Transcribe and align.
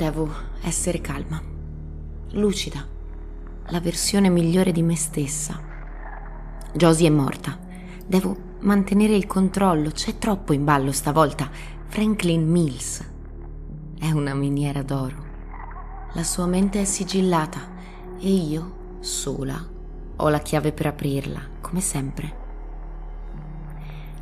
Devo 0.00 0.30
essere 0.62 1.02
calma, 1.02 1.38
lucida, 2.30 2.86
la 3.66 3.80
versione 3.80 4.30
migliore 4.30 4.72
di 4.72 4.80
me 4.80 4.96
stessa. 4.96 5.60
Josie 6.72 7.08
è 7.08 7.10
morta. 7.10 7.58
Devo 8.06 8.34
mantenere 8.60 9.14
il 9.14 9.26
controllo, 9.26 9.90
c'è 9.90 10.16
troppo 10.16 10.54
in 10.54 10.64
ballo 10.64 10.90
stavolta. 10.90 11.50
Franklin 11.88 12.48
Mills 12.48 13.06
è 13.98 14.10
una 14.10 14.32
miniera 14.32 14.82
d'oro. 14.82 15.22
La 16.14 16.24
sua 16.24 16.46
mente 16.46 16.80
è 16.80 16.84
sigillata 16.84 17.60
e 18.18 18.30
io, 18.30 18.96
sola, 19.00 19.62
ho 20.16 20.28
la 20.30 20.40
chiave 20.40 20.72
per 20.72 20.86
aprirla, 20.86 21.42
come 21.60 21.82
sempre. 21.82 22.36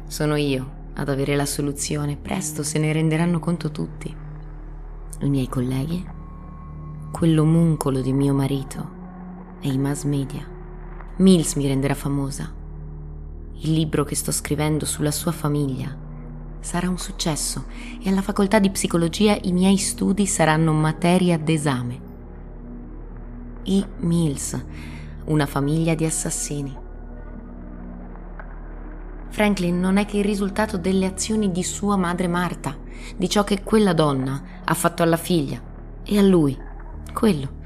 Sono 0.08 0.34
io 0.34 0.70
ad 0.94 1.08
avere 1.08 1.36
la 1.36 1.46
soluzione, 1.46 2.16
presto 2.16 2.64
se 2.64 2.80
ne 2.80 2.92
renderanno 2.92 3.38
conto 3.38 3.70
tutti. 3.70 4.26
I 5.20 5.28
miei 5.28 5.48
colleghi, 5.48 6.06
quell'omuncolo 7.10 8.00
di 8.00 8.12
mio 8.12 8.32
marito 8.34 8.88
e 9.60 9.68
i 9.68 9.76
mass 9.76 10.04
media. 10.04 10.46
Mills 11.16 11.54
mi 11.54 11.66
renderà 11.66 11.94
famosa. 11.94 12.54
Il 13.60 13.72
libro 13.72 14.04
che 14.04 14.14
sto 14.14 14.30
scrivendo 14.30 14.84
sulla 14.84 15.10
sua 15.10 15.32
famiglia 15.32 16.06
sarà 16.60 16.88
un 16.88 16.98
successo 16.98 17.64
e 18.00 18.08
alla 18.08 18.22
facoltà 18.22 18.60
di 18.60 18.70
psicologia 18.70 19.36
i 19.42 19.50
miei 19.50 19.76
studi 19.76 20.24
saranno 20.24 20.72
materia 20.72 21.36
d'esame. 21.36 22.00
I 23.64 23.84
Mills, 23.98 24.64
una 25.24 25.46
famiglia 25.46 25.96
di 25.96 26.04
assassini. 26.04 26.86
Franklin 29.30 29.78
non 29.78 29.96
è 29.96 30.06
che 30.06 30.18
il 30.18 30.24
risultato 30.24 30.78
delle 30.78 31.06
azioni 31.06 31.50
di 31.50 31.62
sua 31.62 31.96
madre 31.96 32.28
Marta, 32.28 32.76
di 33.16 33.28
ciò 33.28 33.44
che 33.44 33.62
quella 33.62 33.92
donna 33.92 34.42
ha 34.64 34.74
fatto 34.74 35.02
alla 35.02 35.16
figlia 35.16 35.60
e 36.04 36.18
a 36.18 36.22
lui. 36.22 36.56
Quello. 37.12 37.56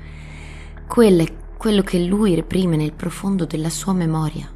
Quello 0.87 1.23
è 1.23 1.33
quello 1.57 1.83
che 1.83 2.05
lui 2.05 2.35
reprime 2.35 2.77
nel 2.77 2.93
profondo 2.93 3.45
della 3.45 3.71
sua 3.71 3.93
memoria. 3.93 4.51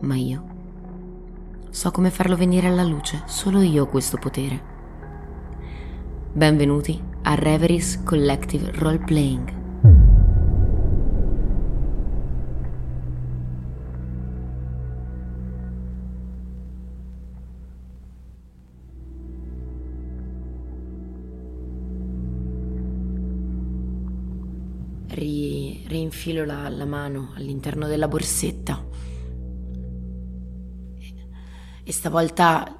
Ma 0.00 0.14
io 0.14 0.44
so 1.70 1.90
come 1.90 2.10
farlo 2.10 2.36
venire 2.36 2.66
alla 2.66 2.82
luce, 2.82 3.22
solo 3.26 3.60
io 3.60 3.84
ho 3.84 3.86
questo 3.86 4.18
potere. 4.18 4.68
Benvenuti 6.32 7.00
a 7.22 7.34
Reveries 7.34 8.02
Collective 8.02 8.72
Role 8.74 8.98
Playing. 8.98 9.59
Ri- 26.20 26.32
rinfilo 26.32 26.44
la, 26.44 26.68
la 26.68 26.84
mano 26.84 27.30
all'interno 27.34 27.86
della 27.86 28.06
borsetta 28.06 28.84
e 31.82 31.92
stavolta 31.92 32.78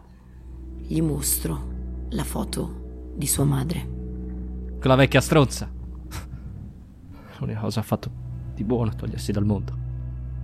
gli 0.77 1.01
mostro 1.01 1.69
la 2.11 2.25
foto 2.25 3.12
di 3.17 3.27
sua 3.27 3.45
madre. 3.45 3.89
Quella 4.78 4.95
vecchia 4.95 5.23
stronza. 5.23 5.71
L'unica 7.39 7.61
cosa 7.61 7.81
ha 7.81 7.83
fatto 7.83 8.11
di 8.55 8.62
buono 8.62 8.91
è 8.91 8.95
togliersi 8.95 9.33
dal 9.33 9.47
mondo. 9.47 9.78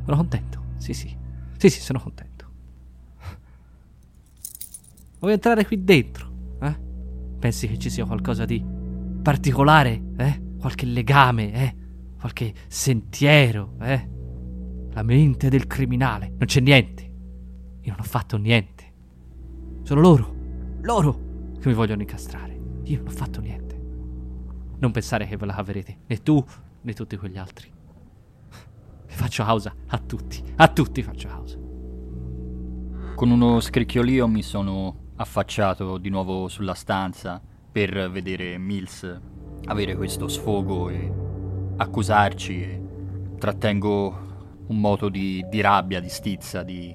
Sono 0.05 0.17
contento, 0.17 0.63
sì 0.78 0.95
sì. 0.95 1.15
Sì 1.59 1.69
sì, 1.69 1.81
sono 1.81 2.01
contento. 2.01 2.47
Vuoi 5.19 5.33
entrare 5.33 5.67
qui 5.67 5.84
dentro? 5.84 6.31
Eh? 6.61 6.78
Pensi 7.39 7.69
che 7.69 7.78
ci 7.78 7.91
sia 7.91 8.07
qualcosa 8.07 8.47
di 8.47 8.65
particolare? 9.23 10.03
Eh? 10.17 10.43
Qualche 10.59 10.87
legame? 10.87 11.53
Eh? 11.53 11.84
Qualche 12.19 12.54
sentiero? 12.69 13.75
Eh? 13.81 14.09
La 14.93 15.03
mente 15.03 15.49
del 15.49 15.66
criminale. 15.66 16.28
Non 16.28 16.47
c'è 16.47 16.60
niente. 16.60 17.03
Io 17.82 17.91
non 17.91 18.00
ho 18.00 18.04
fatto 18.04 18.37
niente. 18.37 18.93
Sono 19.82 20.00
loro, 20.00 20.34
loro 20.82 21.21
che 21.60 21.69
mi 21.69 21.75
vogliono 21.75 22.03
incastrare. 22.03 22.59
Io 22.84 22.99
non 22.99 23.09
ho 23.09 23.10
fatto 23.10 23.41
niente. 23.41 23.75
Non 24.78 24.91
pensare 24.91 25.27
che 25.27 25.37
ve 25.37 25.47
la 25.47 25.54
caverete, 25.54 25.99
né 26.06 26.22
tu 26.22 26.44
né 26.82 26.93
tutti 26.93 27.16
quegli 27.16 27.38
altri. 27.38 27.72
Faccio 29.06 29.44
causa 29.44 29.75
a 29.87 29.98
tutti, 29.98 30.43
a 30.56 30.69
tutti 30.69 31.03
faccio 31.03 31.28
causa. 31.28 31.59
Con 33.15 33.31
uno 33.31 33.60
scricchiolio 33.60 34.28
mi 34.28 34.43
sono 34.43 35.12
affacciato 35.16 35.97
di 35.97 36.10
nuovo 36.10 36.48
sulla 36.48 36.75
stanza 36.75 37.41
per 37.72 38.10
vedere 38.10 38.59
Mills 38.59 39.21
avere 39.65 39.97
questo 39.97 40.28
sfogo 40.28 40.88
e 40.91 41.12
accusarci 41.77 42.85
trattengo 43.39 44.25
un 44.67 44.81
moto 44.81 45.09
di, 45.09 45.45
di 45.49 45.61
rabbia, 45.61 46.01
di 46.01 46.09
stizza, 46.09 46.63
di 46.63 46.95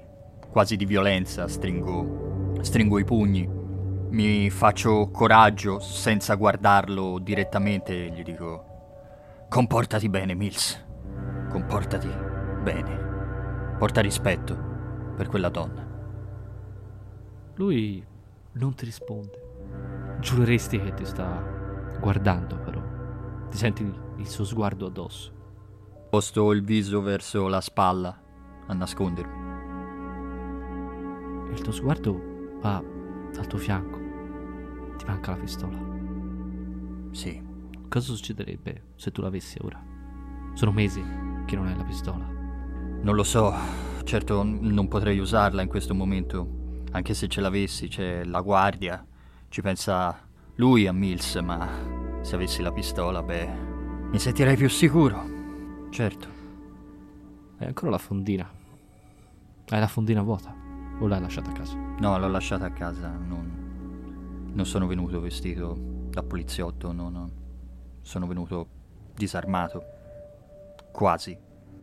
quasi 0.50 0.76
di 0.76 0.86
violenza, 0.86 1.48
stringo, 1.48 2.54
stringo 2.62 3.00
i 3.00 3.06
pugni, 3.06 3.48
mi 4.10 4.50
faccio 4.50 5.10
coraggio 5.12 5.80
senza 5.80 6.36
guardarlo 6.36 7.20
direttamente 7.20 8.06
e 8.06 8.10
gli 8.10 8.24
dico 8.24 8.66
comportati 9.48 10.10
bene 10.10 10.34
Mills, 10.34 10.84
comportati 11.50 12.10
bene, 12.62 13.76
porta 13.78 14.02
rispetto 14.02 15.14
per 15.16 15.28
quella 15.28 15.50
donna. 15.50 15.88
Lui 17.56 18.04
non 18.54 18.74
ti 18.74 18.86
risponde. 18.86 19.50
Giureresti 20.20 20.80
che 20.82 20.94
ti 20.94 21.06
sta 21.06 21.42
guardando 22.00 22.58
però. 22.58 22.82
Ti 23.50 23.58
senti 23.58 23.84
il 24.22 24.28
suo 24.28 24.46
sguardo 24.46 24.88
addosso. 24.88 25.32
Posto 26.10 26.52
il 26.52 26.64
viso 26.64 27.02
verso 27.02 27.48
la 27.48 27.62
spalla 27.62 28.18
a 28.68 28.74
nascondermi 28.74 29.42
il 31.52 31.62
tuo 31.62 31.72
sguardo 31.72 32.60
va 32.62 32.78
al 32.78 33.48
tuo 33.48 33.60
fianco. 33.60 34.00
Ti 34.98 35.06
manca 35.06 35.32
la 35.32 35.38
pistola. 35.38 35.78
Sì. 37.12 37.50
Cosa 37.90 38.14
succederebbe 38.14 38.84
se 38.96 39.12
tu 39.12 39.22
l'avessi 39.22 39.58
ora? 39.62 39.84
Sono 40.54 40.72
mesi 40.72 41.04
che 41.46 41.56
non 41.56 41.68
hai 41.68 41.76
la 41.76 41.84
pistola. 41.84 42.26
Non 43.02 43.16
lo 43.16 43.24
so, 43.24 43.54
certo 44.04 44.44
non 44.44 44.88
potrei 44.88 45.20
usarla 45.20 45.62
in 45.62 45.68
questo 45.68 45.94
momento. 45.94 46.84
Anche 46.92 47.14
se 47.14 47.28
ce 47.28 47.42
l'avessi, 47.42 47.90
c'è 47.90 48.24
la 48.24 48.40
guardia. 48.40 49.06
Ci 49.50 49.62
pensa 49.62 50.26
lui 50.56 50.88
a 50.88 50.94
Mills, 50.94 51.36
ma 51.36 51.68
se 52.22 52.36
avessi 52.36 52.62
la 52.62 52.72
pistola, 52.72 53.22
beh, 53.22 53.71
mi 54.12 54.20
sentirei 54.20 54.58
più 54.58 54.68
sicuro. 54.68 55.24
Certo. 55.90 56.28
Hai 57.60 57.68
ancora 57.68 57.92
la 57.92 57.98
fondina. 57.98 58.46
Hai 59.70 59.80
la 59.80 59.88
fondina 59.88 60.22
vuota. 60.22 60.54
O 61.00 61.08
l'hai 61.08 61.22
lasciata 61.22 61.50
a 61.50 61.54
casa? 61.54 61.78
No, 61.78 62.18
l'ho 62.20 62.28
lasciata 62.28 62.66
a 62.66 62.72
casa. 62.72 63.10
Non, 63.10 64.50
non 64.52 64.66
sono 64.66 64.86
venuto 64.86 65.22
vestito 65.22 65.78
da 66.10 66.24
poliziotto, 66.24 66.92
non, 66.92 67.32
sono 68.02 68.28
venuto 68.28 68.68
disarmato. 69.16 69.82
Quasi 70.92 71.38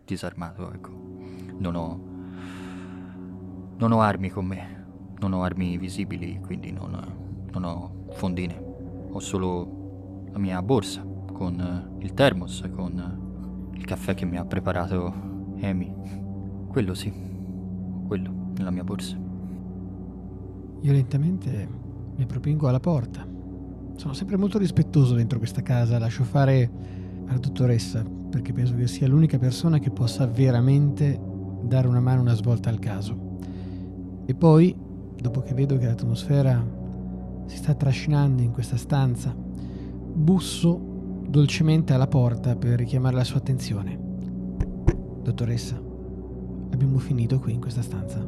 disarmato, 0.04 0.70
ecco. 0.70 0.90
Non 1.56 1.74
ho. 1.76 2.00
Non 3.78 3.90
ho 3.90 4.00
armi 4.02 4.28
con 4.28 4.44
me. 4.44 4.84
Non 5.18 5.32
ho 5.32 5.44
armi 5.44 5.78
visibili, 5.78 6.38
quindi 6.44 6.72
non, 6.72 7.46
non 7.50 7.64
ho 7.64 8.04
fondine. 8.10 8.62
Ho 9.12 9.18
solo 9.18 10.26
la 10.30 10.38
mia 10.38 10.60
borsa 10.60 11.07
con 11.38 11.94
il 12.00 12.14
termos, 12.14 12.68
con 12.74 13.70
il 13.72 13.84
caffè 13.84 14.12
che 14.14 14.24
mi 14.24 14.36
ha 14.36 14.44
preparato 14.44 15.14
Amy. 15.62 15.94
Quello 16.66 16.94
sì, 16.94 17.12
quello 18.08 18.50
nella 18.56 18.72
mia 18.72 18.82
borsa. 18.82 19.16
Io 20.80 20.92
lentamente 20.92 21.68
mi 22.16 22.26
propingo 22.26 22.66
alla 22.66 22.80
porta. 22.80 23.24
Sono 23.94 24.14
sempre 24.14 24.36
molto 24.36 24.58
rispettoso 24.58 25.14
dentro 25.14 25.38
questa 25.38 25.62
casa, 25.62 26.00
lascio 26.00 26.24
fare 26.24 26.68
alla 27.26 27.38
dottoressa 27.38 28.04
perché 28.30 28.52
penso 28.52 28.74
che 28.74 28.88
sia 28.88 29.06
l'unica 29.06 29.38
persona 29.38 29.78
che 29.78 29.90
possa 29.90 30.26
veramente 30.26 31.20
dare 31.62 31.86
una 31.86 32.00
mano, 32.00 32.20
una 32.20 32.34
svolta 32.34 32.68
al 32.68 32.80
caso. 32.80 33.36
E 34.26 34.34
poi, 34.34 34.74
dopo 35.16 35.40
che 35.42 35.54
vedo 35.54 35.78
che 35.78 35.86
l'atmosfera 35.86 36.66
si 37.46 37.56
sta 37.56 37.74
trascinando 37.74 38.42
in 38.42 38.50
questa 38.50 38.76
stanza, 38.76 39.32
busso 39.34 40.87
dolcemente 41.28 41.92
alla 41.92 42.06
porta 42.06 42.56
per 42.56 42.78
richiamare 42.78 43.14
la 43.14 43.24
sua 43.24 43.36
attenzione. 43.36 43.98
Dottoressa, 45.22 45.76
abbiamo 46.72 46.98
finito 46.98 47.38
qui 47.38 47.52
in 47.52 47.60
questa 47.60 47.82
stanza? 47.82 48.26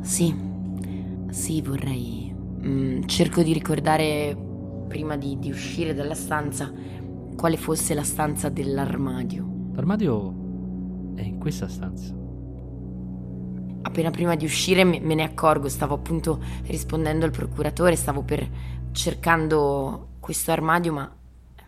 Sì, 0.00 0.34
sì, 1.30 1.62
vorrei. 1.62 2.34
Mm, 2.62 3.02
cerco 3.04 3.42
di 3.42 3.52
ricordare, 3.52 4.36
prima 4.88 5.16
di, 5.16 5.38
di 5.38 5.50
uscire 5.50 5.94
dalla 5.94 6.14
stanza, 6.14 6.72
quale 7.36 7.56
fosse 7.56 7.94
la 7.94 8.02
stanza 8.02 8.48
dell'armadio. 8.48 9.70
L'armadio 9.74 11.14
è 11.14 11.22
in 11.22 11.38
questa 11.38 11.68
stanza. 11.68 12.12
Appena 13.82 14.10
prima 14.10 14.34
di 14.34 14.44
uscire 14.44 14.82
me, 14.84 15.00
me 15.00 15.14
ne 15.14 15.22
accorgo, 15.22 15.68
stavo 15.68 15.94
appunto 15.94 16.42
rispondendo 16.64 17.24
al 17.24 17.30
procuratore, 17.30 17.94
stavo 17.94 18.22
per 18.22 18.46
cercando 18.90 20.08
questo 20.18 20.50
armadio, 20.50 20.92
ma 20.92 21.14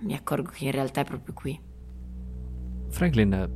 mi 0.02 0.14
accorgo 0.14 0.50
che 0.50 0.64
in 0.64 0.72
realtà 0.72 1.00
è 1.00 1.04
proprio 1.04 1.34
qui. 1.34 1.60
Franklin, 2.88 3.50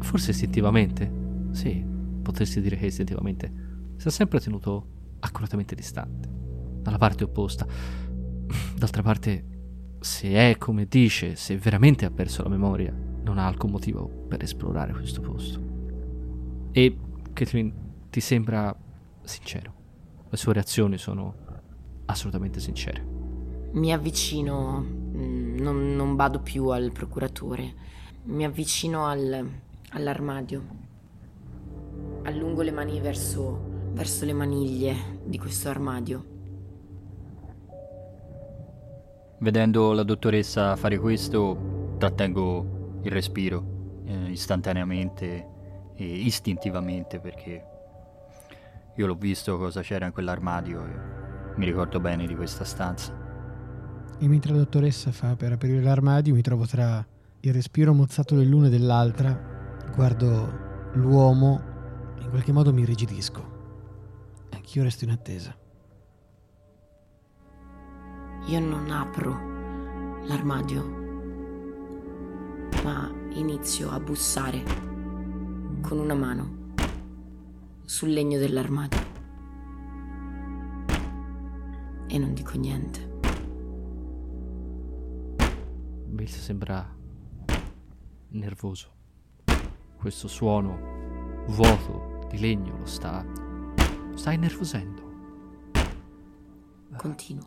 forse 0.00 0.30
istintivamente, 0.30 1.10
sì, 1.50 1.84
potresti 2.22 2.60
dire 2.60 2.76
che 2.76 2.86
istintivamente, 2.86 3.52
si 3.96 4.08
è 4.08 4.10
sempre 4.10 4.40
tenuto 4.40 4.86
accuratamente 5.20 5.74
distante, 5.74 6.28
dalla 6.82 6.98
parte 6.98 7.24
opposta. 7.24 7.66
D'altra 8.76 9.02
parte, 9.02 9.44
se 10.00 10.30
è 10.30 10.56
come 10.56 10.86
dice, 10.86 11.34
se 11.34 11.58
veramente 11.58 12.04
ha 12.04 12.10
perso 12.10 12.42
la 12.42 12.48
memoria, 12.48 12.94
non 13.22 13.38
ha 13.38 13.46
alcun 13.46 13.70
motivo 13.70 14.06
per 14.06 14.42
esplorare 14.42 14.92
questo 14.92 15.20
posto. 15.20 15.60
E 16.72 16.96
Catherine 17.32 17.72
ti 18.08 18.20
sembra 18.20 18.74
sincero. 19.22 19.74
Le 20.30 20.36
sue 20.36 20.52
reazioni 20.52 20.96
sono 20.96 21.34
assolutamente 22.06 22.60
sincere. 22.60 23.04
Mi 23.72 23.92
avvicino, 23.92 25.07
non, 25.18 25.94
non 25.94 26.16
vado 26.16 26.40
più 26.40 26.68
al 26.68 26.92
procuratore, 26.92 27.74
mi 28.24 28.44
avvicino 28.44 29.06
al, 29.06 29.46
all'armadio, 29.90 30.62
allungo 32.22 32.62
le 32.62 32.70
mani 32.70 33.00
verso, 33.00 33.90
verso 33.92 34.24
le 34.24 34.32
maniglie 34.32 35.20
di 35.24 35.38
questo 35.38 35.68
armadio. 35.68 36.36
Vedendo 39.40 39.92
la 39.92 40.02
dottoressa 40.02 40.74
fare 40.76 40.98
questo, 40.98 41.94
trattengo 41.98 43.00
il 43.02 43.10
respiro 43.12 44.02
eh, 44.04 44.30
istantaneamente 44.30 45.46
e 45.94 46.04
istintivamente 46.04 47.18
perché 47.20 47.64
io 48.94 49.06
l'ho 49.06 49.14
visto 49.14 49.56
cosa 49.56 49.80
c'era 49.80 50.06
in 50.06 50.12
quell'armadio 50.12 50.84
e 50.84 51.56
mi 51.56 51.64
ricordo 51.64 52.00
bene 52.00 52.26
di 52.26 52.34
questa 52.34 52.64
stanza. 52.64 53.27
E 54.20 54.26
mentre 54.26 54.52
la 54.52 54.58
dottoressa 54.58 55.12
fa 55.12 55.36
per 55.36 55.52
aprire 55.52 55.80
l'armadio, 55.80 56.34
mi 56.34 56.42
trovo 56.42 56.66
tra 56.66 57.06
il 57.40 57.52
respiro 57.52 57.94
mozzato 57.94 58.34
dell'una 58.34 58.66
e 58.66 58.70
dell'altra, 58.70 59.90
guardo 59.94 60.90
l'uomo 60.94 61.62
e 62.18 62.22
in 62.22 62.30
qualche 62.30 62.50
modo 62.50 62.72
mi 62.72 62.84
rigidisco. 62.84 63.56
Anch'io 64.50 64.82
resto 64.82 65.04
in 65.04 65.10
attesa. 65.10 65.56
Io 68.46 68.60
non 68.60 68.90
apro 68.90 70.26
l'armadio, 70.26 70.82
ma 72.82 73.08
inizio 73.34 73.90
a 73.90 74.00
bussare 74.00 74.62
con 75.80 75.98
una 75.98 76.14
mano 76.14 76.72
sul 77.84 78.10
legno 78.10 78.38
dell'armadio. 78.38 78.98
E 82.08 82.18
non 82.18 82.34
dico 82.34 82.58
niente. 82.58 83.07
Mills 86.18 86.36
sembra 86.40 86.84
nervoso. 88.30 88.88
Questo 89.96 90.26
suono 90.26 91.44
vuoto 91.46 92.26
di 92.28 92.40
legno 92.40 92.76
lo 92.76 92.86
sta. 92.86 93.24
lo 93.24 94.16
sta 94.16 94.32
innervosendo. 94.32 95.02
Continuo. 96.96 97.46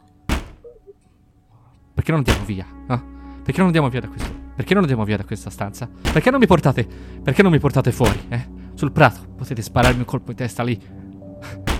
Perché 1.93 2.11
non 2.11 2.19
andiamo 2.19 2.45
via? 2.45 2.65
ah? 2.87 3.03
Perché 3.43 3.57
non 3.57 3.67
andiamo 3.67 3.89
via 3.89 3.99
da 3.99 4.07
questo? 4.07 4.33
Perché 4.55 4.73
non 4.73 4.83
andiamo 4.83 5.03
via 5.03 5.17
da 5.17 5.25
questa 5.25 5.49
stanza? 5.49 5.89
Perché 5.89 6.31
non 6.31 6.39
mi 6.39 6.47
portate? 6.47 6.87
Perché 7.21 7.41
non 7.41 7.51
mi 7.51 7.59
portate 7.59 7.91
fuori, 7.91 8.25
eh? 8.29 8.47
Sul 8.75 8.93
prato. 8.93 9.27
Potete 9.35 9.61
spararmi 9.61 9.99
un 9.99 10.05
colpo 10.05 10.31
in 10.31 10.37
testa 10.37 10.63
lì. 10.63 10.81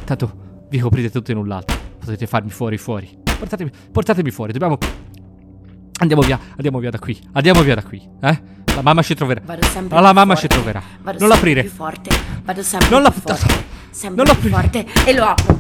Tanto 0.03 0.65
vi 0.67 0.79
coprite 0.79 1.09
tutto 1.09 1.31
in 1.31 1.37
un 1.37 1.47
lato. 1.47 1.73
Potete 1.99 2.27
farmi 2.27 2.49
fuori 2.49 2.77
fuori. 2.77 3.17
Portatemi, 3.23 3.71
portatemi 3.93 4.29
fuori. 4.29 4.51
Dobbiamo. 4.51 4.77
Andiamo 6.01 6.21
via, 6.23 6.39
andiamo 6.55 6.79
via 6.79 6.89
da 6.89 6.97
qui. 6.99 7.19
Andiamo 7.33 7.61
via 7.61 7.75
da 7.75 7.83
qui, 7.83 8.01
eh? 8.21 8.41
La 8.75 8.81
mamma 8.81 9.01
ci 9.03 9.13
troverà. 9.13 9.41
Vado 9.45 9.63
sempre 9.67 10.01
La 10.01 10.13
mamma 10.13 10.33
forte. 10.35 10.41
ci 10.41 10.47
troverà. 10.47 10.81
Vado 11.01 11.19
Non 11.19 11.27
l'aprire. 11.29 11.61
più 11.61 11.69
forte. 11.69 12.09
Vado 12.43 12.63
sempre 12.63 12.89
Non 12.89 13.03
più 13.11 13.21
la- 13.25 13.35
forte. 13.35 13.69
Sempre 13.91 14.23
Non 14.23 14.37
più 14.39 14.49
l'aprire. 14.49 14.83
forte. 14.87 15.09
E 15.09 15.13
lo 15.13 15.23
apro. 15.25 15.59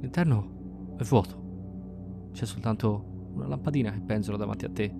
L'interno 0.00 0.94
è 0.98 1.02
vuoto. 1.04 2.30
C'è 2.32 2.44
soltanto 2.46 3.30
una 3.34 3.46
lampadina 3.46 3.90
che 3.92 4.00
penzola 4.00 4.36
davanti 4.38 4.64
a 4.64 4.70
te. 4.70 4.92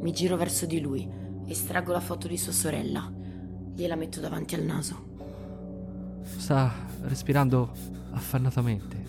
Mi 0.00 0.12
giro 0.12 0.36
verso 0.36 0.66
di 0.66 0.80
lui. 0.80 1.08
Estraggo 1.46 1.92
la 1.92 2.00
foto 2.00 2.26
di 2.28 2.36
sua 2.36 2.52
sorella. 2.52 3.10
Gliela 3.74 3.94
metto 3.96 4.20
davanti 4.20 4.54
al 4.54 4.62
naso. 4.64 5.12
Sta 6.36 6.72
respirando 7.02 7.70
affannatamente. 8.12 9.02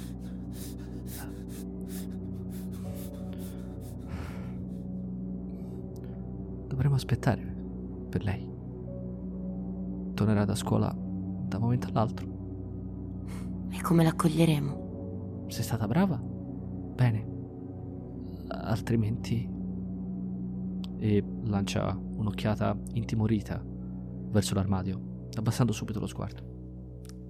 Dovremmo 6.75 6.95
aspettare 6.95 7.42
per 8.10 8.25
lei. 8.25 8.45
Tornerà 10.13 10.44
da 10.44 10.56
scuola 10.56 10.94
da 10.94 11.56
un 11.56 11.63
momento 11.63 11.88
all'altro. 11.88 12.27
E 13.69 13.81
come 13.81 14.04
l'accoglieremo? 14.04 15.45
Sei 15.48 15.63
stata 15.63 15.88
brava? 15.88 16.18
Bene. 16.18 17.27
Altrimenti... 18.50 19.50
E 20.98 21.24
lancia 21.44 21.98
un'occhiata 21.98 22.78
intimorita 22.95 23.63
verso 23.66 24.54
l'armadio, 24.54 25.30
abbassando 25.38 25.71
subito 25.71 26.01
lo 26.01 26.07
sguardo. 26.07 26.44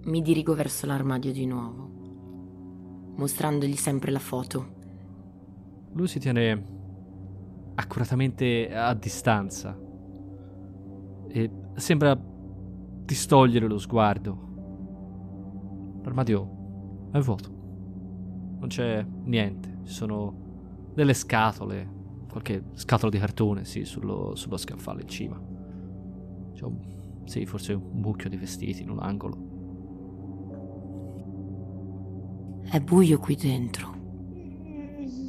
Mi 0.06 0.24
dirigo 0.24 0.56
verso 0.56 0.88
l'armadio 0.88 1.32
di 1.32 1.46
nuovo, 1.46 3.14
mostrandogli 3.16 3.76
sempre 3.76 4.10
la 4.12 4.18
foto. 4.18 4.74
Lui 5.92 6.08
si 6.08 6.18
tiene 6.20 6.75
accuratamente 7.76 8.74
a 8.74 8.94
distanza 8.94 9.78
e 11.28 11.52
sembra 11.76 12.18
distogliere 12.18 13.68
lo 13.68 13.78
sguardo. 13.78 14.44
L'armadio 16.04 17.10
è 17.12 17.20
vuoto. 17.20 17.50
Non 18.60 18.68
c'è 18.68 19.06
niente. 19.24 19.80
Ci 19.84 19.94
sono 19.94 20.92
delle 20.94 21.14
scatole, 21.14 21.88
qualche 22.30 22.64
scatola 22.74 23.12
di 23.12 23.18
cartone, 23.18 23.66
sì, 23.66 23.84
sullo, 23.84 24.36
sullo 24.36 24.58
scaffale 24.58 25.02
in 25.02 25.08
cima. 25.08 25.40
C'è 26.54 26.64
un, 26.64 26.78
sì, 27.26 27.46
forse 27.46 27.74
un 27.74 28.00
mucchio 28.00 28.30
di 28.30 28.38
vestiti 28.38 28.82
in 28.82 28.90
un 28.90 29.00
angolo. 29.00 29.54
È 32.70 32.80
buio 32.80 33.20
qui 33.20 33.36
dentro. 33.36 33.94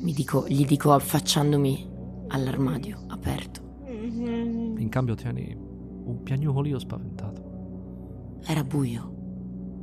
Mi 0.03 0.13
dico, 0.13 0.47
gli 0.47 0.65
dico 0.65 0.93
affacciandomi 0.93 1.95
all'armadio 2.29 3.05
aperto. 3.09 3.65
In 3.87 4.89
cambio 4.89 5.15
tieni 5.15 5.55
un 5.57 6.23
piagnucolio 6.23 6.79
spaventato. 6.79 8.39
Era 8.47 8.63
buio. 8.63 9.13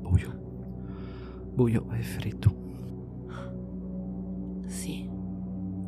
Buio. 0.01 0.41
Buio 1.53 1.91
e 1.91 2.01
freddo. 2.01 2.61
Sì. 4.65 5.09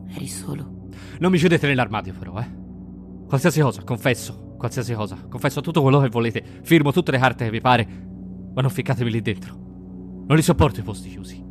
Eri 0.08 0.28
solo. 0.28 0.90
Non 1.20 1.32
mi 1.32 1.38
chiudete 1.38 1.68
nell'armadio, 1.68 2.14
però, 2.18 2.38
eh. 2.40 2.64
Qualsiasi 3.28 3.62
cosa, 3.62 3.84
confesso. 3.84 4.56
Qualsiasi 4.58 4.94
cosa. 4.94 5.18
Confesso 5.28 5.62
tutto 5.62 5.82
quello 5.82 6.00
che 6.00 6.10
volete. 6.10 6.44
Firmo 6.64 6.92
tutte 6.92 7.12
le 7.12 7.18
carte 7.18 7.46
che 7.46 7.52
vi 7.52 7.62
pare. 7.62 7.88
Ma 8.54 8.62
non 8.62 8.70
ficcatemi 8.70 9.10
lì 9.10 9.22
dentro. 9.22 9.56
Non 10.28 10.36
li 10.36 10.42
sopporto 10.42 10.80
i 10.80 10.84
posti 10.84 11.10
chiusi. 11.10 11.44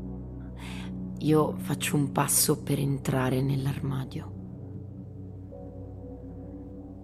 Io 1.18 1.54
faccio 1.56 1.96
un 1.96 2.12
passo 2.12 2.62
per 2.62 2.78
entrare 2.78 3.40
nell'armadio. 3.40 4.33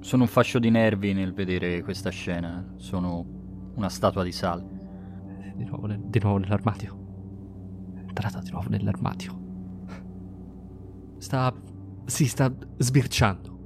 Sono 0.00 0.22
un 0.22 0.28
fascio 0.28 0.58
di 0.58 0.70
nervi 0.70 1.12
nel 1.12 1.32
vedere 1.34 1.82
questa 1.82 2.10
scena. 2.10 2.72
Sono 2.76 3.24
una 3.74 3.88
statua 3.88 4.22
di 4.22 4.32
sal. 4.32 4.64
Di 5.54 5.64
nuovo, 5.64 5.86
nel- 5.86 6.00
di 6.00 6.18
nuovo 6.22 6.38
nell'armadio. 6.38 6.98
È 7.94 7.98
entrata 8.00 8.40
di 8.40 8.50
nuovo 8.50 8.68
nell'armadio. 8.70 9.38
Sta. 11.18 11.52
Si 12.06 12.26
sta 12.26 12.52
sbirciando. 12.78 13.58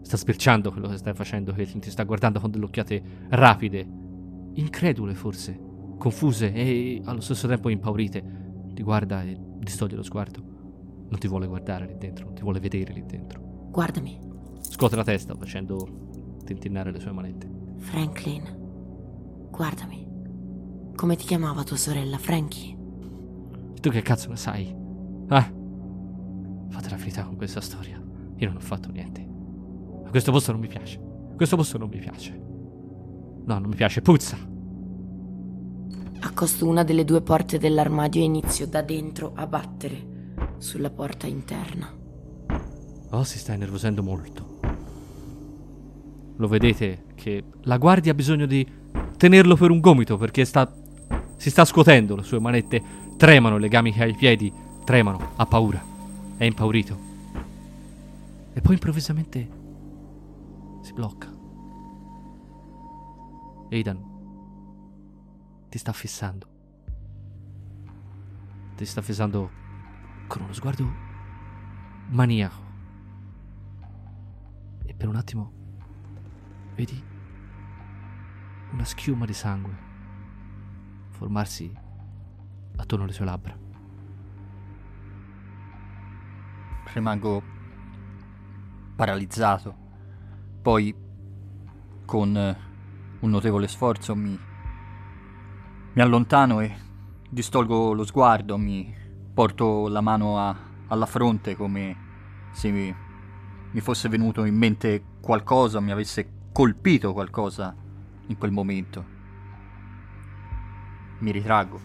Sta 0.00 0.16
sbirciando 0.16 0.72
quello 0.72 0.88
che 0.88 0.96
stai 0.96 1.14
facendo, 1.14 1.52
Caitlin. 1.52 1.80
Ti 1.80 1.90
sta 1.90 2.02
guardando 2.04 2.40
con 2.40 2.50
delle 2.50 2.64
occhiate 2.64 3.02
rapide, 3.28 3.86
incredule 4.54 5.14
forse, 5.14 5.60
confuse 5.98 6.52
e 6.52 7.02
allo 7.04 7.20
stesso 7.20 7.46
tempo 7.46 7.68
impaurite. 7.68 8.24
Ti 8.72 8.82
guarda 8.82 9.22
e 9.22 9.38
distoglie 9.58 9.96
lo 9.96 10.02
sguardo. 10.02 10.42
Non 11.10 11.18
ti 11.18 11.28
vuole 11.28 11.46
guardare 11.46 11.86
lì 11.86 11.96
dentro, 11.98 12.24
non 12.24 12.34
ti 12.34 12.42
vuole 12.42 12.58
vedere 12.58 12.92
lì 12.94 13.04
dentro. 13.06 13.68
Guardami, 13.70 14.18
Scuote 14.70 14.96
la 14.96 15.04
testa 15.04 15.34
facendo 15.34 15.86
tintinnare 16.44 16.92
le 16.92 17.00
sue 17.00 17.12
manette. 17.12 17.48
Franklin. 17.78 18.42
Guardami. 19.50 20.06
Come 20.94 21.16
ti 21.16 21.26
chiamava 21.26 21.64
tua 21.64 21.76
sorella, 21.76 22.18
Frankie? 22.18 22.76
Tu 23.80 23.90
che 23.90 24.02
cazzo 24.02 24.28
ne 24.28 24.36
sai? 24.36 24.74
Ah? 25.28 25.52
Fate 26.68 26.90
la 26.90 26.96
verità 26.96 27.24
con 27.24 27.36
questa 27.36 27.60
storia. 27.60 28.02
Io 28.36 28.46
non 28.46 28.56
ho 28.56 28.60
fatto 28.60 28.90
niente. 28.90 29.26
Ma 30.04 30.10
questo 30.10 30.30
posto 30.32 30.52
non 30.52 30.60
mi 30.60 30.68
piace. 30.68 31.00
Questo 31.34 31.56
posto 31.56 31.78
non 31.78 31.88
mi 31.88 31.98
piace. 31.98 32.32
No, 33.44 33.58
non 33.58 33.68
mi 33.68 33.76
piace. 33.76 34.00
Puzza. 34.00 34.36
Accosto 36.20 36.66
una 36.66 36.84
delle 36.84 37.04
due 37.04 37.22
porte 37.22 37.58
dell'armadio 37.58 38.20
e 38.20 38.24
inizio 38.24 38.66
da 38.66 38.82
dentro 38.82 39.32
a 39.34 39.46
battere 39.46 40.34
sulla 40.58 40.90
porta 40.90 41.26
interna. 41.26 41.92
Oh, 43.10 43.24
si 43.24 43.38
sta 43.38 43.54
innervosendo 43.54 44.02
molto. 44.02 44.47
Lo 46.38 46.46
vedete 46.46 47.04
che 47.16 47.42
la 47.62 47.78
guardia 47.78 48.12
ha 48.12 48.14
bisogno 48.14 48.46
di 48.46 48.66
tenerlo 49.16 49.56
per 49.56 49.70
un 49.70 49.80
gomito 49.80 50.16
perché 50.16 50.44
sta, 50.44 50.72
si 51.36 51.50
sta 51.50 51.64
scuotendo, 51.64 52.14
le 52.14 52.22
sue 52.22 52.38
manette 52.38 52.80
tremano, 53.16 53.56
i 53.56 53.60
legami 53.60 53.92
che 53.92 54.02
ha 54.02 54.04
ai 54.04 54.14
piedi 54.14 54.52
tremano, 54.84 55.32
ha 55.34 55.46
paura, 55.46 55.82
è 56.36 56.44
impaurito. 56.44 57.06
E 58.52 58.60
poi 58.60 58.74
improvvisamente 58.74 59.48
si 60.80 60.92
blocca. 60.92 61.28
Aidan 63.70 64.00
ti 65.68 65.78
sta 65.78 65.92
fissando. 65.92 66.46
Ti 68.76 68.84
sta 68.84 69.02
fissando 69.02 69.50
con 70.28 70.42
uno 70.42 70.52
sguardo 70.52 70.88
maniaco. 72.10 72.66
E 74.84 74.94
per 74.94 75.08
un 75.08 75.16
attimo 75.16 75.57
vedi 76.78 77.02
una 78.70 78.84
schiuma 78.84 79.26
di 79.26 79.32
sangue 79.32 79.76
formarsi 81.08 81.76
attorno 82.76 83.02
alle 83.02 83.12
sue 83.12 83.24
labbra. 83.24 83.58
Rimango 86.92 87.42
paralizzato. 88.94 89.74
Poi, 90.62 90.94
con 92.04 92.36
eh, 92.36 92.56
un 93.18 93.30
notevole 93.30 93.66
sforzo, 93.66 94.14
mi, 94.14 94.38
mi 95.94 96.00
allontano 96.00 96.60
e 96.60 96.76
distolgo 97.28 97.92
lo 97.92 98.04
sguardo, 98.04 98.56
mi 98.56 98.94
porto 99.34 99.88
la 99.88 100.00
mano 100.00 100.38
a, 100.38 100.56
alla 100.86 101.06
fronte 101.06 101.56
come 101.56 101.96
se 102.52 102.70
mi, 102.70 102.94
mi 103.72 103.80
fosse 103.80 104.08
venuto 104.08 104.44
in 104.44 104.56
mente 104.56 105.16
qualcosa, 105.20 105.80
mi 105.80 105.90
avesse 105.90 106.37
colpito 106.58 107.12
qualcosa 107.12 107.72
in 108.26 108.36
quel 108.36 108.50
momento. 108.50 109.04
Mi 111.20 111.30
ritraggo, 111.30 111.78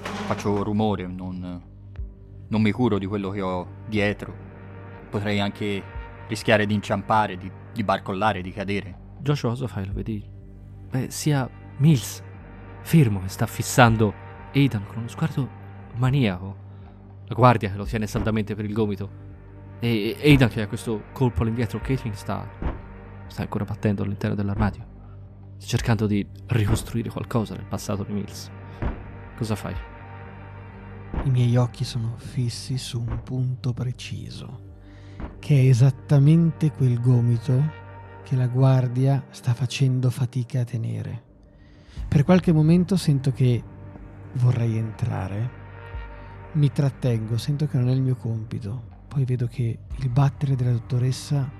faccio 0.00 0.62
rumore, 0.62 1.06
non, 1.06 1.62
non 2.48 2.62
mi 2.62 2.70
curo 2.72 2.96
di 2.96 3.04
quello 3.04 3.28
che 3.28 3.42
ho 3.42 3.66
dietro. 3.86 4.34
Potrei 5.10 5.40
anche 5.40 5.82
rischiare 6.26 6.64
di 6.64 6.72
inciampare, 6.72 7.36
di, 7.36 7.52
di 7.70 7.84
barcollare, 7.84 8.40
di 8.40 8.50
cadere. 8.50 8.98
Joshua, 9.18 9.50
cosa 9.50 9.66
fai? 9.66 9.84
Lo 9.84 9.92
vedi? 9.92 10.24
Beh, 10.88 11.10
sia 11.10 11.46
Mills 11.76 12.22
fermo 12.80 13.22
e 13.26 13.28
sta 13.28 13.46
fissando 13.46 14.14
Aidan 14.54 14.86
con 14.86 14.96
uno 15.00 15.08
sguardo 15.08 15.46
maniaco. 15.96 16.56
La 17.26 17.34
guardia 17.34 17.70
che 17.70 17.76
lo 17.76 17.84
tiene 17.84 18.06
saldamente 18.06 18.54
per 18.54 18.64
il 18.64 18.72
gomito. 18.72 19.10
E 19.80 20.16
Aidan 20.18 20.48
che 20.48 20.62
ha 20.62 20.66
questo 20.66 21.02
colpo 21.12 21.42
all'indietro, 21.42 21.78
Caitlin 21.78 22.14
sta, 22.14 22.48
sta 23.28 23.42
ancora 23.42 23.64
battendo 23.64 24.02
all'interno 24.02 24.34
dell'armadio. 24.34 24.84
Sta 25.56 25.66
cercando 25.66 26.06
di 26.06 26.26
ricostruire 26.46 27.10
qualcosa 27.10 27.54
del 27.54 27.64
passato 27.64 28.02
di 28.02 28.12
Mills. 28.12 28.50
Cosa 29.36 29.54
fai? 29.54 29.74
I 31.24 31.30
miei 31.30 31.56
occhi 31.56 31.84
sono 31.84 32.14
fissi 32.16 32.76
su 32.76 33.00
un 33.00 33.22
punto 33.22 33.72
preciso, 33.72 34.76
che 35.38 35.54
è 35.54 35.68
esattamente 35.68 36.70
quel 36.70 37.00
gomito 37.00 37.86
che 38.22 38.36
la 38.36 38.46
guardia 38.46 39.24
sta 39.30 39.54
facendo 39.54 40.10
fatica 40.10 40.60
a 40.60 40.64
tenere. 40.64 41.22
Per 42.08 42.24
qualche 42.24 42.52
momento 42.52 42.96
sento 42.96 43.32
che 43.32 43.62
vorrei 44.34 44.76
entrare, 44.76 45.50
mi 46.52 46.70
trattengo, 46.70 47.36
sento 47.38 47.66
che 47.66 47.78
non 47.78 47.88
è 47.88 47.92
il 47.92 48.02
mio 48.02 48.16
compito, 48.16 49.04
poi 49.08 49.24
vedo 49.24 49.46
che 49.46 49.78
il 49.96 50.08
battere 50.10 50.56
della 50.56 50.72
dottoressa 50.72 51.50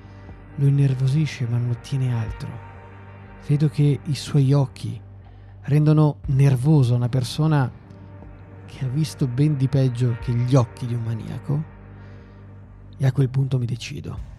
lo 0.58 0.66
innervosisce 0.66 1.46
ma 1.46 1.58
non 1.58 1.70
ottiene 1.70 2.14
altro. 2.14 2.48
Vedo 3.46 3.68
che 3.68 4.00
i 4.02 4.14
suoi 4.14 4.52
occhi 4.52 5.00
rendono 5.62 6.18
nervosa 6.26 6.94
una 6.94 7.08
persona 7.08 7.70
che 8.66 8.84
ha 8.84 8.88
visto 8.88 9.26
ben 9.26 9.56
di 9.56 9.68
peggio 9.68 10.16
che 10.20 10.32
gli 10.32 10.54
occhi 10.54 10.86
di 10.86 10.94
un 10.94 11.02
maniaco 11.02 11.64
e 12.96 13.06
a 13.06 13.12
quel 13.12 13.30
punto 13.30 13.58
mi 13.58 13.66
decido. 13.66 14.36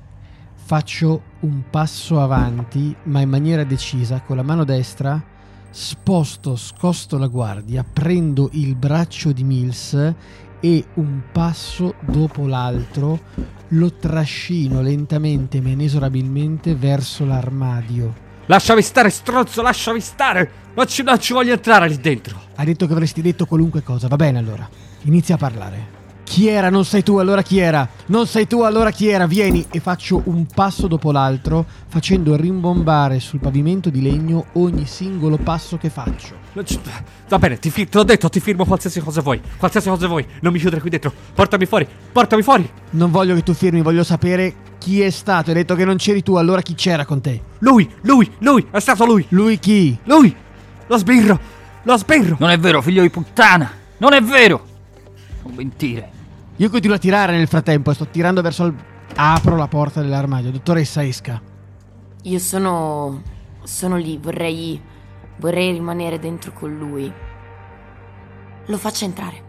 Faccio 0.53 1.23
un 1.39 1.63
passo 1.69 2.21
avanti, 2.21 2.95
ma 3.03 3.21
in 3.21 3.29
maniera 3.29 3.63
decisa, 3.63 4.21
con 4.21 4.35
la 4.35 4.43
mano 4.43 4.63
destra, 4.65 5.23
sposto, 5.71 6.55
scosto 6.55 7.17
la 7.17 7.27
guardia, 7.27 7.83
prendo 7.83 8.49
il 8.53 8.75
braccio 8.75 9.31
di 9.31 9.43
Mills 9.43 10.15
e 10.59 10.85
un 10.95 11.21
passo 11.31 11.95
dopo 12.01 12.45
l'altro 12.45 13.19
lo 13.69 13.93
trascino 13.93 14.81
lentamente 14.81 15.61
ma 15.61 15.69
inesorabilmente 15.69 16.75
verso 16.75 17.25
l'armadio. 17.25 18.27
Lasciami 18.45 18.81
stare, 18.81 19.09
stronzo, 19.09 19.61
lasciami 19.61 19.99
stare! 19.99 20.51
Non 20.73 20.87
ci, 20.87 21.03
non 21.03 21.19
ci 21.19 21.33
voglio 21.33 21.53
entrare 21.53 21.87
lì 21.87 21.97
dentro! 21.97 22.39
Hai 22.55 22.65
detto 22.65 22.87
che 22.87 22.93
avresti 22.93 23.21
detto 23.21 23.45
qualunque 23.45 23.83
cosa, 23.83 24.07
va 24.07 24.15
bene 24.15 24.39
allora. 24.39 24.67
Inizia 25.03 25.35
a 25.35 25.37
parlare. 25.37 25.98
Chi 26.29 26.47
era? 26.47 26.69
Non 26.69 26.85
sei 26.85 27.01
tu, 27.01 27.17
allora 27.17 27.41
chi 27.41 27.57
era? 27.57 27.89
Non 28.05 28.27
sei 28.27 28.45
tu, 28.45 28.61
allora 28.61 28.91
chi 28.91 29.07
era? 29.07 29.25
Vieni 29.25 29.65
e 29.71 29.79
faccio 29.79 30.21
un 30.25 30.45
passo 30.45 30.85
dopo 30.85 31.11
l'altro, 31.11 31.65
facendo 31.87 32.35
rimbombare 32.35 33.19
sul 33.19 33.39
pavimento 33.39 33.89
di 33.89 33.99
legno 33.99 34.45
ogni 34.53 34.85
singolo 34.85 35.37
passo 35.37 35.77
che 35.77 35.89
faccio. 35.89 36.35
Va 37.29 37.39
bene, 37.39 37.57
ti, 37.57 37.71
fi- 37.71 37.89
te 37.89 37.97
l'ho 37.97 38.03
detto, 38.03 38.29
ti 38.29 38.39
firmo 38.39 38.63
qualsiasi 38.63 38.99
cosa 38.99 39.21
vuoi. 39.21 39.41
Qualsiasi 39.57 39.89
cosa 39.89 40.05
vuoi. 40.05 40.23
Non 40.41 40.53
mi 40.53 40.59
chiudere 40.59 40.81
qui 40.81 40.91
dentro. 40.91 41.11
Portami 41.33 41.65
fuori, 41.65 41.87
portami 42.11 42.43
fuori! 42.43 42.69
Non 42.91 43.09
voglio 43.09 43.33
che 43.33 43.41
tu 43.41 43.53
firmi, 43.53 43.81
voglio 43.81 44.03
sapere 44.03 44.53
chi 44.77 45.01
è 45.01 45.09
stato. 45.09 45.49
Hai 45.49 45.55
detto 45.55 45.73
che 45.73 45.83
non 45.83 45.97
c'eri 45.97 46.21
tu, 46.21 46.35
allora 46.35 46.61
chi 46.61 46.75
c'era 46.75 47.05
con 47.05 47.21
te? 47.21 47.41
Lui, 47.57 47.89
lui, 48.01 48.31
lui, 48.37 48.67
è 48.69 48.79
stato 48.79 49.03
lui! 49.03 49.25
Lui 49.29 49.57
chi? 49.57 49.97
Lui! 50.03 50.33
Lo 50.85 50.95
sbirro! 50.97 51.39
Lo 51.81 51.97
sbirro! 51.97 52.35
Non 52.39 52.51
è 52.51 52.59
vero, 52.59 52.83
figlio 52.83 53.01
di 53.01 53.09
puttana! 53.09 53.71
Non 53.97 54.13
è 54.13 54.21
vero! 54.21 54.63
Non 55.41 55.55
mentire. 55.55 56.17
Io 56.59 56.69
continuo 56.69 56.97
a 56.97 56.99
tirare 56.99 57.37
nel 57.37 57.47
frattempo 57.47 57.93
sto 57.93 58.07
tirando 58.07 58.41
verso 58.41 58.65
il... 58.65 58.75
Apro 59.15 59.55
la 59.55 59.69
porta 59.69 60.01
dell'armadio. 60.01 60.51
Dottoressa, 60.51 61.05
esca. 61.05 61.41
Io 62.23 62.39
sono. 62.39 63.21
sono 63.63 63.95
lì, 63.95 64.17
vorrei. 64.17 64.79
vorrei 65.37 65.71
rimanere 65.71 66.19
dentro 66.19 66.51
con 66.51 66.77
lui. 66.77 67.11
Lo 68.65 68.77
faccia 68.77 69.05
entrare. 69.05 69.41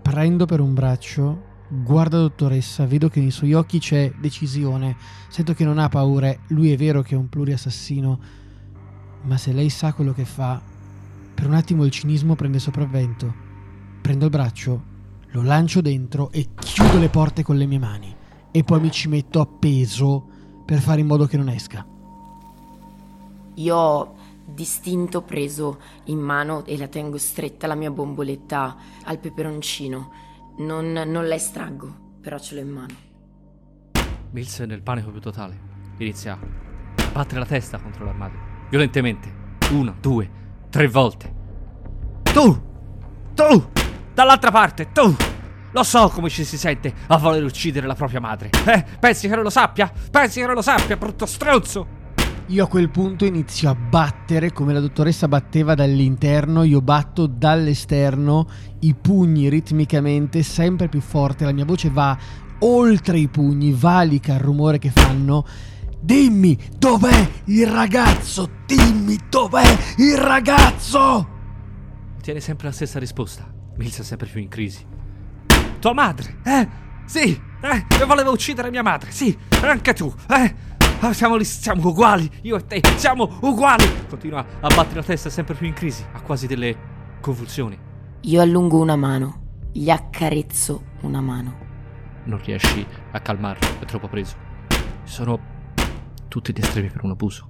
Prendo 0.00 0.46
per 0.46 0.60
un 0.60 0.74
braccio, 0.74 1.42
guardo 1.68 2.18
la 2.18 2.22
dottoressa, 2.22 2.86
vedo 2.86 3.08
che 3.08 3.18
nei 3.18 3.32
suoi 3.32 3.52
occhi 3.54 3.80
c'è 3.80 4.12
decisione, 4.16 4.96
sento 5.28 5.54
che 5.54 5.64
non 5.64 5.78
ha 5.78 5.88
paure, 5.88 6.40
lui 6.48 6.70
è 6.70 6.76
vero 6.76 7.02
che 7.02 7.14
è 7.14 7.18
un 7.18 7.28
pluriassassino, 7.28 8.20
ma 9.22 9.36
se 9.36 9.52
lei 9.52 9.70
sa 9.70 9.92
quello 9.92 10.12
che 10.12 10.24
fa, 10.24 10.62
per 11.34 11.46
un 11.46 11.54
attimo 11.54 11.84
il 11.84 11.90
cinismo 11.90 12.36
prende 12.36 12.60
sopravvento. 12.60 13.34
Prendo 14.00 14.24
il 14.24 14.30
braccio, 14.30 14.90
lo 15.32 15.42
lancio 15.42 15.80
dentro 15.80 16.30
e 16.30 16.48
chiudo 16.54 16.98
le 16.98 17.08
porte 17.08 17.42
con 17.42 17.56
le 17.56 17.66
mie 17.66 17.78
mani 17.78 18.14
e 18.50 18.64
poi 18.64 18.80
mi 18.80 18.90
ci 18.90 19.08
metto 19.08 19.40
appeso 19.40 20.26
per 20.64 20.78
fare 20.78 21.00
in 21.00 21.06
modo 21.06 21.26
che 21.26 21.36
non 21.36 21.48
esca. 21.48 21.86
Io 23.54 23.76
ho 23.76 24.14
distinto 24.44 25.22
preso 25.22 25.80
in 26.04 26.18
mano 26.18 26.64
e 26.66 26.76
la 26.76 26.88
tengo 26.88 27.16
stretta 27.16 27.66
la 27.66 27.74
mia 27.74 27.90
bomboletta 27.90 28.76
al 29.04 29.18
peperoncino. 29.18 30.12
Non, 30.58 30.92
non 30.92 31.26
la 31.26 31.34
estraggo, 31.34 32.16
però 32.20 32.38
ce 32.38 32.54
l'ho 32.54 32.60
in 32.60 32.68
mano. 32.68 32.94
Mills 34.30 34.60
è 34.60 34.66
nel 34.66 34.82
panico 34.82 35.10
più 35.10 35.20
totale. 35.20 35.70
Inizia 35.98 36.38
a 36.38 37.10
battere 37.10 37.40
la 37.40 37.46
testa 37.46 37.78
contro 37.78 38.04
l'armadio. 38.04 38.38
Violentemente. 38.68 39.40
Una, 39.70 39.94
due, 39.98 40.30
tre 40.68 40.88
volte. 40.88 41.34
Tu! 42.22 42.70
Tu! 43.34 43.81
Dall'altra 44.22 44.52
parte, 44.52 44.92
tu! 44.92 45.16
Lo 45.72 45.82
so 45.82 46.08
come 46.08 46.28
ci 46.28 46.44
si 46.44 46.56
sente 46.56 46.94
a 47.08 47.18
voler 47.18 47.42
uccidere 47.42 47.88
la 47.88 47.96
propria 47.96 48.20
madre. 48.20 48.50
Eh? 48.66 48.84
Pensi 49.00 49.26
che 49.26 49.34
non 49.34 49.42
lo 49.42 49.50
sappia? 49.50 49.90
Pensi 50.12 50.38
che 50.38 50.46
non 50.46 50.54
lo 50.54 50.62
sappia, 50.62 50.96
brutto 50.96 51.26
stronzo? 51.26 51.86
Io 52.46 52.62
a 52.62 52.68
quel 52.68 52.88
punto 52.88 53.24
inizio 53.24 53.68
a 53.68 53.74
battere 53.74 54.52
come 54.52 54.72
la 54.72 54.78
dottoressa 54.78 55.26
batteva 55.26 55.74
dall'interno, 55.74 56.62
io 56.62 56.80
batto 56.80 57.26
dall'esterno, 57.26 58.48
i 58.82 58.94
pugni 58.94 59.48
ritmicamente, 59.48 60.44
sempre 60.44 60.88
più 60.88 61.00
forte, 61.00 61.44
la 61.44 61.52
mia 61.52 61.64
voce 61.64 61.90
va 61.90 62.16
oltre 62.60 63.18
i 63.18 63.26
pugni, 63.26 63.72
valica 63.72 64.34
il 64.34 64.40
rumore 64.40 64.78
che 64.78 64.90
fanno. 64.90 65.44
Dimmi 66.00 66.56
dov'è 66.78 67.28
il 67.46 67.66
ragazzo? 67.66 68.48
Dimmi 68.66 69.18
dov'è 69.28 69.76
il 69.96 70.16
ragazzo? 70.16 71.28
Tiene 72.22 72.38
sempre 72.38 72.68
la 72.68 72.72
stessa 72.72 73.00
risposta. 73.00 73.51
Mills 73.76 74.00
è 74.00 74.02
sempre 74.02 74.26
più 74.26 74.40
in 74.40 74.48
crisi. 74.48 74.84
Tua 75.78 75.92
madre, 75.92 76.38
eh? 76.44 76.68
Sì, 77.04 77.40
eh? 77.60 77.86
Io 77.98 78.06
volevo 78.06 78.32
uccidere 78.32 78.70
mia 78.70 78.82
madre, 78.82 79.10
sì, 79.10 79.36
anche 79.62 79.92
tu, 79.92 80.12
eh? 80.28 80.54
Ah, 81.00 81.12
Siamo, 81.12 81.34
lì- 81.34 81.44
siamo 81.44 81.88
uguali, 81.88 82.30
io 82.42 82.56
e 82.56 82.64
te, 82.64 82.80
siamo 82.96 83.38
uguali! 83.40 83.84
Continua 84.08 84.46
a 84.60 84.68
battere 84.68 85.00
la 85.00 85.02
testa 85.02 85.28
sempre 85.30 85.54
più 85.54 85.66
in 85.66 85.72
crisi, 85.72 86.04
ha 86.12 86.20
quasi 86.20 86.46
delle 86.46 86.76
convulsioni. 87.20 87.76
Io 88.20 88.40
allungo 88.40 88.78
una 88.78 88.94
mano, 88.94 89.66
gli 89.72 89.90
accarezzo 89.90 90.84
una 91.00 91.20
mano. 91.20 91.56
Non 92.24 92.40
riesci 92.44 92.86
a 93.10 93.18
calmarlo, 93.18 93.66
è 93.80 93.84
troppo 93.84 94.06
preso. 94.06 94.36
Sono 95.02 95.40
tutti 96.28 96.52
gli 96.54 96.60
estremi 96.60 96.88
per 96.88 97.02
un 97.02 97.10
abuso. 97.10 97.48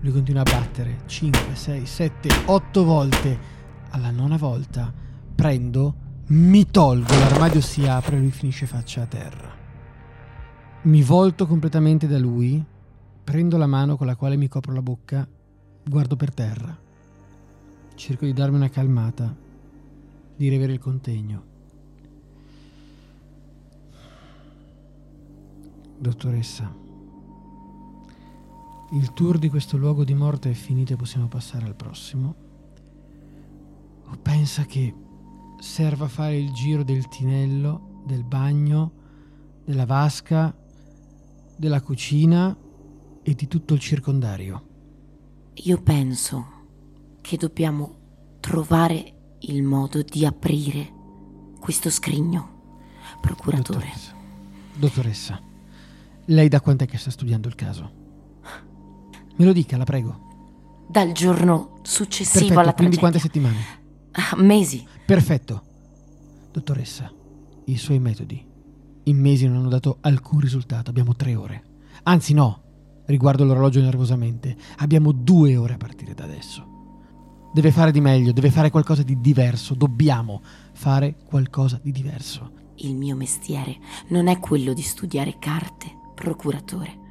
Lui 0.00 0.12
continua 0.12 0.40
a 0.40 0.50
battere 0.50 1.02
5, 1.06 1.54
6, 1.54 1.86
7, 1.86 2.28
8 2.46 2.84
volte. 2.84 3.52
Alla 3.94 4.10
nona 4.10 4.36
volta 4.36 4.92
prendo, 5.36 5.94
mi 6.26 6.68
tolgo, 6.68 7.16
l'armadio 7.16 7.60
si 7.60 7.86
apre 7.86 8.16
e 8.16 8.18
lui 8.18 8.32
finisce 8.32 8.66
faccia 8.66 9.02
a 9.02 9.06
terra. 9.06 9.52
Mi 10.82 11.00
volto 11.02 11.46
completamente 11.46 12.08
da 12.08 12.18
lui, 12.18 12.62
prendo 13.22 13.56
la 13.56 13.68
mano 13.68 13.96
con 13.96 14.08
la 14.08 14.16
quale 14.16 14.36
mi 14.36 14.48
copro 14.48 14.72
la 14.72 14.82
bocca, 14.82 15.24
guardo 15.84 16.16
per 16.16 16.34
terra. 16.34 16.76
Cerco 17.94 18.24
di 18.24 18.32
darmi 18.32 18.56
una 18.56 18.68
calmata, 18.68 19.32
di 20.34 20.48
riavere 20.48 20.72
il 20.72 20.80
contegno. 20.80 21.44
Dottoressa, 25.98 26.74
il 28.90 29.12
tour 29.12 29.38
di 29.38 29.48
questo 29.48 29.76
luogo 29.76 30.02
di 30.02 30.14
morte 30.14 30.50
è 30.50 30.54
finito 30.54 30.94
e 30.94 30.96
possiamo 30.96 31.28
passare 31.28 31.66
al 31.66 31.76
prossimo? 31.76 32.43
O 34.10 34.16
pensa 34.20 34.64
che 34.64 34.94
serva 35.58 36.08
fare 36.08 36.36
il 36.36 36.52
giro 36.52 36.84
del 36.84 37.08
tinello, 37.08 38.02
del 38.04 38.24
bagno, 38.24 38.92
della 39.64 39.86
vasca, 39.86 40.54
della 41.56 41.80
cucina 41.80 42.56
e 43.22 43.34
di 43.34 43.46
tutto 43.46 43.74
il 43.74 43.80
circondario? 43.80 44.68
Io 45.54 45.80
penso 45.82 46.46
che 47.20 47.36
dobbiamo 47.36 47.96
trovare 48.40 49.36
il 49.40 49.62
modo 49.62 50.02
di 50.02 50.26
aprire 50.26 50.92
questo 51.60 51.90
scrigno. 51.90 52.52
Procuratore. 53.20 53.78
Dottoressa. 53.78 54.14
Dottoressa, 54.76 55.42
lei 56.26 56.48
da 56.48 56.60
quant'è 56.60 56.86
che 56.86 56.98
sta 56.98 57.10
studiando 57.10 57.48
il 57.48 57.54
caso? 57.54 58.02
Me 59.36 59.44
lo 59.44 59.52
dica, 59.52 59.76
la 59.76 59.84
prego. 59.84 60.86
Dal 60.88 61.12
giorno 61.12 61.78
successivo 61.82 62.38
Perfetto, 62.38 62.60
alla 62.60 62.74
quindi 62.74 62.96
tragedia. 62.96 62.98
quante 62.98 63.18
settimane? 63.18 63.82
Ah, 64.14 64.36
mesi. 64.36 64.86
Perfetto. 65.04 65.62
Dottoressa, 66.52 67.12
i 67.66 67.76
suoi 67.76 67.98
metodi 67.98 68.52
in 69.04 69.18
mesi 69.18 69.46
non 69.46 69.56
hanno 69.56 69.68
dato 69.68 69.98
alcun 70.00 70.40
risultato. 70.40 70.90
Abbiamo 70.90 71.14
tre 71.14 71.34
ore. 71.34 71.62
Anzi 72.04 72.32
no, 72.32 72.62
riguardo 73.06 73.44
l'orologio 73.44 73.80
nervosamente. 73.80 74.56
Abbiamo 74.78 75.12
due 75.12 75.56
ore 75.56 75.74
a 75.74 75.78
partire 75.78 76.14
da 76.14 76.24
adesso. 76.24 76.72
Deve 77.52 77.70
fare 77.70 77.92
di 77.92 78.00
meglio, 78.00 78.32
deve 78.32 78.50
fare 78.50 78.70
qualcosa 78.70 79.02
di 79.02 79.20
diverso. 79.20 79.74
Dobbiamo 79.74 80.42
fare 80.72 81.16
qualcosa 81.24 81.78
di 81.82 81.92
diverso. 81.92 82.62
Il 82.76 82.96
mio 82.96 83.14
mestiere 83.14 83.78
non 84.08 84.26
è 84.26 84.40
quello 84.40 84.72
di 84.72 84.82
studiare 84.82 85.38
carte, 85.38 85.86
procuratore. 86.14 87.02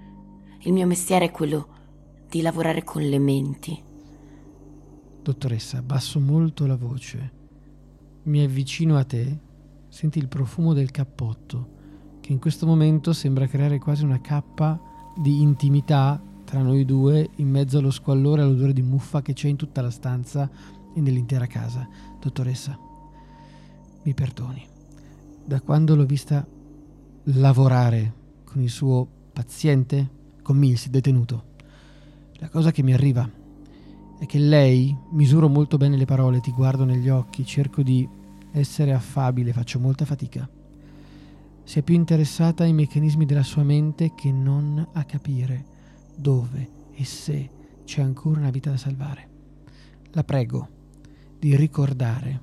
Il 0.61 0.73
mio 0.73 0.87
mestiere 0.87 1.25
è 1.25 1.31
quello 1.31 1.67
di 2.27 2.41
lavorare 2.41 2.83
con 2.83 3.01
le 3.01 3.19
menti. 3.19 3.81
Dottoressa, 5.23 5.77
abbasso 5.77 6.19
molto 6.19 6.65
la 6.65 6.75
voce. 6.75 7.31
Mi 8.23 8.43
avvicino 8.43 8.97
a 8.97 9.05
te. 9.05 9.39
Senti 9.87 10.19
il 10.19 10.27
profumo 10.27 10.73
del 10.73 10.91
cappotto, 10.91 11.69
che 12.19 12.33
in 12.33 12.39
questo 12.39 12.65
momento 12.65 13.13
sembra 13.13 13.47
creare 13.47 13.79
quasi 13.79 14.03
una 14.03 14.19
cappa 14.19 14.77
di 15.15 15.41
intimità 15.41 16.21
tra 16.43 16.61
noi 16.61 16.83
due, 16.83 17.29
in 17.37 17.49
mezzo 17.49 17.77
allo 17.77 17.89
squallore 17.89 18.41
e 18.41 18.43
all'odore 18.43 18.73
di 18.73 18.81
muffa 18.81 19.21
che 19.21 19.31
c'è 19.31 19.47
in 19.47 19.55
tutta 19.55 19.81
la 19.81 19.91
stanza 19.91 20.49
e 20.93 20.99
nell'intera 20.99 21.47
casa. 21.47 21.87
Dottoressa, 22.19 22.77
mi 24.03 24.13
perdoni. 24.13 24.67
Da 25.45 25.61
quando 25.61 25.95
l'ho 25.95 26.05
vista 26.05 26.45
lavorare 27.23 28.13
con 28.43 28.61
il 28.61 28.69
suo 28.69 29.07
paziente, 29.31 30.09
con 30.41 30.57
Mills, 30.57 30.89
detenuto, 30.89 31.43
la 32.39 32.49
cosa 32.49 32.71
che 32.71 32.83
mi 32.83 32.93
arriva 32.93 33.41
è 34.19 34.25
che 34.25 34.39
lei, 34.39 34.95
misuro 35.11 35.49
molto 35.49 35.77
bene 35.77 35.97
le 35.97 36.05
parole, 36.05 36.39
ti 36.39 36.51
guardo 36.51 36.85
negli 36.85 37.09
occhi, 37.09 37.45
cerco 37.45 37.81
di 37.81 38.07
essere 38.51 38.93
affabile, 38.93 39.53
faccio 39.53 39.79
molta 39.79 40.05
fatica. 40.05 40.47
Sia 41.63 41.81
più 41.81 41.95
interessata 41.95 42.63
ai 42.63 42.73
meccanismi 42.73 43.25
della 43.25 43.43
sua 43.43 43.63
mente 43.63 44.13
che 44.15 44.31
non 44.31 44.85
a 44.93 45.03
capire 45.03 45.65
dove 46.15 46.69
e 46.93 47.03
se 47.05 47.49
c'è 47.83 48.01
ancora 48.01 48.39
una 48.39 48.49
vita 48.49 48.69
da 48.69 48.77
salvare. 48.77 49.29
La 50.11 50.23
prego 50.23 50.67
di 51.39 51.55
ricordare 51.55 52.41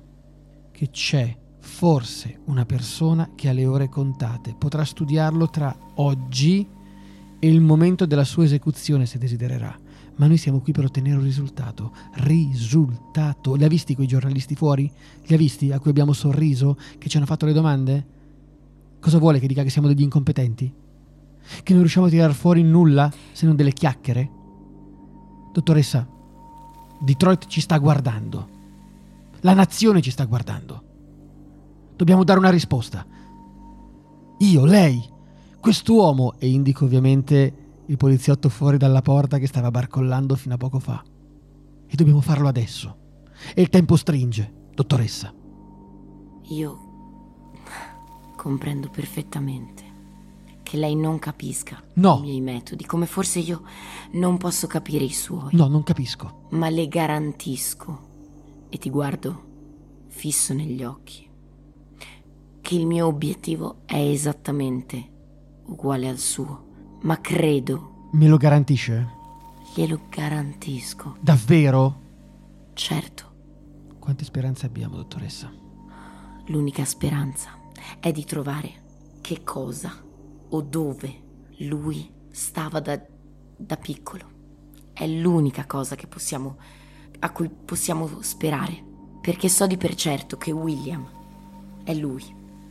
che 0.71 0.89
c'è 0.89 1.37
forse 1.59 2.39
una 2.45 2.65
persona 2.65 3.31
che 3.35 3.49
ha 3.49 3.53
le 3.53 3.65
ore 3.65 3.87
contate. 3.87 4.55
Potrà 4.57 4.83
studiarlo 4.83 5.49
tra 5.49 5.75
oggi 5.95 6.67
e 7.39 7.47
il 7.47 7.61
momento 7.61 8.05
della 8.05 8.23
sua 8.23 8.43
esecuzione 8.43 9.05
se 9.05 9.17
desidererà. 9.17 9.80
Ma 10.21 10.27
noi 10.27 10.37
siamo 10.37 10.59
qui 10.59 10.71
per 10.71 10.85
ottenere 10.85 11.17
un 11.17 11.23
risultato. 11.23 11.93
Risultato. 12.13 13.55
Li 13.55 13.63
ha 13.63 13.67
visti 13.67 13.95
quei 13.95 14.05
giornalisti 14.05 14.53
fuori? 14.53 14.89
Li 15.25 15.33
ha 15.33 15.37
visti 15.37 15.71
a 15.71 15.79
cui 15.79 15.89
abbiamo 15.89 16.13
sorriso? 16.13 16.77
Che 16.99 17.09
ci 17.09 17.17
hanno 17.17 17.25
fatto 17.25 17.47
le 17.47 17.53
domande? 17.53 18.05
Cosa 18.99 19.17
vuole 19.17 19.39
che 19.39 19.47
dica 19.47 19.63
che 19.63 19.71
siamo 19.71 19.87
degli 19.87 20.03
incompetenti? 20.03 20.71
Che 21.63 21.71
non 21.73 21.79
riusciamo 21.81 22.05
a 22.05 22.09
tirar 22.09 22.33
fuori 22.33 22.61
nulla 22.61 23.11
se 23.31 23.47
non 23.47 23.55
delle 23.55 23.73
chiacchiere? 23.73 24.29
Dottoressa, 25.51 26.07
Detroit 26.99 27.47
ci 27.47 27.59
sta 27.59 27.79
guardando. 27.79 28.47
La 29.39 29.55
nazione 29.55 30.03
ci 30.03 30.11
sta 30.11 30.25
guardando. 30.25 30.83
Dobbiamo 31.95 32.23
dare 32.23 32.37
una 32.37 32.51
risposta. 32.51 33.03
Io, 34.37 34.65
lei, 34.65 35.03
quest'uomo, 35.59 36.35
e 36.37 36.47
indico 36.47 36.85
ovviamente 36.85 37.60
il 37.87 37.97
poliziotto 37.97 38.49
fuori 38.49 38.77
dalla 38.77 39.01
porta 39.01 39.37
che 39.37 39.47
stava 39.47 39.71
barcollando 39.71 40.35
fino 40.35 40.53
a 40.53 40.57
poco 40.57 40.79
fa. 40.79 41.03
E 41.87 41.95
dobbiamo 41.95 42.21
farlo 42.21 42.47
adesso. 42.47 42.97
E 43.53 43.61
il 43.61 43.69
tempo 43.69 43.95
stringe, 43.95 44.69
dottoressa. 44.73 45.33
Io 46.49 46.89
comprendo 48.35 48.89
perfettamente 48.89 49.89
che 50.63 50.77
lei 50.77 50.95
non 50.95 51.19
capisca 51.19 51.81
No. 51.95 52.17
i 52.19 52.21
miei 52.21 52.41
metodi, 52.41 52.85
come 52.85 53.05
forse 53.05 53.39
io 53.39 53.61
non 54.13 54.37
posso 54.37 54.67
capire 54.67 55.03
i 55.03 55.11
suoi. 55.11 55.49
No, 55.51 55.67
non 55.67 55.83
capisco. 55.83 56.45
Ma 56.51 56.69
le 56.69 56.87
garantisco, 56.87 58.07
e 58.69 58.77
ti 58.77 58.89
guardo 58.89 59.49
fisso 60.07 60.53
negli 60.53 60.83
occhi, 60.83 61.27
che 62.61 62.75
il 62.75 62.85
mio 62.85 63.07
obiettivo 63.07 63.81
è 63.85 63.97
esattamente 63.97 65.09
uguale 65.65 66.07
al 66.07 66.17
suo. 66.17 66.69
Ma 67.01 67.19
credo, 67.19 68.09
Me 68.11 68.27
lo 68.27 68.37
garantisce? 68.37 69.19
glielo 69.73 70.01
garantisco. 70.09 71.15
Davvero? 71.21 71.99
Certo, 72.73 73.29
Quante 73.99 74.25
speranze 74.25 74.65
abbiamo, 74.65 74.95
dottoressa? 74.95 75.51
l'unica 76.47 76.83
speranza 76.83 77.51
è 77.99 78.11
di 78.11 78.25
trovare 78.25 78.71
che 79.21 79.43
cosa 79.43 79.93
o 80.49 80.61
dove 80.61 81.21
lui 81.59 82.09
stava 82.31 82.79
da, 82.81 82.99
da 83.55 83.77
piccolo. 83.77 84.29
È 84.91 85.07
l'unica 85.07 85.65
cosa 85.65 85.95
che 85.95 86.07
possiamo, 86.07 86.57
a 87.19 87.31
cui 87.31 87.49
possiamo 87.49 88.21
sperare, 88.21 88.83
perché 89.21 89.47
so 89.47 89.65
di 89.67 89.77
per 89.77 89.95
certo 89.95 90.35
che 90.37 90.51
William 90.51 91.07
è 91.83 91.93
lui 91.93 92.23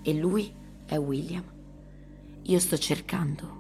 e 0.03 0.13
lui 0.15 0.53
è 0.85 0.99
William. 0.99 1.45
Io 2.43 2.59
sto 2.59 2.77
cercando, 2.77 3.60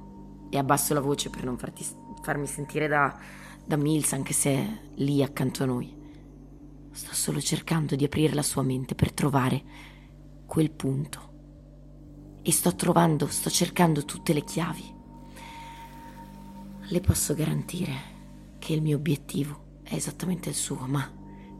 e 0.50 0.58
abbasso 0.58 0.92
la 0.92 1.00
voce 1.00 1.30
per 1.30 1.44
non 1.44 1.56
farti, 1.56 1.86
farmi 2.22 2.46
sentire 2.46 2.88
da, 2.88 3.16
da 3.64 3.76
Mills, 3.76 4.12
anche 4.12 4.32
se 4.32 4.50
è 4.50 4.80
lì 4.96 5.22
accanto 5.22 5.62
a 5.62 5.66
noi. 5.66 5.96
Sto 6.90 7.14
solo 7.14 7.40
cercando 7.40 7.94
di 7.94 8.04
aprire 8.04 8.34
la 8.34 8.42
sua 8.42 8.62
mente 8.62 8.94
per 8.94 9.12
trovare 9.12 9.62
quel 10.44 10.70
punto. 10.72 11.28
E 12.42 12.52
sto 12.52 12.74
trovando, 12.74 13.28
sto 13.28 13.48
cercando 13.48 14.04
tutte 14.04 14.32
le 14.32 14.42
chiavi. 14.42 14.94
Le 16.80 17.00
posso 17.00 17.34
garantire 17.34 18.18
che 18.58 18.72
il 18.72 18.82
mio 18.82 18.96
obiettivo 18.96 19.78
è 19.82 19.94
esattamente 19.94 20.48
il 20.48 20.54
suo, 20.56 20.86
ma 20.86 21.08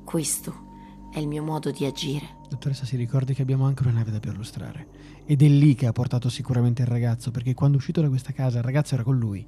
questo 0.04 0.68
è 1.10 1.18
il 1.18 1.28
mio 1.28 1.42
modo 1.42 1.70
di 1.70 1.84
agire. 1.84 2.38
Dottoressa, 2.48 2.84
si 2.84 2.96
ricordi 2.96 3.34
che 3.34 3.42
abbiamo 3.42 3.64
anche 3.64 3.82
una 3.82 3.92
nave 3.92 4.10
da 4.10 4.20
perlustrare. 4.20 4.88
Ed 5.24 5.42
è 5.42 5.48
lì 5.48 5.74
che 5.74 5.86
ha 5.86 5.92
portato 5.92 6.28
sicuramente 6.28 6.82
il 6.82 6.88
ragazzo, 6.88 7.30
perché 7.30 7.54
quando 7.54 7.76
è 7.76 7.80
uscito 7.80 8.00
da 8.00 8.08
questa 8.08 8.32
casa 8.32 8.58
il 8.58 8.64
ragazzo 8.64 8.94
era 8.94 9.02
con 9.02 9.18
lui. 9.18 9.46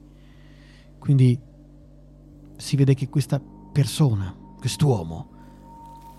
Quindi 0.99 1.39
si 2.57 2.77
vede 2.77 2.95
che 2.95 3.09
questa 3.09 3.41
persona, 3.41 4.35
quest'uomo, 4.59 5.31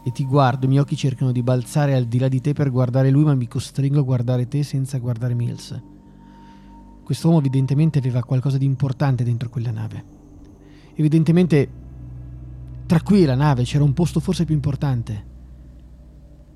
e 0.04 0.12
ti 0.12 0.26
guardo, 0.26 0.66
i 0.66 0.68
miei 0.68 0.82
occhi 0.82 0.98
cercano 0.98 1.32
di 1.32 1.42
balzare 1.42 1.96
al 1.96 2.06
di 2.06 2.20
là 2.20 2.28
di 2.28 2.42
te 2.42 2.52
per 2.52 2.70
guardare 2.70 3.10
lui, 3.10 3.24
ma 3.24 3.36
mi 3.36 3.48
costringo 3.48 4.00
a 4.00 4.04
guardare 4.04 4.50
te 4.50 4.62
senza 4.64 4.98
guardare 4.98 5.34
Mills. 5.34 5.82
Quest'uomo 7.04 7.38
evidentemente 7.38 8.00
aveva 8.00 8.24
qualcosa 8.24 8.58
di 8.58 8.66
importante 8.66 9.24
dentro 9.24 9.50
quella 9.50 9.72
nave. 9.72 10.04
Evidentemente 10.96 11.82
Tra 12.86 13.02
qui 13.02 13.24
e 13.24 13.26
la 13.26 13.36
nave 13.36 13.64
c'era 13.64 13.84
un 13.84 13.94
posto 13.94 14.20
forse 14.20 14.44
più 14.44 14.54
importante. 14.54 15.32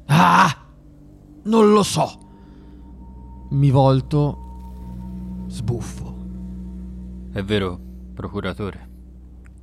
Ah! 0.08 0.66
Non 1.44 1.72
lo 1.72 1.82
so. 1.84 2.26
Mi 3.52 3.70
volto, 3.70 5.46
sbuffo. 5.48 6.16
È 7.32 7.42
vero, 7.42 7.80
procuratore. 8.14 8.90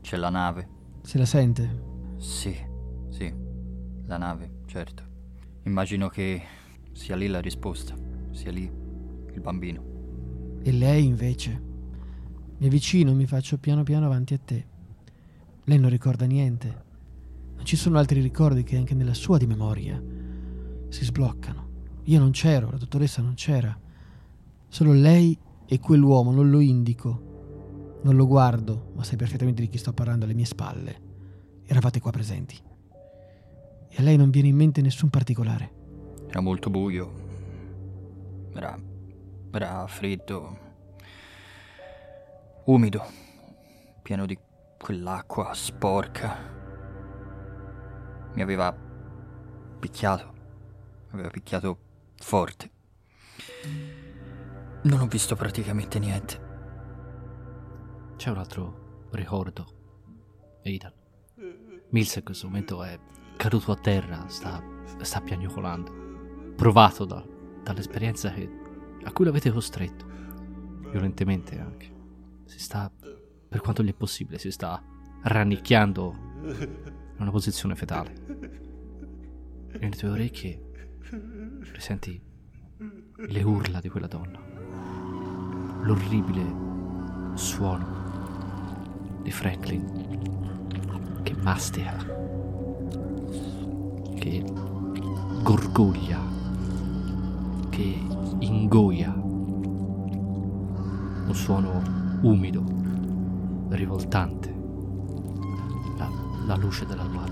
C'è 0.01 0.17
la 0.17 0.31
nave. 0.31 0.69
Se 1.03 1.19
la 1.19 1.27
sente? 1.27 1.83
Sì, 2.17 2.57
sì, 3.11 3.35
la 4.07 4.17
nave, 4.17 4.61
certo. 4.65 5.03
Immagino 5.65 6.09
che 6.09 6.43
sia 6.93 7.17
lì 7.17 7.27
la 7.27 7.41
risposta, 7.41 7.95
sia 8.31 8.51
lì 8.51 8.63
il 8.63 9.41
bambino. 9.41 9.83
E 10.63 10.73
lei 10.73 11.05
invece? 11.05 11.63
Mi 12.57 12.67
avvicino, 12.67 13.13
mi 13.13 13.27
faccio 13.27 13.59
piano 13.59 13.83
piano 13.83 14.07
avanti 14.07 14.33
a 14.33 14.39
te. 14.43 14.67
Lei 15.65 15.79
non 15.79 15.91
ricorda 15.91 16.25
niente. 16.25 16.83
Non 17.57 17.65
ci 17.67 17.77
sono 17.77 17.99
altri 17.99 18.21
ricordi 18.23 18.63
che 18.63 18.79
anche 18.79 18.95
nella 18.95 19.13
sua 19.13 19.37
di 19.37 19.47
memoria 19.47 20.03
si 20.95 21.05
sbloccano. 21.05 21.73
Io 22.05 22.21
non 22.21 22.31
c'ero, 22.31 22.71
la 22.71 22.77
dottoressa 22.77 23.21
non 23.21 23.35
c'era. 23.35 23.77
Solo 24.69 24.93
lei 24.93 25.37
e 25.67 25.81
quell'uomo, 25.81 26.31
non 26.31 26.51
lo 26.51 26.61
indico. 26.61 27.99
Non 28.03 28.15
lo 28.15 28.29
guardo, 28.29 28.93
ma 28.95 29.03
sai 29.03 29.17
perfettamente 29.17 29.61
di 29.61 29.69
chi 29.69 29.77
sto 29.77 29.93
parlando 29.93 30.25
alle 30.25 30.35
mie 30.35 30.45
spalle. 30.45 31.01
Eravate 31.67 31.99
qua 31.99 32.13
presenti. 32.13 32.57
E 33.89 33.97
a 33.97 34.03
lei 34.03 34.17
non 34.17 34.31
viene 34.31 34.49
in 34.49 34.55
mente 34.55 34.83
nessun 34.83 35.11
particolare. 35.11 35.73
Era 36.29 36.41
molto 36.41 36.71
buio. 36.71 37.13
Era, 38.55 38.79
era 39.51 39.87
freddo. 39.89 40.59
Umido. 42.67 43.03
Pieno 44.01 44.27
di 44.27 44.39
quell'acqua 44.79 45.51
sporca. 45.55 46.37
Mi 48.35 48.43
aveva 48.43 48.73
picchiato. 49.81 50.34
Aveva 51.15 51.31
picchiato 51.31 51.79
forte. 52.17 52.71
Non 54.83 55.01
ho 55.01 55.07
visto 55.07 55.37
praticamente 55.37 56.01
niente. 56.01 56.41
C'è 58.17 58.31
un 58.31 58.39
altro 58.39 59.07
ricordo, 59.13 60.61
Aidan. 60.65 60.93
Mills 61.91 62.17
in 62.17 62.25
questo 62.25 62.49
momento 62.49 62.83
è 62.83 62.99
caduto 63.37 63.71
a 63.71 63.77
terra, 63.77 64.27
sta, 64.27 64.61
sta 65.03 65.21
piagnucolando, 65.21 66.53
provato 66.57 67.05
da, 67.05 67.25
dall'esperienza 67.63 68.33
che, 68.33 68.51
a 69.05 69.13
cui 69.13 69.25
l'avete 69.25 69.53
costretto, 69.53 70.05
violentemente 70.91 71.61
anche. 71.61 71.93
Si 72.47 72.59
sta, 72.59 72.91
per 73.49 73.61
quanto 73.61 73.85
gli 73.85 73.91
è 73.91 73.95
possibile, 73.95 74.39
si 74.39 74.51
sta 74.51 74.83
rannicchiando 75.23 76.15
in 76.43 77.17
una 77.19 77.31
posizione 77.31 77.77
fetale. 77.77 78.13
E 79.71 79.79
nelle 79.79 79.97
tue 79.97 80.09
orecchie 80.09 80.64
risenti 81.73 82.21
le 83.17 83.43
urla 83.43 83.81
di 83.81 83.89
quella 83.89 84.07
donna, 84.07 84.39
l'orribile 85.83 86.45
suono 87.35 89.21
di 89.23 89.31
Franklin 89.31 91.23
che 91.23 91.35
mastica, 91.35 91.97
che 94.17 94.45
gorgoglia, 95.43 96.21
che 97.71 98.03
ingoia, 98.41 99.13
un 101.27 101.35
suono 101.35 102.19
umido, 102.23 102.65
rivoltante, 103.71 104.55
la, 105.97 106.11
la 106.47 106.57
luce 106.57 106.85
della 106.87 107.05
lua 107.05 107.25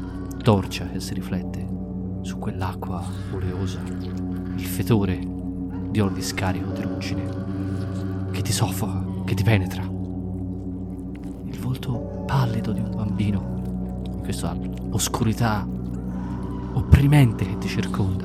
torcia 0.43 0.89
che 0.89 1.01
si 1.01 1.15
riflette 1.15 1.82
su 2.23 2.39
quell'acqua 2.39 3.05
oleosa, 3.33 3.81
il 4.57 4.65
fetore 4.65 5.19
di 5.91 6.01
di 6.01 6.23
scarico 6.23 6.71
di 6.71 6.83
ruggine 6.83 8.31
che 8.31 8.43
ti 8.43 8.53
soffoca, 8.53 9.05
che 9.25 9.35
ti 9.35 9.43
penetra. 9.43 9.83
Il 9.83 11.59
volto 11.61 12.25
pallido 12.27 12.73
di 12.73 12.81
un 12.81 12.91
bambino 12.95 14.01
in 14.11 14.21
questa 14.23 14.57
oscurità 14.91 15.67
opprimente 16.73 17.45
che 17.45 17.59
ti 17.59 17.69
circonda. 17.69 18.25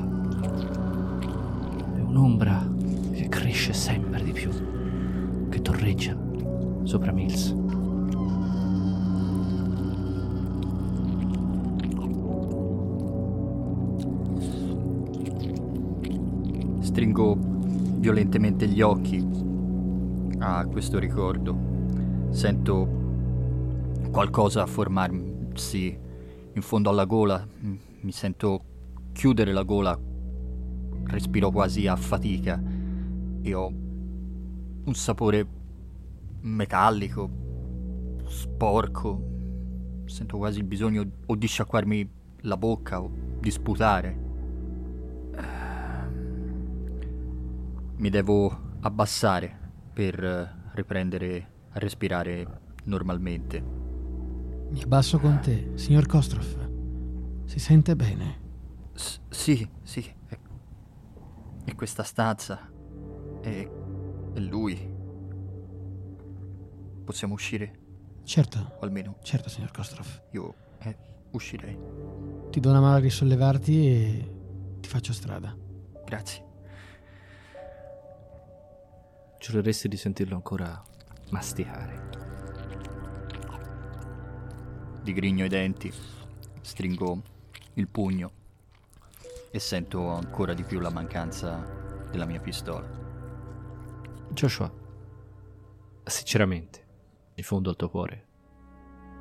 È 1.97 1.99
un'ombra 1.99 2.65
che 3.11 3.27
cresce 3.27 3.73
sempre 3.73 4.23
di 4.23 4.31
più, 4.31 4.49
che 5.49 5.61
torreggia 5.61 6.15
sopra 6.83 7.11
Mills. 7.11 7.66
Violentemente 18.07 18.69
gli 18.69 18.79
occhi 18.79 19.21
a 20.39 20.65
questo 20.67 20.97
ricordo. 20.97 22.29
Sento 22.29 22.87
qualcosa 24.11 24.65
formarsi 24.65 25.99
in 26.53 26.61
fondo 26.61 26.89
alla 26.89 27.03
gola. 27.03 27.45
Mi 27.59 28.11
sento 28.13 28.63
chiudere 29.11 29.51
la 29.51 29.63
gola. 29.63 29.99
Respiro 31.03 31.51
quasi 31.51 31.85
a 31.85 31.97
fatica 31.97 32.63
e 33.41 33.53
ho 33.53 33.67
un 33.67 34.93
sapore 34.93 35.45
metallico, 36.43 37.29
sporco. 38.23 39.21
Sento 40.05 40.37
quasi 40.37 40.59
il 40.59 40.65
bisogno 40.65 41.05
o 41.25 41.35
di 41.35 41.47
sciacquarmi 41.47 42.09
la 42.43 42.55
bocca 42.55 43.01
o 43.01 43.11
di 43.37 43.51
sputare. 43.51 44.26
Mi 47.97 48.09
devo 48.09 48.75
abbassare 48.81 49.71
per 49.93 50.23
eh, 50.23 50.71
riprendere 50.73 51.51
a 51.71 51.79
respirare 51.79 52.61
normalmente. 52.85 53.59
Mi 54.69 54.81
abbasso 54.83 55.17
con 55.19 55.39
te, 55.41 55.71
signor 55.75 56.05
Kostroff. 56.05 56.55
Si 57.45 57.59
sente 57.59 57.95
bene? 57.95 58.39
S- 58.93 59.19
sì, 59.29 59.67
sì. 59.81 60.13
È 61.63 61.75
questa 61.75 62.03
stanza. 62.03 62.69
È, 63.41 63.69
è 64.33 64.39
lui. 64.39 64.95
Possiamo 67.03 67.33
uscire? 67.33 67.79
Certo, 68.23 68.75
O 68.79 68.83
almeno 68.83 69.17
certo, 69.23 69.49
signor 69.49 69.71
Kostroff. 69.71 70.21
io 70.33 70.53
eh, 70.79 70.95
uscirei. 71.31 71.77
Ti 72.51 72.59
do 72.59 72.69
una 72.69 72.81
mano 72.81 72.95
a 72.95 72.99
risollevarti 72.99 73.87
e 73.87 74.31
ti 74.81 74.89
faccio 74.89 75.13
strada. 75.13 75.55
Grazie. 76.05 76.45
Giureresti 79.47 79.87
di 79.87 79.95
sentirlo 79.95 80.35
ancora 80.35 80.83
masticare. 81.29 82.09
Digrigno 85.01 85.45
i 85.45 85.47
denti, 85.47 85.89
stringo 86.59 87.21
il 87.75 87.87
pugno 87.87 88.31
e 89.49 89.57
sento 89.57 90.09
ancora 90.09 90.53
di 90.53 90.63
più 90.63 90.81
la 90.81 90.89
mancanza 90.89 91.65
della 92.11 92.25
mia 92.25 92.41
pistola. 92.41 92.85
Joshua, 94.31 94.69
sinceramente, 96.03 96.85
in 97.35 97.43
fondo 97.45 97.69
al 97.69 97.77
tuo 97.77 97.89
cuore, 97.89 98.25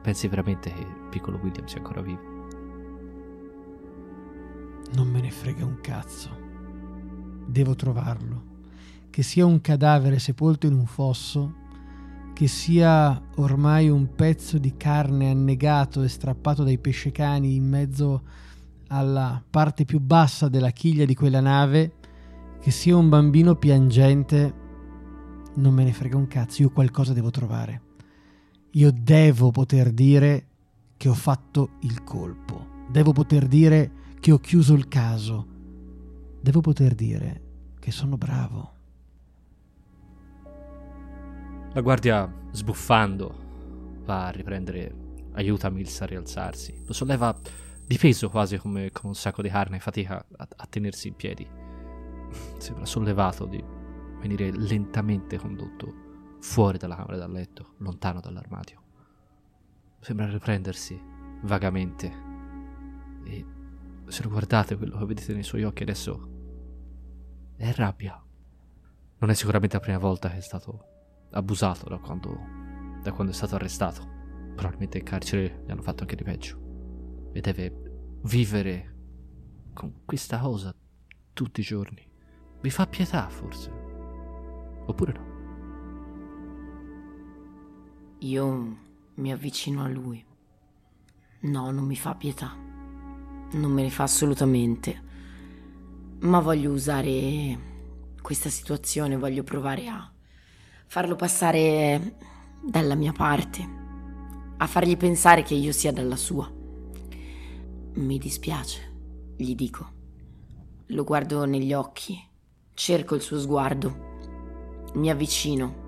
pensi 0.03 0.27
veramente 0.27 0.73
che 0.73 0.81
il 0.81 1.07
piccolo 1.09 1.39
William 1.39 1.67
sia 1.67 1.79
ancora 1.79 2.01
vivo? 2.01 2.35
Non 4.95 5.07
me 5.07 5.21
ne 5.21 5.31
frega 5.31 5.65
un 5.65 5.81
cazzo. 5.81 6.37
Devo 7.47 7.77
trovarlo. 7.77 8.55
Che 9.17 9.23
sia 9.23 9.47
un 9.47 9.63
cadavere 9.63 10.19
sepolto 10.19 10.67
in 10.67 10.75
un 10.75 10.85
fosso, 10.85 11.55
che 12.35 12.47
sia 12.49 13.19
ormai 13.37 13.89
un 13.89 14.15
pezzo 14.15 14.59
di 14.59 14.77
carne 14.77 15.31
annegato 15.31 16.03
e 16.03 16.09
strappato 16.09 16.65
dai 16.65 16.77
pescecani 16.77 17.55
in 17.55 17.67
mezzo 17.67 18.25
alla 18.89 19.43
parte 19.49 19.87
più 19.87 20.01
bassa 20.01 20.51
della 20.51 20.69
chiglia 20.69 21.07
di 21.07 21.15
quella 21.15 21.41
nave, 21.41 21.95
che 22.61 22.71
sia 22.71 22.95
un 22.95 23.09
bambino 23.09 23.55
piangente, 23.55 24.55
non 25.55 25.73
me 25.73 25.85
ne 25.85 25.95
frega 25.95 26.19
un 26.19 26.27
cazzo, 26.27 26.61
io 26.61 26.71
qualcosa 26.71 27.15
devo 27.15 27.31
trovare. 27.31 27.81
Io 28.73 28.91
devo 28.93 29.51
poter 29.51 29.93
dire 29.93 30.47
che 30.99 31.09
ho 31.09 31.15
fatto 31.15 31.71
il 31.81 32.05
colpo. 32.05 32.85
Devo 32.91 33.13
poter 33.13 33.49
dire 33.49 33.91
che 34.21 34.31
ho 34.31 34.39
chiuso 34.39 34.75
il 34.75 34.89
caso. 34.89 35.47
Devo 36.39 36.61
poter 36.61 36.95
dire 36.95 37.41
che 37.81 37.91
sono 37.91 38.19
bravo. 38.19 38.75
La 41.77 41.83
guardia, 41.83 42.27
sbuffando, 42.53 44.01
va 44.07 44.29
a 44.29 44.31
riprendere 44.31 44.95
aiuta 45.33 45.69
Mills 45.69 46.01
a 46.01 46.07
rialzarsi. 46.07 46.85
Lo 46.87 46.95
solleva 46.95 47.39
di 47.87 47.99
peso 47.99 48.31
quasi 48.31 48.57
come, 48.57 48.91
come 48.91 49.09
un 49.09 49.15
sacco 49.15 49.43
di 49.43 49.51
carne, 49.51 49.79
fatica 49.79 50.25
a, 50.39 50.49
a 50.57 50.67
tenersi 50.71 51.09
in 51.09 51.17
piedi. 51.17 51.47
Sembra 52.57 52.87
sollevato 52.87 53.45
di 53.45 53.63
venire 54.21 54.51
lentamente 54.53 55.37
condotto 55.37 56.39
fuori 56.41 56.79
dalla 56.79 56.97
camera 56.97 57.19
da 57.19 57.27
letto, 57.27 57.75
lontano 57.81 58.21
dall'armadio. 58.21 58.83
Sembra 60.01 60.31
riprendersi 60.31 60.99
vagamente. 61.43 62.11
E 63.23 63.45
se 64.07 64.23
lo 64.23 64.31
guardate, 64.31 64.79
quello 64.79 64.97
che 64.97 65.05
vedete 65.05 65.35
nei 65.35 65.43
suoi 65.43 65.63
occhi 65.63 65.83
adesso 65.83 66.29
è 67.55 67.71
rabbia. 67.75 68.19
Non 69.19 69.29
è 69.29 69.35
sicuramente 69.35 69.77
la 69.77 69.83
prima 69.83 69.99
volta 69.99 70.31
che 70.31 70.39
è 70.39 70.41
stato 70.41 70.95
abusato 71.37 71.89
da 71.89 71.99
quando, 71.99 72.39
da 73.03 73.13
quando 73.13 73.33
è 73.33 73.35
stato 73.35 73.55
arrestato. 73.55 74.15
Probabilmente 74.55 74.99
in 74.99 75.05
carcere 75.05 75.63
gli 75.67 75.71
hanno 75.71 75.83
fatto 75.83 76.03
anche 76.03 76.17
di 76.17 76.25
peggio. 76.25 77.31
E 77.33 77.41
deve 77.41 78.19
vivere 78.23 78.95
con 79.75 80.05
questa 80.05 80.39
cosa 80.39 80.75
tutti 81.33 81.61
i 81.61 81.65
giorni. 81.65 82.03
Vi 82.61 82.71
fa 82.71 82.87
pietà, 82.87 83.29
forse? 83.29 83.71
Oppure 84.87 85.13
no? 85.13 85.35
Io 88.21 88.77
mi 89.15 89.33
avvicino 89.33 89.83
a 89.83 89.89
lui. 89.89 90.25
No, 91.41 91.71
non 91.71 91.85
mi 91.85 91.97
fa 91.97 92.15
pietà. 92.15 92.57
Non 93.53 93.71
me 93.71 93.83
ne 93.83 93.91
fa 93.91 94.05
assolutamente. 94.05 95.05
Ma 96.21 96.41
voglio 96.41 96.73
usare 96.73 97.75
questa 98.23 98.49
situazione, 98.49 99.19
voglio 99.19 99.45
provare 99.45 99.87
a 99.87 100.11
farlo 100.87 101.17
passare 101.17 102.17
dalla 102.63 102.95
mia 102.95 103.13
parte, 103.13 103.75
a 104.57 104.67
fargli 104.67 104.97
pensare 104.97 105.43
che 105.43 105.55
io 105.55 105.73
sia 105.73 105.93
dalla 105.93 106.17
sua. 106.17 106.51
Mi 107.95 108.19
dispiace, 108.19 109.35
gli 109.37 109.55
dico. 109.55 109.95
Lo 110.91 111.05
guardo 111.05 111.45
negli 111.45 111.73
occhi, 111.73 112.17
cerco 112.75 113.15
il 113.15 113.21
suo 113.21 113.41
sguardo, 113.41 114.05
mi 114.95 115.11
avvicino, 115.11 115.85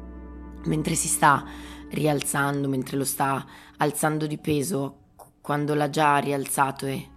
mentre 0.65 0.95
si 0.95 1.09
sta 1.09 1.45
rialzando, 1.91 2.69
mentre 2.69 2.97
lo 2.97 3.05
sta 3.05 3.47
alzando 3.77 4.27
di 4.27 4.39
peso, 4.39 4.97
quando 5.41 5.75
l'ha 5.75 5.89
già 5.89 6.19
rialzato 6.19 6.87
e... 6.87 7.11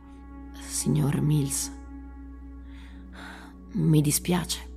Signor 0.53 1.21
Mills, 1.21 1.71
mi 3.73 4.01
dispiace 4.01 4.70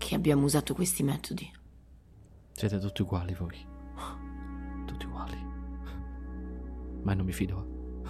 che 0.00 0.14
abbiamo 0.14 0.44
usato 0.44 0.72
questi 0.72 1.02
metodi. 1.02 1.48
Siete 2.52 2.78
tutti 2.78 3.02
uguali 3.02 3.34
voi. 3.34 3.66
Tutti 4.86 5.04
uguali. 5.04 5.36
Ma 7.02 7.12
non 7.12 7.26
mi 7.26 7.32
fido. 7.32 8.00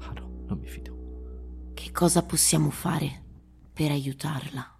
Ah 0.00 0.12
no, 0.12 0.42
non 0.46 0.58
mi 0.58 0.66
fido. 0.66 1.70
Che 1.72 1.92
cosa 1.92 2.24
possiamo 2.24 2.70
fare 2.70 3.22
per 3.72 3.92
aiutarla? 3.92 4.74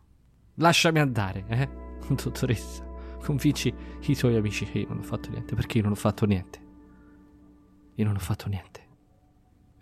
Lasciami 0.56 0.98
andare, 0.98 1.44
eh? 1.46 1.68
Dottoressa, 2.12 2.84
convinci 3.22 3.72
i 4.00 4.16
tuoi 4.16 4.34
amici 4.34 4.64
che 4.64 4.80
io 4.80 4.88
non 4.88 4.98
ho 4.98 5.02
fatto 5.02 5.30
niente, 5.30 5.54
perché 5.54 5.78
io 5.78 5.84
non 5.84 5.92
ho 5.92 5.96
fatto 5.96 6.26
niente. 6.26 6.64
Io 7.94 8.04
non 8.04 8.16
ho 8.16 8.20
fatto 8.20 8.48
niente. 8.48 8.84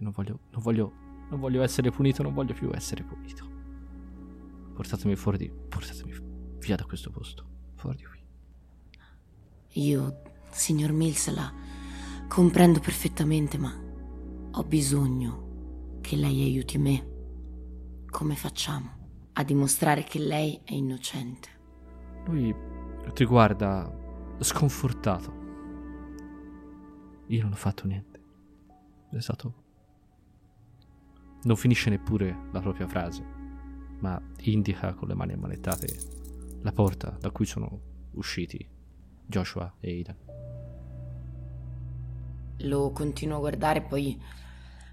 Non 0.01 0.13
voglio, 0.13 0.41
non 0.51 0.61
voglio, 0.61 0.93
non 1.31 1.41
voglio 1.41 1.63
essere 1.63 1.91
punito, 1.91 2.23
non 2.23 2.35
voglio 2.35 2.53
più 2.53 2.71
essere 2.75 3.03
punito. 3.05 3.51
Portatemi 4.75 5.17
fuori 5.17 5.39
di... 5.39 5.51
portatemi 5.51 6.24
via 6.65 6.77
da 6.77 6.85
questo 6.85 7.11
posto, 7.11 7.45
fuori 7.75 7.97
di 7.99 8.05
qui. 8.05 8.23
Io, 9.83 10.23
signor 10.51 10.93
Mills, 10.93 11.33
la 11.33 11.53
comprendo 12.27 12.81
perfettamente, 12.81 13.59
ma 13.59 13.73
ho 14.53 14.65
bisogno 14.65 15.99
che 16.01 16.17
lei 16.17 16.43
aiuti 16.43 16.79
me. 16.79 17.13
Come 18.09 18.35
facciamo 18.35 19.03
a 19.35 19.45
dimostrare 19.45 20.05
che 20.05 20.19
lei 20.19 20.61
è 20.65 20.73
innocente? 20.73 21.49
Lui 22.25 22.55
ti 23.13 23.25
guarda 23.27 23.93
sconfortato. 24.39 25.43
Io 27.27 27.43
non 27.43 27.53
ho 27.53 27.57
fatto 27.57 27.87
niente. 27.87 28.23
È 29.11 29.21
stato... 29.21 29.63
Non 31.43 31.57
finisce 31.57 31.91
neppure 31.91 32.49
la 32.53 32.61
propria 32.61 32.89
frase, 32.89 33.23
ma 33.99 34.19
indica 34.45 34.95
con 34.95 35.09
le 35.09 35.15
mani 35.15 35.35
ammanettate 35.35 36.23
la 36.65 36.73
porta 36.73 37.15
da 37.21 37.31
cui 37.31 37.45
sono 37.45 37.81
usciti 38.13 38.67
Joshua 39.27 39.73
e 39.81 39.91
Aidan. 39.91 40.17
Lo 42.59 42.91
continuo 42.91 43.37
a 43.37 43.41
guardare, 43.41 43.83
poi 43.83 44.21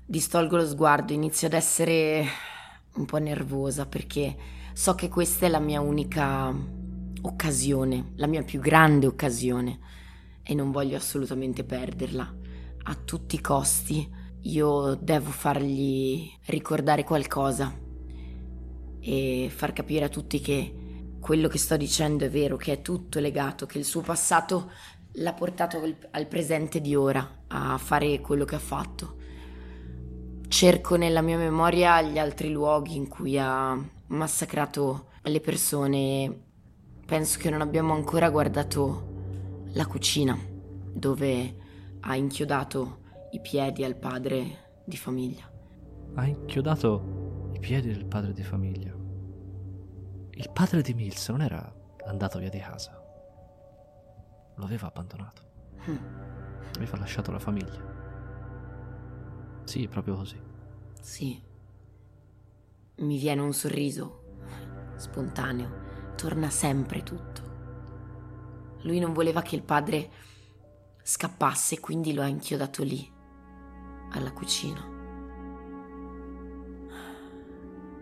distolgo 0.05 0.57
lo 0.57 0.65
sguardo, 0.65 1.13
inizio 1.13 1.47
ad 1.47 1.53
essere 1.53 2.25
un 2.95 3.05
po' 3.05 3.17
nervosa 3.19 3.85
perché 3.85 4.35
so 4.73 4.95
che 4.95 5.07
questa 5.07 5.45
è 5.45 5.49
la 5.49 5.59
mia 5.59 5.79
unica 5.79 6.53
occasione, 7.21 8.11
la 8.15 8.27
mia 8.27 8.43
più 8.43 8.59
grande 8.59 9.07
occasione 9.07 9.79
e 10.43 10.53
non 10.53 10.71
voglio 10.71 10.97
assolutamente 10.97 11.63
perderla. 11.63 12.35
A 12.83 12.95
tutti 12.95 13.35
i 13.35 13.41
costi 13.41 14.09
io 14.41 14.95
devo 14.95 15.29
fargli 15.29 16.29
ricordare 16.47 17.05
qualcosa 17.05 17.73
e 18.99 19.49
far 19.49 19.71
capire 19.71 20.05
a 20.05 20.09
tutti 20.09 20.39
che 20.41 20.80
quello 21.21 21.47
che 21.47 21.59
sto 21.59 21.77
dicendo 21.77 22.25
è 22.25 22.29
vero, 22.29 22.57
che 22.57 22.73
è 22.73 22.81
tutto 22.81 23.19
legato, 23.19 23.67
che 23.67 23.77
il 23.77 23.85
suo 23.85 24.01
passato 24.01 24.71
l'ha 25.13 25.33
portato 25.33 25.81
al 26.11 26.27
presente 26.27 26.81
di 26.81 26.95
ora 26.95 27.43
a 27.47 27.77
fare 27.77 28.19
quello 28.19 28.43
che 28.43 28.55
ha 28.55 28.59
fatto. 28.59 29.19
Cerco 30.47 30.95
nella 30.97 31.21
mia 31.21 31.37
memoria 31.37 32.01
gli 32.01 32.17
altri 32.17 32.49
luoghi 32.51 32.95
in 32.95 33.07
cui 33.07 33.37
ha 33.37 33.77
massacrato 34.07 35.09
le 35.21 35.39
persone. 35.39 36.39
Penso 37.05 37.39
che 37.39 37.49
non 37.49 37.61
abbiamo 37.61 37.93
ancora 37.93 38.29
guardato 38.29 39.09
la 39.73 39.85
cucina, 39.85 40.37
dove 40.91 41.55
ha 41.99 42.15
inchiodato 42.15 42.99
i 43.31 43.39
piedi 43.39 43.83
al 43.83 43.95
padre 43.95 44.81
di 44.85 44.97
famiglia. 44.97 45.49
Ha 46.15 46.25
inchiodato 46.25 47.49
i 47.53 47.59
piedi 47.59 47.89
del 47.89 48.05
padre 48.05 48.33
di 48.33 48.43
famiglia? 48.43 49.00
Il 50.33 50.49
padre 50.51 50.81
di 50.81 50.93
Mills 50.93 51.29
non 51.29 51.41
era 51.41 51.73
andato 52.05 52.39
via 52.39 52.49
di 52.49 52.59
casa. 52.59 52.91
Lo 54.55 54.63
aveva 54.63 54.87
abbandonato. 54.87 55.41
Mm. 55.89 55.97
Aveva 56.75 56.97
lasciato 56.97 57.31
la 57.31 57.39
famiglia. 57.39 57.89
Sì, 59.65 59.87
proprio 59.87 60.15
così. 60.15 60.39
Sì. 61.01 61.41
Mi 62.97 63.17
viene 63.17 63.41
un 63.41 63.53
sorriso 63.53 64.37
spontaneo. 64.95 66.13
Torna 66.15 66.49
sempre 66.49 67.03
tutto. 67.03 67.49
Lui 68.83 68.99
non 68.99 69.13
voleva 69.13 69.41
che 69.41 69.55
il 69.55 69.63
padre 69.63 70.09
scappasse, 71.03 71.79
quindi 71.79 72.13
lo 72.13 72.21
ha 72.21 72.27
inchiodato 72.27 72.83
lì, 72.83 73.11
alla 74.11 74.31
cucina. 74.31 74.87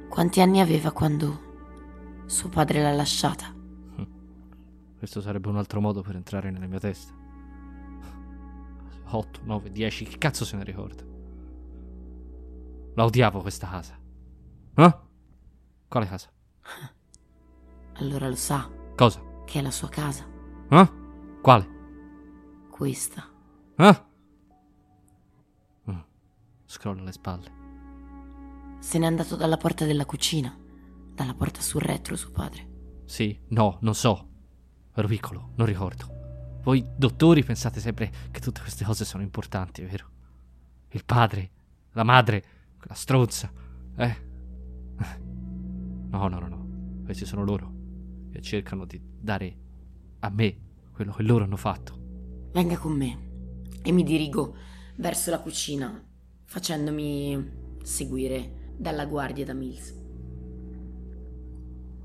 Quanti 0.09 0.41
anni 0.41 0.59
aveva 0.59 0.91
quando 0.91 1.48
suo 2.29 2.49
padre 2.49 2.81
l'ha 2.81 2.93
lasciata. 2.93 3.51
Questo 4.97 5.19
sarebbe 5.19 5.47
un 5.47 5.57
altro 5.57 5.81
modo 5.81 6.01
per 6.01 6.15
entrare 6.15 6.51
nella 6.51 6.67
mia 6.67 6.79
testa. 6.79 7.13
8, 9.11 9.39
9, 9.43 9.71
10, 9.71 10.05
che 10.05 10.17
cazzo 10.17 10.45
se 10.45 10.55
ne 10.55 10.63
ricorda? 10.63 11.03
La 12.93 13.05
odiavo 13.05 13.41
questa 13.41 13.67
casa. 13.67 13.97
Eh? 14.75 14.97
Quale 15.87 16.05
casa? 16.05 16.29
Allora 17.95 18.27
lo 18.27 18.35
sa. 18.35 18.69
Cosa? 18.95 19.21
Che 19.45 19.59
è 19.59 19.61
la 19.61 19.71
sua 19.71 19.89
casa. 19.89 20.25
Eh? 20.69 20.91
Quale? 21.41 21.67
Questa. 22.69 23.27
Eh? 23.75 24.03
Mm. 25.89 25.99
Scrolla 26.65 27.01
le 27.01 27.11
spalle. 27.11 27.51
Se 28.79 28.99
n'è 28.99 29.05
andato 29.05 29.35
dalla 29.35 29.57
porta 29.57 29.85
della 29.85 30.05
cucina 30.05 30.58
dalla 31.19 31.33
porta 31.33 31.59
sul 31.59 31.81
retro 31.81 32.15
suo 32.15 32.31
padre. 32.31 32.67
Sì, 33.03 33.37
no, 33.49 33.77
non 33.81 33.93
so. 33.93 34.27
Ero 34.95 35.07
piccolo, 35.07 35.51
non 35.55 35.67
ricordo. 35.67 36.59
Voi 36.63 36.85
dottori 36.95 37.43
pensate 37.43 37.81
sempre 37.81 38.09
che 38.31 38.39
tutte 38.39 38.61
queste 38.61 38.85
cose 38.85 39.03
sono 39.03 39.21
importanti, 39.21 39.81
vero? 39.83 40.09
Il 40.91 41.03
padre, 41.03 41.51
la 41.91 42.03
madre, 42.03 42.43
quella 42.77 42.95
stronza, 42.95 43.51
eh? 43.97 44.27
No, 46.09 46.27
no, 46.27 46.39
no, 46.39 46.47
no. 46.47 46.67
Questi 47.03 47.25
sono 47.25 47.43
loro 47.43 47.73
che 48.31 48.41
cercano 48.41 48.85
di 48.85 49.01
dare 49.03 49.57
a 50.19 50.29
me 50.29 50.57
quello 50.93 51.11
che 51.11 51.23
loro 51.23 51.43
hanno 51.43 51.57
fatto. 51.57 52.49
Venga 52.53 52.77
con 52.77 52.93
me 52.93 53.27
e 53.83 53.91
mi 53.91 54.03
dirigo 54.03 54.55
verso 54.95 55.31
la 55.31 55.39
cucina, 55.39 56.01
facendomi 56.45 57.77
seguire 57.83 58.73
dalla 58.77 59.05
guardia 59.05 59.43
da 59.45 59.53
Mills. 59.53 59.98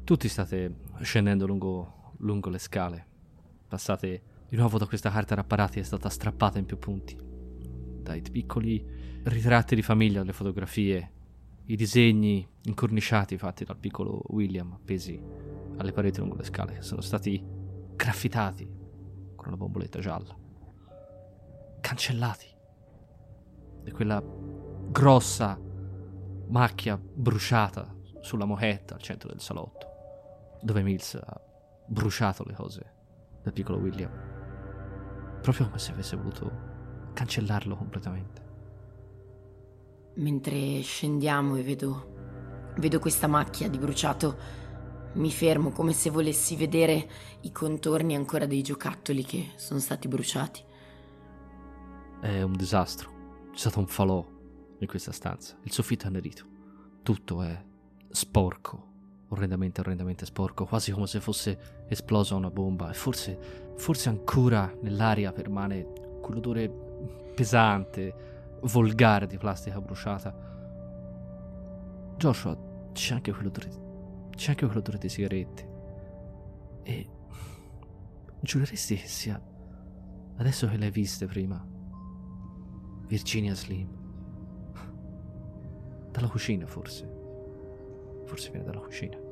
Tutti 0.04 0.28
state 0.28 0.80
scendendo 1.00 1.46
lungo, 1.46 2.12
lungo 2.18 2.50
le 2.50 2.58
scale. 2.58 3.06
Passate 3.66 4.22
di 4.50 4.56
nuovo 4.56 4.76
da 4.76 4.86
questa 4.86 5.10
carta 5.10 5.34
rapparati, 5.34 5.80
è 5.80 5.82
stata 5.82 6.10
strappata 6.10 6.58
in 6.58 6.66
più 6.66 6.78
punti. 6.78 7.16
Dai 7.18 8.20
piccoli 8.20 8.84
ritratti 9.22 9.74
di 9.74 9.80
famiglia, 9.80 10.22
le 10.22 10.34
fotografie, 10.34 11.12
i 11.64 11.76
disegni 11.76 12.46
incorniciati 12.64 13.38
fatti 13.38 13.64
dal 13.64 13.78
piccolo 13.78 14.20
William 14.26 14.72
appesi 14.72 15.18
alle 15.78 15.92
pareti 15.92 16.20
lungo 16.20 16.36
le 16.36 16.44
scale, 16.44 16.82
sono 16.82 17.00
stati 17.00 17.42
graffitati 17.96 18.68
con 19.34 19.46
una 19.46 19.56
bomboletta 19.56 20.00
gialla. 20.00 20.36
Cancellati. 21.80 22.52
e 23.86 23.92
quella 23.92 24.22
grossa 24.22 25.58
macchia 26.48 26.98
bruciata 26.98 27.94
sulla 28.20 28.44
mochetta 28.44 28.94
al 28.94 29.02
centro 29.02 29.28
del 29.28 29.40
salotto, 29.40 29.93
dove 30.64 30.82
Mills 30.82 31.14
ha 31.14 31.40
bruciato 31.86 32.42
le 32.44 32.54
cose 32.54 32.92
del 33.42 33.52
piccolo 33.52 33.76
William, 33.76 34.10
proprio 35.42 35.66
come 35.66 35.78
se 35.78 35.92
avesse 35.92 36.16
voluto 36.16 36.50
cancellarlo 37.12 37.76
completamente. 37.76 38.42
Mentre 40.14 40.80
scendiamo 40.80 41.56
e 41.56 41.62
vedo, 41.62 42.72
vedo 42.78 42.98
questa 42.98 43.26
macchia 43.26 43.68
di 43.68 43.76
bruciato, 43.76 44.62
mi 45.14 45.30
fermo 45.30 45.70
come 45.70 45.92
se 45.92 46.08
volessi 46.08 46.56
vedere 46.56 47.08
i 47.42 47.52
contorni 47.52 48.14
ancora 48.14 48.46
dei 48.46 48.62
giocattoli 48.62 49.22
che 49.22 49.50
sono 49.56 49.80
stati 49.80 50.08
bruciati. 50.08 50.64
È 52.22 52.40
un 52.40 52.56
disastro. 52.56 53.12
C'è 53.52 53.58
stato 53.58 53.80
un 53.80 53.86
falò 53.86 54.26
in 54.78 54.86
questa 54.86 55.12
stanza. 55.12 55.58
Il 55.62 55.72
soffitto 55.72 56.04
è 56.04 56.06
annerito. 56.06 56.46
Tutto 57.02 57.42
è 57.42 57.62
sporco. 58.08 58.92
Orrendamente, 59.34 59.80
orrendamente 59.80 60.24
sporco. 60.26 60.64
Quasi 60.64 60.92
come 60.92 61.06
se 61.06 61.20
fosse 61.20 61.58
esplosa 61.88 62.36
una 62.36 62.50
bomba. 62.50 62.90
E 62.90 62.94
forse, 62.94 63.38
forse 63.76 64.08
ancora 64.08 64.72
nell'aria 64.80 65.32
permane 65.32 65.86
quell'odore 66.20 66.68
pesante, 67.34 68.14
volgare 68.62 69.26
di 69.26 69.36
plastica 69.36 69.80
bruciata. 69.80 70.32
Joshua, 72.16 72.56
c'è 72.92 73.14
anche 73.14 73.32
quell'odore 73.32 73.84
c'è 74.34 74.50
anche 74.50 74.66
quell'odore 74.66 74.98
di 74.98 75.08
sigarette. 75.08 75.72
E 76.82 77.08
giureresti 78.40 78.96
che 78.96 79.06
sia 79.06 79.40
adesso 80.36 80.68
che 80.68 80.76
l'hai 80.76 80.90
viste 80.90 81.26
prima. 81.26 81.64
Virginia 83.06 83.54
Slim. 83.54 83.88
Dalla 86.10 86.28
cucina 86.28 86.66
forse. 86.66 87.08
Forse 88.24 88.50
viene 88.50 88.64
dalla 88.64 88.80
cucina. 88.80 89.23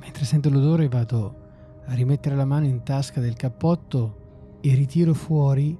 Mentre 0.00 0.24
sento 0.24 0.50
l'odore 0.50 0.88
vado 0.88 1.46
a 1.86 1.94
rimettere 1.94 2.36
la 2.36 2.44
mano 2.44 2.66
in 2.66 2.82
tasca 2.82 3.20
del 3.20 3.34
cappotto 3.34 4.58
e 4.60 4.74
ritiro 4.74 5.14
fuori 5.14 5.76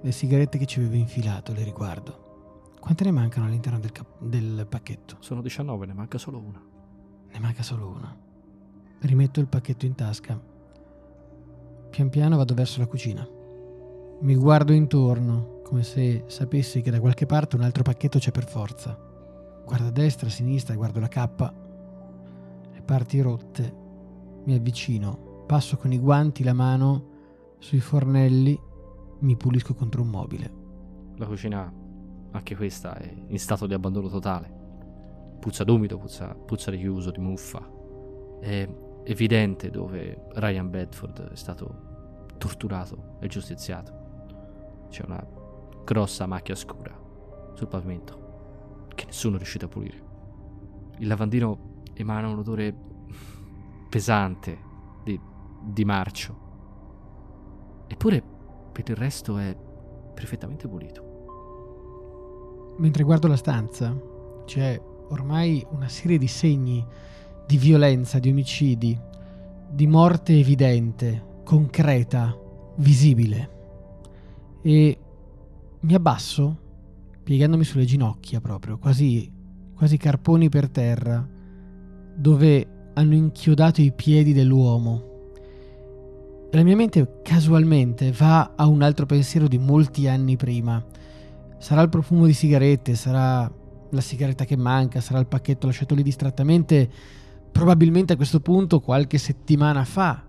le 0.00 0.12
sigarette 0.12 0.58
che 0.58 0.66
ci 0.66 0.78
avevo 0.78 0.94
infilato, 0.96 1.52
le 1.52 1.64
riguardo. 1.64 2.26
Quante 2.80 3.04
ne 3.04 3.10
mancano 3.10 3.46
all'interno 3.46 3.78
del, 3.78 3.92
cap- 3.92 4.22
del 4.22 4.66
pacchetto? 4.68 5.16
Sono 5.20 5.42
19, 5.42 5.86
ne 5.86 5.92
manca 5.92 6.18
solo 6.18 6.38
una. 6.38 6.62
Ne 7.30 7.38
manca 7.40 7.62
solo 7.62 7.88
una. 7.88 8.16
Rimetto 9.00 9.40
il 9.40 9.48
pacchetto 9.48 9.84
in 9.84 9.94
tasca. 9.94 10.40
Pian 11.90 12.08
piano 12.08 12.36
vado 12.36 12.54
verso 12.54 12.80
la 12.80 12.86
cucina. 12.86 13.28
Mi 14.20 14.34
guardo 14.36 14.72
intorno, 14.72 15.60
come 15.62 15.82
se 15.82 16.24
sapessi 16.26 16.80
che 16.80 16.90
da 16.90 17.00
qualche 17.00 17.26
parte 17.26 17.56
un 17.56 17.62
altro 17.62 17.82
pacchetto 17.82 18.18
c'è 18.18 18.30
per 18.30 18.48
forza. 18.48 18.98
Guardo 19.64 19.88
a 19.88 19.92
destra, 19.92 20.28
a 20.28 20.30
sinistra, 20.30 20.74
guardo 20.74 21.00
la 21.00 21.08
cappa. 21.08 21.52
Parti 22.88 23.20
rotte. 23.20 23.70
Mi 24.46 24.54
avvicino, 24.54 25.44
passo 25.46 25.76
con 25.76 25.92
i 25.92 25.98
guanti 25.98 26.42
la 26.42 26.54
mano 26.54 27.56
sui 27.58 27.80
fornelli, 27.80 28.58
mi 29.18 29.36
pulisco 29.36 29.74
contro 29.74 30.00
un 30.00 30.08
mobile. 30.08 30.52
La 31.16 31.26
cucina 31.26 31.70
anche 32.30 32.56
questa 32.56 32.96
è 32.96 33.14
in 33.26 33.38
stato 33.38 33.66
di 33.66 33.74
abbandono 33.74 34.08
totale. 34.08 34.50
Puzza 35.38 35.64
d'umido, 35.64 35.98
puzza, 35.98 36.34
puzza 36.34 36.70
di 36.70 36.78
chiuso, 36.78 37.10
di 37.10 37.20
muffa. 37.20 37.60
È 38.40 38.66
evidente 39.04 39.68
dove 39.68 40.24
Ryan 40.32 40.70
Bedford 40.70 41.32
è 41.32 41.36
stato 41.36 42.24
torturato 42.38 43.18
e 43.20 43.26
giustiziato. 43.26 44.86
C'è 44.88 45.04
una 45.04 45.22
grossa 45.84 46.24
macchia 46.24 46.54
scura 46.54 46.98
sul 47.52 47.68
pavimento 47.68 48.86
che 48.94 49.04
nessuno 49.04 49.34
è 49.34 49.36
riuscito 49.36 49.66
a 49.66 49.68
pulire. 49.68 50.02
Il 51.00 51.06
lavandino 51.06 51.76
emana 52.02 52.28
un 52.28 52.38
odore 52.38 52.74
pesante 53.88 54.58
di, 55.04 55.20
di 55.62 55.84
marcio. 55.84 56.46
Eppure 57.86 58.22
per 58.72 58.84
il 58.88 58.96
resto 58.96 59.38
è 59.38 59.56
perfettamente 60.14 60.68
pulito. 60.68 61.06
Mentre 62.78 63.02
guardo 63.02 63.26
la 63.26 63.36
stanza, 63.36 63.96
c'è 64.44 64.80
ormai 65.08 65.66
una 65.70 65.88
serie 65.88 66.18
di 66.18 66.28
segni 66.28 66.84
di 67.48 67.56
violenza, 67.56 68.18
di 68.18 68.28
omicidi, 68.28 69.00
di 69.70 69.86
morte 69.86 70.38
evidente, 70.38 71.40
concreta, 71.44 72.36
visibile. 72.76 73.56
E 74.60 74.98
mi 75.80 75.94
abbasso, 75.94 76.58
piegandomi 77.22 77.64
sulle 77.64 77.86
ginocchia 77.86 78.40
proprio, 78.42 78.76
quasi, 78.76 79.32
quasi 79.74 79.96
carponi 79.96 80.50
per 80.50 80.68
terra, 80.68 81.26
dove 82.18 82.66
hanno 82.94 83.14
inchiodato 83.14 83.80
i 83.80 83.92
piedi 83.92 84.32
dell'uomo. 84.32 85.04
E 86.50 86.56
la 86.56 86.62
mia 86.62 86.76
mente 86.76 87.20
casualmente 87.22 88.12
va 88.12 88.54
a 88.56 88.66
un 88.66 88.82
altro 88.82 89.06
pensiero 89.06 89.46
di 89.48 89.58
molti 89.58 90.08
anni 90.08 90.36
prima 90.36 90.84
Sarà 91.58 91.82
il 91.82 91.88
profumo 91.88 92.24
di 92.24 92.32
sigarette, 92.32 92.94
sarà 92.94 93.50
la 93.90 94.00
sigaretta 94.00 94.44
che 94.44 94.56
manca, 94.56 95.00
sarà 95.00 95.18
il 95.18 95.26
pacchetto 95.26 95.66
lasciato 95.66 95.94
lì 95.96 96.04
distrattamente, 96.04 96.88
probabilmente 97.50 98.12
a 98.12 98.16
questo 98.16 98.38
punto 98.38 98.80
qualche 98.80 99.18
settimana 99.18 99.84
fa, 99.84 100.22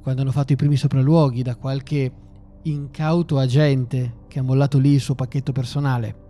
quando 0.00 0.22
hanno 0.22 0.30
fatto 0.30 0.52
i 0.52 0.56
primi 0.56 0.76
sopralluoghi 0.76 1.42
da 1.42 1.56
qualche 1.56 2.12
incauto 2.62 3.38
agente 3.38 4.18
che 4.28 4.38
ha 4.38 4.42
mollato 4.42 4.78
lì 4.78 4.92
il 4.92 5.00
suo 5.00 5.16
pacchetto 5.16 5.50
personale. 5.50 6.24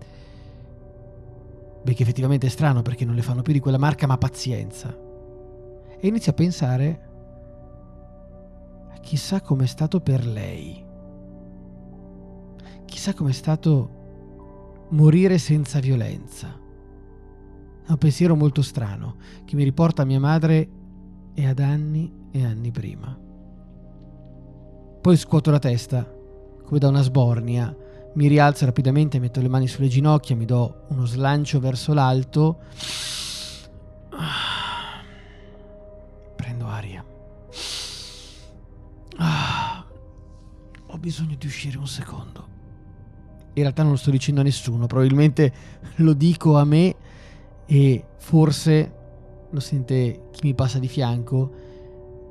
Beh, 1.82 1.92
che 1.92 2.02
effettivamente 2.02 2.46
è 2.46 2.50
strano 2.50 2.80
perché 2.80 3.04
non 3.04 3.14
le 3.14 3.22
fanno 3.22 3.42
più 3.42 3.52
di 3.52 3.60
quella 3.60 3.78
marca, 3.78 4.06
ma 4.06 4.16
pazienza. 4.16 5.05
E 5.98 6.06
inizio 6.06 6.32
a 6.32 6.34
pensare 6.34 7.00
chissà 9.06 9.40
com'è 9.40 9.66
stato 9.66 10.00
per 10.00 10.26
lei. 10.26 10.84
Chissà 12.84 13.14
com'è 13.14 13.32
stato 13.32 14.86
morire 14.90 15.38
senza 15.38 15.78
violenza. 15.78 16.48
È 17.86 17.90
un 17.90 17.98
pensiero 17.98 18.34
molto 18.34 18.62
strano 18.62 19.16
che 19.44 19.54
mi 19.54 19.62
riporta 19.62 20.02
a 20.02 20.04
mia 20.04 20.18
madre 20.18 20.68
e 21.34 21.46
ad 21.46 21.60
anni 21.60 22.12
e 22.32 22.44
anni 22.44 22.72
prima. 22.72 23.16
Poi 25.00 25.16
scuoto 25.16 25.52
la 25.52 25.60
testa, 25.60 26.04
come 26.64 26.80
da 26.80 26.88
una 26.88 27.02
sbornia, 27.02 27.74
mi 28.14 28.26
rialzo 28.26 28.64
rapidamente, 28.64 29.20
metto 29.20 29.40
le 29.40 29.48
mani 29.48 29.68
sulle 29.68 29.86
ginocchia, 29.86 30.34
mi 30.34 30.46
do 30.46 30.86
uno 30.88 31.06
slancio 31.06 31.60
verso 31.60 31.92
l'alto. 31.94 32.58
Bisogno 41.06 41.36
di 41.38 41.46
uscire 41.46 41.78
un 41.78 41.86
secondo 41.86 42.54
in 43.56 43.62
realtà 43.62 43.82
non 43.82 43.92
lo 43.92 43.96
sto 43.96 44.10
dicendo 44.10 44.40
a 44.40 44.44
nessuno, 44.44 44.86
probabilmente 44.86 45.52
lo 45.96 46.12
dico 46.12 46.58
a 46.58 46.64
me 46.64 46.94
e 47.64 48.04
forse 48.18 48.92
lo 49.48 49.60
sente 49.60 50.28
chi 50.32 50.40
mi 50.42 50.54
passa 50.54 50.78
di 50.78 50.88
fianco 50.88 51.52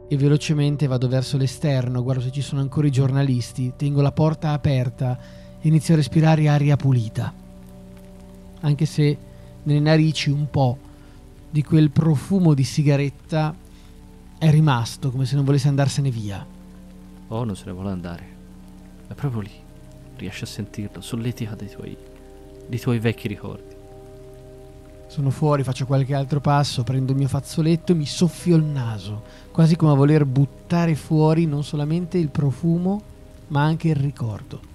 e 0.07 0.17
velocemente 0.17 0.86
vado 0.86 1.07
verso 1.07 1.38
l'esterno, 1.38 2.03
guardo 2.03 2.21
se 2.21 2.32
ci 2.32 2.41
sono 2.41 2.61
ancora 2.61 2.86
i 2.86 2.91
giornalisti, 2.91 3.73
tengo 3.76 4.01
la 4.01 4.11
porta 4.11 4.51
aperta 4.51 5.17
e 5.59 5.67
inizio 5.67 5.95
a 5.95 5.97
respirare 5.97 6.47
aria 6.47 6.76
pulita, 6.76 7.34
anche 8.59 8.86
se 8.86 9.17
nelle 9.63 9.80
narici 9.80 10.30
un 10.30 10.47
po' 10.51 10.78
di 11.49 11.63
quel 11.63 11.89
profumo 11.89 12.53
di 12.53 12.63
sigaretta 12.63 13.55
è 14.38 14.51
rimasto 14.51 15.09
come 15.09 15.26
se 15.26 15.36
non 15.36 15.45
volesse 15.45 15.69
andarsene 15.69 16.11
via. 16.11 16.45
Oh, 17.30 17.43
non 17.43 17.55
se 17.55 17.63
ne 17.65 17.71
vuole 17.71 17.89
andare. 17.89 18.34
È 19.07 19.13
proprio 19.13 19.41
lì 19.41 19.63
riesci 20.17 20.43
a 20.43 20.47
sentirlo, 20.47 21.01
solletica 21.01 21.55
dei 21.55 21.69
tuoi, 21.69 21.97
dei 22.67 22.79
tuoi 22.79 22.99
vecchi 22.99 23.27
ricordi. 23.27 23.73
Sono 25.07 25.29
fuori, 25.29 25.63
faccio 25.63 25.85
qualche 25.85 26.13
altro 26.13 26.39
passo, 26.39 26.83
prendo 26.83 27.11
il 27.11 27.17
mio 27.17 27.27
fazzoletto 27.27 27.91
e 27.91 27.95
mi 27.95 28.05
soffio 28.05 28.55
il 28.55 28.63
naso, 28.63 29.23
quasi 29.51 29.75
come 29.75 29.91
a 29.91 29.95
voler 29.95 30.25
buttare 30.25 30.95
fuori 30.95 31.45
non 31.45 31.63
solamente 31.63 32.17
il 32.17 32.29
profumo, 32.29 33.01
ma 33.47 33.63
anche 33.63 33.89
il 33.89 33.95
ricordo. 33.95 34.73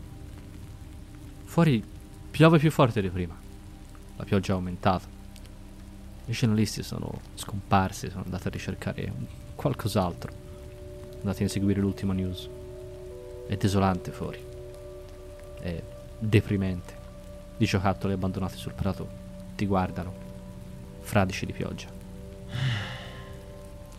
Fuori 1.44 1.82
piove 2.30 2.58
più 2.58 2.70
forte 2.70 3.02
di 3.02 3.08
prima. 3.08 3.36
La 4.16 4.24
pioggia 4.24 4.52
è 4.52 4.56
aumentata. 4.56 5.18
I 6.26 6.32
giornalisti 6.32 6.82
sono 6.82 7.20
scomparsi, 7.34 8.08
sono 8.08 8.22
andati 8.22 8.46
a 8.46 8.50
ricercare 8.50 9.12
qualcos'altro. 9.56 10.32
Andati 11.18 11.40
a 11.40 11.42
inseguire 11.42 11.80
l'ultima 11.80 12.12
news. 12.12 12.48
È 13.50 13.56
desolante 13.56 14.12
fuori 14.12 14.48
è 15.60 15.82
deprimente. 16.18 16.98
Di 17.56 17.66
giocattoli 17.66 18.14
abbandonati 18.14 18.56
sul 18.56 18.72
prato 18.72 19.06
ti 19.54 19.66
guardano, 19.66 20.12
fradici 21.00 21.46
di 21.46 21.52
pioggia. 21.52 21.88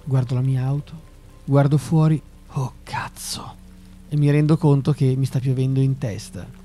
Guardo 0.03 0.33
la 0.33 0.41
mia 0.41 0.65
auto, 0.65 0.93
guardo 1.45 1.77
fuori, 1.77 2.21
oh 2.53 2.73
cazzo, 2.83 3.55
e 4.09 4.17
mi 4.17 4.31
rendo 4.31 4.57
conto 4.57 4.93
che 4.93 5.13
mi 5.15 5.25
sta 5.25 5.39
piovendo 5.39 5.79
in 5.79 5.97
testa. 5.97 6.59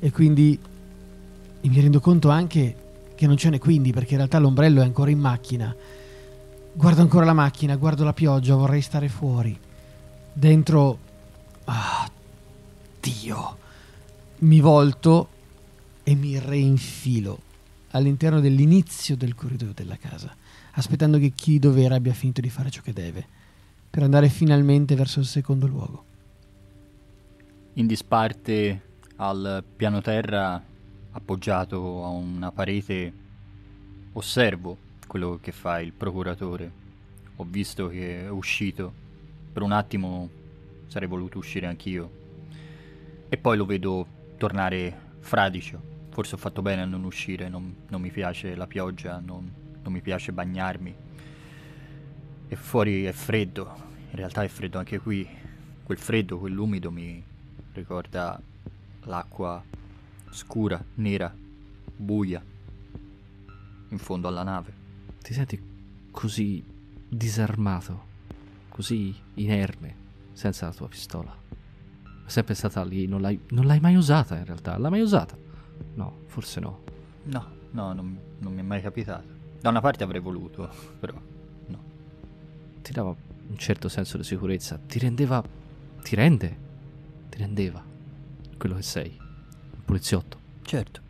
e 0.00 0.12
quindi 0.12 0.56
e 1.60 1.68
mi 1.68 1.80
rendo 1.80 1.98
conto 1.98 2.28
anche 2.28 2.76
che 3.16 3.26
non 3.26 3.36
ce 3.36 3.50
n'è 3.50 3.58
quindi 3.58 3.90
perché 3.90 4.12
in 4.12 4.18
realtà 4.18 4.38
l'ombrello 4.38 4.80
è 4.80 4.84
ancora 4.84 5.10
in 5.10 5.18
macchina. 5.18 5.74
Guardo 6.72 7.00
ancora 7.00 7.24
la 7.24 7.32
macchina, 7.32 7.74
guardo 7.74 8.04
la 8.04 8.12
pioggia, 8.12 8.54
vorrei 8.54 8.80
stare 8.80 9.08
fuori. 9.08 9.58
Dentro... 10.32 10.98
Ah, 11.64 12.08
Dio. 13.08 13.56
Mi 14.40 14.60
volto 14.60 15.28
e 16.02 16.14
mi 16.14 16.38
reinfilo 16.38 17.40
all'interno 17.92 18.40
dell'inizio 18.40 19.16
del 19.16 19.34
corridoio 19.34 19.72
della 19.72 19.96
casa, 19.96 20.34
aspettando 20.72 21.18
che 21.18 21.30
chi 21.30 21.58
dovere 21.58 21.94
abbia 21.94 22.12
finito 22.12 22.42
di 22.42 22.50
fare 22.50 22.70
ciò 22.70 22.82
che 22.82 22.92
deve, 22.92 23.26
per 23.88 24.02
andare 24.02 24.28
finalmente 24.28 24.94
verso 24.94 25.20
il 25.20 25.26
secondo 25.26 25.66
luogo. 25.66 26.04
In 27.74 27.86
disparte 27.86 28.82
al 29.16 29.64
piano 29.74 30.02
terra, 30.02 30.62
appoggiato 31.10 32.04
a 32.04 32.08
una 32.08 32.52
parete, 32.52 33.12
osservo 34.12 34.76
quello 35.06 35.38
che 35.40 35.52
fa 35.52 35.80
il 35.80 35.92
procuratore. 35.92 36.70
Ho 37.36 37.46
visto 37.48 37.88
che 37.88 38.24
è 38.24 38.30
uscito. 38.30 38.92
Per 39.52 39.62
un 39.62 39.72
attimo 39.72 40.28
sarei 40.88 41.08
voluto 41.08 41.38
uscire 41.38 41.66
anch'io. 41.66 42.26
E 43.28 43.36
poi 43.36 43.56
lo 43.56 43.66
vedo 43.66 44.06
tornare 44.38 45.06
fradicio. 45.20 45.96
Forse 46.10 46.34
ho 46.34 46.38
fatto 46.38 46.62
bene 46.62 46.82
a 46.82 46.86
non 46.86 47.04
uscire, 47.04 47.48
non, 47.48 47.74
non 47.88 48.00
mi 48.00 48.10
piace 48.10 48.54
la 48.54 48.66
pioggia, 48.66 49.20
non, 49.20 49.52
non 49.82 49.92
mi 49.92 50.00
piace 50.00 50.32
bagnarmi. 50.32 50.94
E 52.48 52.56
fuori 52.56 53.04
è 53.04 53.12
freddo, 53.12 53.70
in 54.10 54.16
realtà 54.16 54.42
è 54.42 54.48
freddo 54.48 54.78
anche 54.78 54.98
qui. 54.98 55.28
Quel 55.82 55.98
freddo, 55.98 56.38
quell'umido 56.38 56.90
mi 56.90 57.22
ricorda 57.72 58.40
l'acqua 59.02 59.62
scura, 60.30 60.82
nera, 60.94 61.34
buia, 61.96 62.42
in 63.90 63.98
fondo 63.98 64.28
alla 64.28 64.42
nave. 64.42 64.72
Ti 65.22 65.32
senti 65.34 65.60
così 66.10 66.64
disarmato, 67.08 68.04
così 68.68 69.14
inerme, 69.34 69.94
senza 70.32 70.66
la 70.66 70.72
tua 70.72 70.88
pistola. 70.88 71.37
Sempre 72.28 72.54
stata 72.54 72.84
lì, 72.84 73.06
non 73.06 73.22
l'hai, 73.22 73.40
non 73.48 73.64
l'hai 73.64 73.80
mai 73.80 73.96
usata 73.96 74.36
in 74.36 74.44
realtà. 74.44 74.76
L'hai 74.76 74.90
mai 74.90 75.00
usata? 75.00 75.36
No, 75.94 76.20
forse 76.26 76.60
no. 76.60 76.82
No, 77.24 77.46
no, 77.70 77.92
non, 77.94 78.18
non 78.38 78.52
mi 78.52 78.60
è 78.60 78.62
mai 78.62 78.82
capitato. 78.82 79.26
Da 79.60 79.70
una 79.70 79.80
parte 79.80 80.04
avrei 80.04 80.20
voluto, 80.20 80.70
però 81.00 81.18
no. 81.66 81.82
Ti 82.82 82.92
dava 82.92 83.08
un 83.08 83.56
certo 83.56 83.88
senso 83.88 84.18
di 84.18 84.24
sicurezza, 84.24 84.78
ti 84.78 84.98
rendeva... 84.98 85.42
ti 86.02 86.14
rende? 86.14 86.56
Ti 87.30 87.38
rendeva 87.38 87.82
quello 88.58 88.74
che 88.74 88.82
sei, 88.82 89.18
un 89.18 89.84
poliziotto. 89.86 90.38
Certo, 90.62 91.00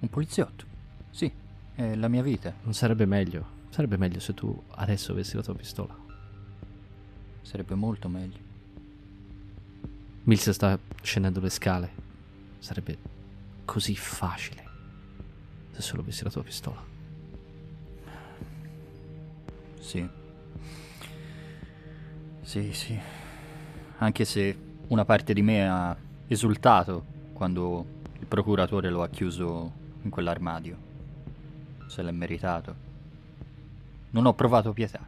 un 0.00 0.08
poliziotto. 0.10 0.64
Sì, 1.08 1.32
è 1.74 1.94
la 1.94 2.08
mia 2.08 2.22
vita. 2.22 2.52
Non 2.64 2.74
sarebbe 2.74 3.06
meglio? 3.06 3.58
Sarebbe 3.70 3.96
meglio 3.96 4.20
se 4.20 4.34
tu 4.34 4.62
adesso 4.72 5.12
avessi 5.12 5.36
la 5.36 5.42
tua 5.42 5.54
pistola. 5.54 5.96
Sarebbe 7.40 7.74
molto 7.74 8.08
meglio. 8.08 8.48
Mills 10.24 10.50
sta 10.50 10.78
scendendo 11.02 11.40
le 11.40 11.50
scale. 11.50 11.90
Sarebbe 12.58 12.98
così 13.64 13.94
facile 13.96 14.68
se 15.72 15.82
solo 15.82 16.02
avessi 16.02 16.24
la 16.24 16.30
tua 16.30 16.42
pistola. 16.42 16.84
Sì. 19.78 20.08
Sì, 22.42 22.72
sì. 22.72 22.98
Anche 23.98 24.24
se 24.24 24.58
una 24.88 25.04
parte 25.04 25.32
di 25.32 25.42
me 25.42 25.68
ha 25.68 25.96
esultato 26.26 27.04
quando 27.32 27.86
il 28.18 28.26
procuratore 28.26 28.90
lo 28.90 29.02
ha 29.02 29.08
chiuso 29.08 29.72
in 30.02 30.10
quell'armadio. 30.10 30.76
Se 31.86 32.02
l'è 32.02 32.10
meritato. 32.10 32.88
Non 34.10 34.26
ho 34.26 34.34
provato 34.34 34.72
pietà. 34.72 35.00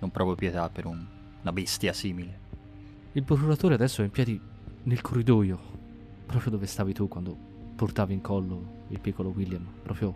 Non 0.00 0.10
provo 0.10 0.34
pietà 0.34 0.68
per 0.68 0.86
un- 0.86 1.04
una 1.40 1.52
bestia 1.52 1.92
simile. 1.92 2.44
Il 3.16 3.24
procuratore 3.24 3.72
adesso 3.72 4.02
è 4.02 4.04
in 4.04 4.10
piedi 4.10 4.38
nel 4.82 5.00
corridoio, 5.00 5.58
proprio 6.26 6.50
dove 6.50 6.66
stavi 6.66 6.92
tu 6.92 7.08
quando 7.08 7.34
portavi 7.74 8.12
in 8.12 8.20
collo 8.20 8.84
il 8.88 9.00
piccolo 9.00 9.30
William, 9.30 9.66
proprio 9.82 10.14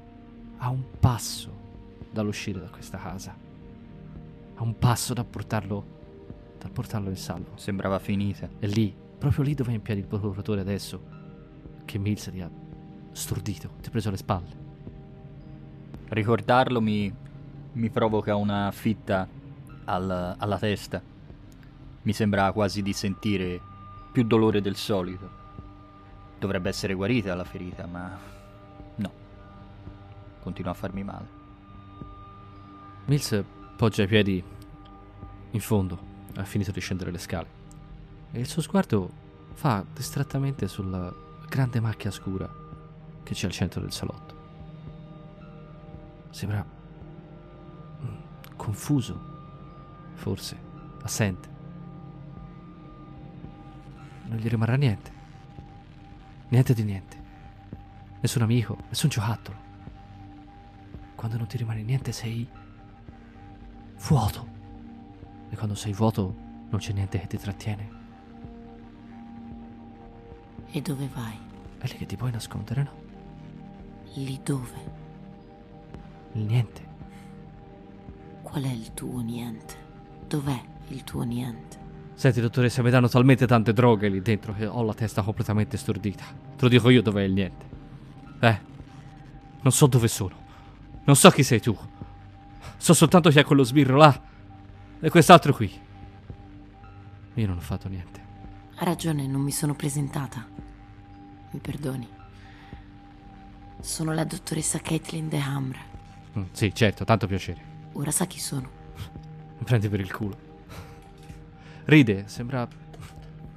a 0.58 0.68
un 0.68 0.82
passo 1.00 1.50
dall'uscire 2.10 2.60
da 2.60 2.68
questa 2.68 2.98
casa. 2.98 3.34
A 4.54 4.62
un 4.62 4.76
passo 4.76 5.14
da 5.14 5.24
portarlo, 5.24 5.84
da 6.58 6.68
portarlo 6.68 7.08
in 7.08 7.16
salvo. 7.16 7.52
Sembrava 7.54 7.98
finita. 7.98 8.50
E 8.58 8.66
lì, 8.66 8.94
proprio 9.16 9.44
lì 9.44 9.54
dove 9.54 9.70
è 9.70 9.74
in 9.76 9.80
piedi 9.80 10.00
il 10.00 10.06
procuratore 10.06 10.60
adesso, 10.60 11.02
che 11.86 11.96
Mills 11.96 12.28
ti 12.30 12.42
ha 12.42 12.50
stordito, 13.12 13.70
ti 13.80 13.88
ha 13.88 13.90
preso 13.90 14.10
le 14.10 14.18
spalle. 14.18 14.56
Ricordarlo 16.06 16.82
mi, 16.82 17.10
mi 17.72 17.88
provoca 17.88 18.36
una 18.36 18.70
fitta 18.72 19.26
al- 19.86 20.34
alla 20.36 20.58
testa. 20.58 21.09
Mi 22.02 22.12
sembra 22.12 22.50
quasi 22.52 22.82
di 22.82 22.92
sentire 22.92 23.60
più 24.10 24.24
dolore 24.24 24.60
del 24.60 24.76
solito. 24.76 25.38
Dovrebbe 26.38 26.68
essere 26.68 26.94
guarita 26.94 27.34
la 27.34 27.44
ferita, 27.44 27.86
ma 27.86 28.18
no. 28.96 29.12
Continua 30.40 30.70
a 30.70 30.74
farmi 30.74 31.04
male. 31.04 31.38
Mills 33.06 33.44
poggia 33.76 34.02
i 34.02 34.06
piedi 34.06 34.42
in 35.52 35.60
fondo, 35.60 35.98
ha 36.36 36.44
finito 36.44 36.70
di 36.70 36.80
scendere 36.80 37.10
le 37.10 37.18
scale. 37.18 37.58
E 38.30 38.40
il 38.40 38.46
suo 38.46 38.62
sguardo 38.62 39.10
fa 39.54 39.84
distrattamente 39.92 40.68
sulla 40.68 41.12
grande 41.48 41.80
macchia 41.80 42.10
scura 42.10 42.48
che 43.22 43.34
c'è 43.34 43.46
al 43.46 43.52
centro 43.52 43.80
del 43.80 43.92
salotto. 43.92 44.34
Sembra 46.30 46.64
mm, 48.02 48.54
confuso, 48.56 49.20
forse, 50.14 50.56
assente. 51.02 51.59
Non 54.30 54.38
gli 54.38 54.46
rimarrà 54.46 54.76
niente. 54.76 55.10
Niente 56.50 56.72
di 56.72 56.84
niente. 56.84 57.16
Nessun 58.20 58.42
amico, 58.42 58.78
nessun 58.88 59.10
giocattolo. 59.10 59.56
Quando 61.16 61.36
non 61.36 61.48
ti 61.48 61.56
rimane 61.56 61.82
niente 61.82 62.12
sei 62.12 62.48
vuoto. 64.06 64.46
E 65.50 65.56
quando 65.56 65.74
sei 65.74 65.92
vuoto 65.92 66.32
non 66.70 66.78
c'è 66.78 66.92
niente 66.92 67.18
che 67.18 67.26
ti 67.26 67.38
trattiene. 67.38 67.90
E 70.70 70.80
dove 70.80 71.08
vai? 71.12 71.36
È 71.78 71.86
lì 71.88 71.96
che 71.96 72.06
ti 72.06 72.16
puoi 72.16 72.30
nascondere, 72.30 72.82
no? 72.84 72.92
Lì 74.14 74.38
dove? 74.44 74.92
Il 76.34 76.42
niente. 76.42 76.86
Qual 78.42 78.62
è 78.62 78.70
il 78.70 78.94
tuo 78.94 79.18
niente? 79.18 79.74
Dov'è 80.28 80.62
il 80.88 81.02
tuo 81.02 81.22
niente? 81.24 81.79
Senti, 82.14 82.40
dottoressa, 82.40 82.82
mi 82.82 82.90
danno 82.90 83.08
talmente 83.08 83.46
tante 83.46 83.72
droghe 83.72 84.08
lì 84.08 84.20
dentro 84.20 84.52
che 84.52 84.66
ho 84.66 84.82
la 84.82 84.94
testa 84.94 85.22
completamente 85.22 85.76
stordita. 85.76 86.24
Te 86.24 86.62
lo 86.62 86.68
dico 86.68 86.90
io 86.90 87.02
dov'è 87.02 87.22
il 87.22 87.32
niente. 87.32 87.66
Eh, 88.40 88.60
non 89.62 89.72
so 89.72 89.86
dove 89.86 90.08
sono. 90.08 90.36
Non 91.04 91.16
so 91.16 91.30
chi 91.30 91.42
sei 91.42 91.60
tu. 91.60 91.76
So 92.76 92.94
soltanto 92.94 93.30
che 93.30 93.40
è 93.40 93.44
quello 93.44 93.62
sbirro 93.62 93.96
là. 93.96 94.22
E 95.00 95.08
quest'altro 95.08 95.54
qui. 95.54 95.70
Io 97.34 97.46
non 97.46 97.56
ho 97.56 97.60
fatto 97.60 97.88
niente. 97.88 98.20
Ha 98.76 98.84
ragione, 98.84 99.26
non 99.26 99.40
mi 99.40 99.50
sono 99.50 99.74
presentata. 99.74 100.46
Mi 101.50 101.58
perdoni. 101.58 102.08
Sono 103.80 104.12
la 104.12 104.24
dottoressa 104.24 104.78
Caitlin 104.78 105.28
De 105.28 105.38
Hamre. 105.38 105.80
Mm, 106.38 106.44
sì, 106.52 106.74
certo, 106.74 107.04
tanto 107.04 107.26
piacere. 107.26 107.60
Ora 107.92 108.10
sa 108.10 108.26
chi 108.26 108.38
sono. 108.38 108.68
Mi 109.58 109.64
prendi 109.64 109.88
per 109.88 110.00
il 110.00 110.12
culo. 110.12 110.49
Ride, 111.84 112.24
sembra 112.26 112.68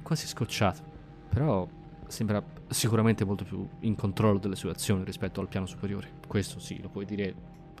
quasi 0.02 0.26
scocciato. 0.26 0.82
Però 1.28 1.66
sembra 2.06 2.42
sicuramente 2.68 3.24
molto 3.24 3.44
più 3.44 3.66
in 3.80 3.94
controllo 3.96 4.38
delle 4.38 4.56
sue 4.56 4.70
azioni 4.70 5.04
rispetto 5.04 5.40
al 5.40 5.48
piano 5.48 5.66
superiore. 5.66 6.12
Questo 6.26 6.58
sì, 6.58 6.80
lo 6.80 6.88
puoi 6.88 7.04
dire 7.04 7.34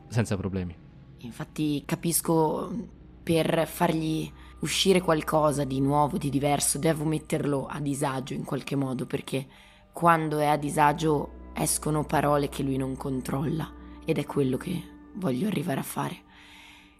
senza 0.08 0.36
problemi. 0.36 0.74
Infatti 1.18 1.82
capisco 1.86 2.88
per 3.22 3.66
fargli 3.66 4.30
uscire 4.60 5.00
qualcosa 5.00 5.64
di 5.64 5.80
nuovo, 5.80 6.18
di 6.18 6.30
diverso, 6.30 6.78
devo 6.78 7.04
metterlo 7.04 7.66
a 7.66 7.80
disagio 7.80 8.34
in 8.34 8.44
qualche 8.44 8.76
modo 8.76 9.06
perché 9.06 9.46
quando 9.92 10.38
è 10.38 10.46
a 10.46 10.56
disagio 10.56 11.50
escono 11.54 12.04
parole 12.04 12.48
che 12.48 12.62
lui 12.62 12.76
non 12.76 12.96
controlla 12.96 13.72
ed 14.04 14.18
è 14.18 14.26
quello 14.26 14.56
che 14.56 14.82
voglio 15.14 15.46
arrivare 15.46 15.80
a 15.80 15.84
fare. 15.84 16.22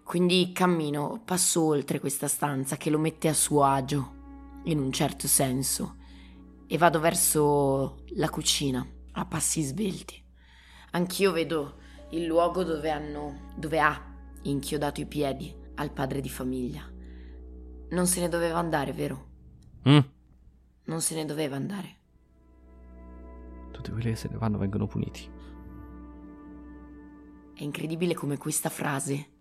Quindi 0.04 0.52
cammino, 0.52 1.22
passo 1.24 1.62
oltre 1.62 1.98
questa 1.98 2.28
stanza 2.28 2.76
che 2.76 2.90
lo 2.90 2.98
mette 2.98 3.26
a 3.26 3.32
suo 3.32 3.64
agio, 3.64 4.60
in 4.64 4.78
un 4.78 4.92
certo 4.92 5.26
senso, 5.26 5.96
e 6.66 6.76
vado 6.78 7.00
verso 7.00 8.04
la 8.10 8.28
cucina 8.28 8.86
a 9.12 9.24
passi 9.24 9.62
svelti. 9.62 10.22
Anch'io 10.90 11.32
vedo 11.32 11.78
il 12.10 12.26
luogo 12.26 12.62
dove 12.62 12.90
hanno 12.90 13.50
dove 13.56 13.80
ha 13.80 14.14
inchiodato 14.42 15.00
i 15.00 15.06
piedi 15.06 15.52
al 15.76 15.90
padre 15.90 16.20
di 16.20 16.28
famiglia. 16.28 16.88
Non 17.90 18.06
se 18.06 18.20
ne 18.20 18.28
doveva 18.28 18.58
andare, 18.58 18.92
vero? 18.92 19.28
Mm? 19.88 19.98
Non 20.84 21.00
se 21.00 21.14
ne 21.14 21.24
doveva 21.24 21.56
andare. 21.56 21.96
Tutti 23.72 23.90
quelli 23.90 24.10
che 24.10 24.16
se 24.16 24.28
ne 24.28 24.36
vanno 24.36 24.58
vengono 24.58 24.86
puniti. 24.86 25.28
È 27.54 27.62
incredibile 27.62 28.14
come 28.14 28.36
questa 28.36 28.68
frase 28.68 29.32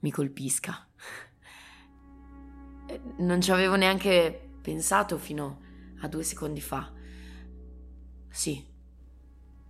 mi 0.00 0.10
colpisca. 0.10 0.86
Eh, 2.88 3.00
non 3.18 3.40
ci 3.40 3.50
avevo 3.50 3.74
neanche 3.76 4.50
pensato 4.60 5.18
fino 5.18 5.60
a 6.00 6.08
due 6.08 6.22
secondi 6.22 6.60
fa. 6.60 6.92
Sì, 8.28 8.64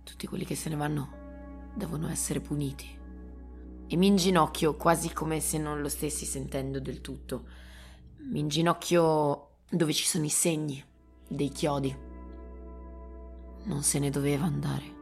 tutti 0.03 0.27
quelli 0.27 0.45
che 0.45 0.55
se 0.55 0.69
ne 0.69 0.75
vanno 0.75 1.71
devono 1.75 2.09
essere 2.09 2.41
puniti. 2.41 2.95
E 3.87 3.95
mi 3.95 4.07
inginocchio 4.07 4.75
quasi 4.75 5.13
come 5.13 5.39
se 5.39 5.57
non 5.57 5.81
lo 5.81 5.89
stessi 5.89 6.25
sentendo 6.25 6.79
del 6.79 7.01
tutto. 7.01 7.47
Mi 8.29 8.39
inginocchio 8.39 9.51
dove 9.69 9.93
ci 9.93 10.05
sono 10.05 10.25
i 10.25 10.29
segni 10.29 10.83
dei 11.27 11.49
chiodi. 11.49 11.95
Non 13.63 13.83
se 13.83 13.99
ne 13.99 14.09
doveva 14.09 14.45
andare. 14.45 14.95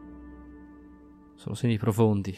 Sono 1.36 1.56
segni 1.56 1.78
profondi. 1.78 2.36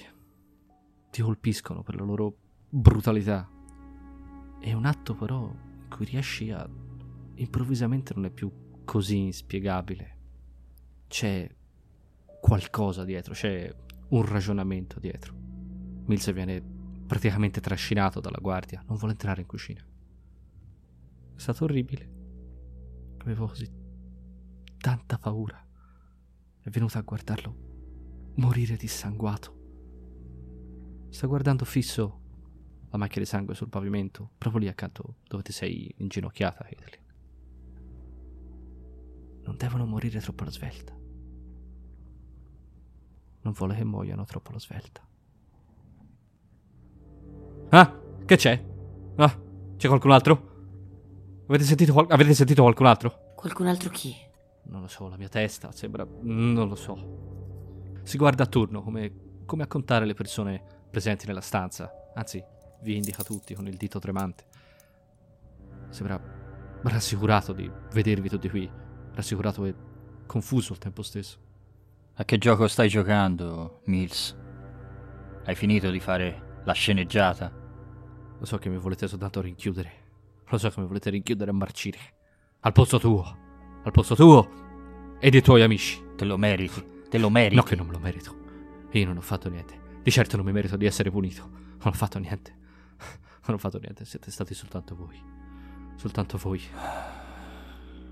Ti 1.10 1.22
colpiscono 1.22 1.84
per 1.84 1.96
la 1.96 2.04
loro 2.04 2.36
brutalità. 2.70 3.50
È 4.60 4.74
un 4.74 4.86
atto 4.86 5.16
però 5.16 5.46
in 5.46 5.90
cui 5.90 6.06
riesci 6.06 6.52
a... 6.52 6.68
improvvisamente 7.36 8.14
non 8.14 8.26
è 8.26 8.30
più 8.30 8.52
così 8.84 9.18
inspiegabile. 9.18 10.16
C'è 11.08 11.50
qualcosa 12.42 13.04
dietro, 13.04 13.34
c'è 13.34 13.74
un 14.10 14.26
ragionamento 14.26 15.00
dietro. 15.00 15.36
Mills 16.06 16.32
viene 16.34 16.62
praticamente 17.06 17.62
trascinato 17.62 18.20
dalla 18.20 18.40
guardia, 18.40 18.84
non 18.88 18.98
vuole 18.98 19.14
entrare 19.14 19.42
in 19.42 19.48
cucina. 19.48 19.86
È 21.36 21.40
stato 21.40 21.64
orribile. 21.66 22.16
Avevo 23.20 23.48
così 23.48 23.70
tanta 24.78 25.18
paura. 25.18 25.66
È 26.60 26.70
venuta 26.70 27.00
a 27.00 27.04
guardarlo 27.04 27.66
morire 28.38 28.76
dissanguato. 28.76 29.56
Sta 31.10 31.28
guardando 31.28 31.66
fisso 31.66 32.22
la 32.90 32.98
macchia 32.98 33.22
di 33.22 33.28
sangue 33.28 33.54
sul 33.54 33.70
pavimento, 33.70 34.32
proprio 34.38 34.62
lì 34.62 34.68
accanto 34.68 35.16
dove 35.28 35.44
ti 35.44 35.52
sei 35.52 35.94
inginocchiata, 35.98 36.64
Caitlin. 36.64 37.06
Non 39.44 39.56
devono 39.58 39.86
morire 39.86 40.20
troppo 40.20 40.44
alla 40.44 40.52
svelta. 40.52 40.94
Non 43.42 43.54
vuole 43.54 43.76
che 43.76 43.84
muoiano 43.84 44.26
troppo 44.26 44.50
alla 44.50 44.60
svelta. 44.60 45.08
Ah, 47.70 48.00
che 48.26 48.36
c'è? 48.36 48.66
Ah, 49.16 49.42
c'è 49.78 49.88
qualcun 49.88 50.12
altro? 50.12 50.56
Avete 51.48 51.64
sentito, 51.64 51.94
qual- 51.94 52.08
avete 52.10 52.34
sentito 52.34 52.62
qualcun 52.62 52.86
altro? 52.86 53.34
Qualcun 53.36 53.68
altro 53.68 53.90
chi? 53.90 54.14
Non 54.64 54.82
lo 54.82 54.88
so, 54.88 55.08
la 55.08 55.18
mia 55.18 55.30
testa 55.30 55.72
sembra... 55.72 56.06
non 56.22 56.68
lo 56.68 56.76
so. 56.76 58.02
Si 58.04 58.18
guarda 58.18 58.44
attorno 58.44 58.82
come, 58.82 59.44
come 59.46 59.64
a 59.64 59.68
contare 59.68 60.06
le 60.06 60.14
persone 60.14 60.62
presenti 60.90 61.26
nella 61.26 61.42
stanza. 61.42 61.90
Anzi, 62.16 62.44
vi 62.82 62.96
indica 62.96 63.24
tutti 63.24 63.54
con 63.54 63.68
il 63.68 63.78
dito 63.78 64.00
tremante. 64.00 64.46
Sembra 65.90 66.22
rassicurato 66.84 67.54
di 67.54 67.70
vedervi 67.92 68.30
tutti 68.30 68.50
qui. 68.50 68.70
Rassicurato 69.14 69.66
e 69.66 69.74
confuso 70.26 70.74
al 70.74 70.80
tempo 70.80 71.02
stesso. 71.02 71.40
A 72.16 72.26
che 72.26 72.38
gioco 72.38 72.68
stai 72.68 72.90
giocando, 72.90 73.82
Mills? 73.86 74.36
Hai 75.46 75.56
finito 75.56 75.90
di 75.90 76.00
fare 76.00 76.62
la 76.66 76.74
sceneggiata? 76.74 77.52
Lo 78.40 78.46
so 78.46 78.58
che 78.58 78.70
mi 78.70 78.78
volete 78.78 79.08
soltanto 79.08 79.42
rinchiudere. 79.42 79.92
Lo 80.48 80.58
so 80.58 80.70
che 80.70 80.80
mi 80.80 80.88
volete 80.88 81.10
rinchiudere 81.10 81.52
a 81.52 81.54
marcire. 81.54 82.00
Al 82.62 82.72
posto 82.72 83.00
tuo. 83.00 83.38
Al 83.84 83.92
posto 83.92 84.16
tuo 84.16 84.50
e 85.20 85.30
dei 85.30 85.42
tuoi 85.42 85.62
amici. 85.62 86.04
Te 86.16 86.26
lo 86.26 86.38
meriti, 86.38 86.84
te 87.10 87.18
lo 87.18 87.30
meriti. 87.30 87.56
No 87.56 87.64
che 87.64 87.76
non 87.76 87.88
me 87.88 87.94
lo 87.94 88.00
merito. 88.00 88.36
Io 88.92 89.06
non 89.06 89.18
ho 89.18 89.22
fatto 89.22 89.50
niente. 89.50 89.80
Di 90.02 90.12
certo 90.12 90.38
non 90.38 90.46
mi 90.46 90.52
merito 90.52 90.78
di 90.78 90.86
essere 90.86 91.12
punito. 91.12 91.50
Non 91.50 91.88
ho 91.88 91.92
fatto 91.92 92.20
niente. 92.20 92.56
Non 93.48 93.56
ho 93.56 93.60
fatto 93.60 93.80
niente, 93.80 94.04
siete 94.04 94.30
stati 94.30 94.54
soltanto 94.54 94.96
voi. 94.96 95.18
Soltanto 95.96 96.38
voi. 96.38 96.62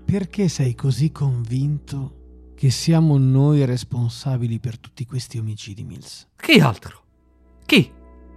Perché 0.04 0.48
sei 0.48 0.74
così 0.74 1.12
convinto 1.12 2.52
che 2.54 2.70
siamo 2.70 3.18
noi 3.18 3.64
responsabili 3.66 4.58
per 4.58 4.78
tutti 4.78 5.04
questi 5.04 5.36
omicidi, 5.38 5.84
Mills? 5.84 6.28
Chi 6.36 6.58
altro? 6.58 7.04
Chi? 7.66 7.92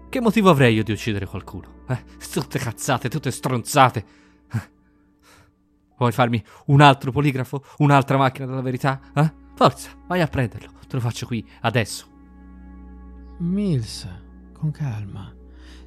Che 0.10 0.20
motivo 0.20 0.50
avrei 0.50 0.76
io 0.76 0.84
di 0.84 0.92
uccidere 0.92 1.26
qualcuno? 1.26 1.84
Eh? 1.88 2.04
Tutte 2.32 2.60
cazzate, 2.60 3.08
tutte 3.08 3.32
stronzate. 3.32 4.06
Eh? 4.52 4.72
Vuoi 5.98 6.12
farmi 6.12 6.44
un 6.66 6.82
altro 6.82 7.12
poligrafo? 7.12 7.64
Un'altra 7.78 8.18
macchina 8.18 8.46
della 8.46 8.62
verità? 8.62 9.00
Eh? 9.14 9.34
Forza, 9.56 9.92
vai 10.08 10.22
a 10.22 10.28
prenderlo. 10.28 10.72
Te 10.86 10.96
lo 10.96 11.02
faccio 11.02 11.28
qui, 11.28 11.48
adesso. 11.62 12.08
Mills, 13.38 14.08
con 14.54 14.72
calma. 14.72 15.39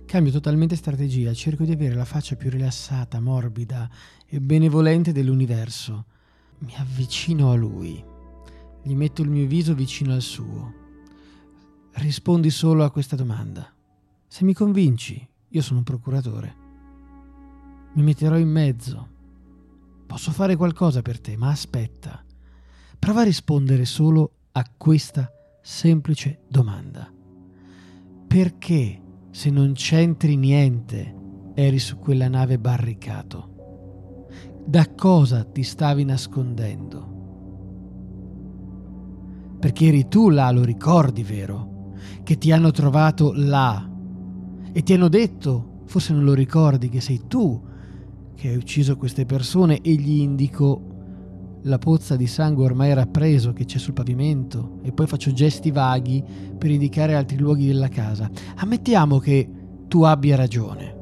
Cambio 0.06 0.32
totalmente 0.32 0.76
strategia, 0.76 1.32
cerco 1.32 1.64
di 1.64 1.72
avere 1.72 1.94
la 1.94 2.04
faccia 2.04 2.36
più 2.36 2.50
rilassata, 2.50 3.20
morbida 3.20 3.90
e 4.26 4.40
benevolente 4.40 5.12
dell'universo. 5.12 6.04
Mi 6.58 6.74
avvicino 6.76 7.50
a 7.50 7.54
lui. 7.54 8.04
Gli 8.82 8.94
metto 8.94 9.22
il 9.22 9.30
mio 9.30 9.46
viso 9.46 9.74
vicino 9.74 10.12
al 10.12 10.22
suo. 10.22 10.74
Rispondi 11.94 12.50
solo 12.50 12.84
a 12.84 12.90
questa 12.90 13.16
domanda. 13.16 13.72
Se 14.26 14.44
mi 14.44 14.54
convinci, 14.54 15.28
io 15.48 15.62
sono 15.62 15.78
un 15.78 15.84
procuratore. 15.84 16.56
Mi 17.94 18.02
metterò 18.02 18.38
in 18.38 18.48
mezzo. 18.48 19.08
Posso 20.06 20.30
fare 20.30 20.56
qualcosa 20.56 21.02
per 21.02 21.20
te, 21.20 21.36
ma 21.36 21.50
aspetta. 21.50 22.24
Prova 22.98 23.20
a 23.20 23.24
rispondere 23.24 23.84
solo 23.84 24.32
a 24.52 24.70
questa 24.76 25.30
semplice 25.60 26.40
domanda. 26.48 27.12
Perché, 28.26 29.01
se 29.32 29.48
non 29.50 29.72
c'entri 29.72 30.36
niente, 30.36 31.14
eri 31.54 31.78
su 31.78 31.96
quella 31.96 32.28
nave 32.28 32.58
barricato? 32.58 34.26
Da 34.62 34.86
cosa 34.94 35.42
ti 35.42 35.62
stavi 35.62 36.04
nascondendo? 36.04 37.10
Perché 39.58 39.86
eri 39.86 40.06
tu 40.06 40.28
là, 40.28 40.50
lo 40.50 40.62
ricordi, 40.64 41.22
vero? 41.22 41.94
Che 42.22 42.36
ti 42.36 42.52
hanno 42.52 42.72
trovato 42.72 43.32
là 43.34 43.90
e 44.70 44.82
ti 44.82 44.92
hanno 44.92 45.08
detto, 45.08 45.80
forse 45.86 46.12
non 46.12 46.24
lo 46.24 46.34
ricordi, 46.34 46.90
che 46.90 47.00
sei 47.00 47.22
tu 47.26 47.58
che 48.34 48.48
hai 48.48 48.56
ucciso 48.56 48.98
queste 48.98 49.24
persone 49.24 49.80
e 49.80 49.94
gli 49.94 50.20
indicò 50.20 50.78
la 51.62 51.78
pozza 51.78 52.16
di 52.16 52.26
sangue 52.26 52.64
ormai 52.64 52.92
rappreso 52.92 53.52
che 53.52 53.64
c'è 53.64 53.78
sul 53.78 53.92
pavimento 53.92 54.78
e 54.82 54.92
poi 54.92 55.06
faccio 55.06 55.32
gesti 55.32 55.70
vaghi 55.70 56.22
per 56.58 56.70
indicare 56.70 57.14
altri 57.14 57.38
luoghi 57.38 57.66
della 57.66 57.88
casa. 57.88 58.28
Ammettiamo 58.56 59.18
che 59.18 59.48
tu 59.86 60.02
abbia 60.02 60.36
ragione. 60.36 61.00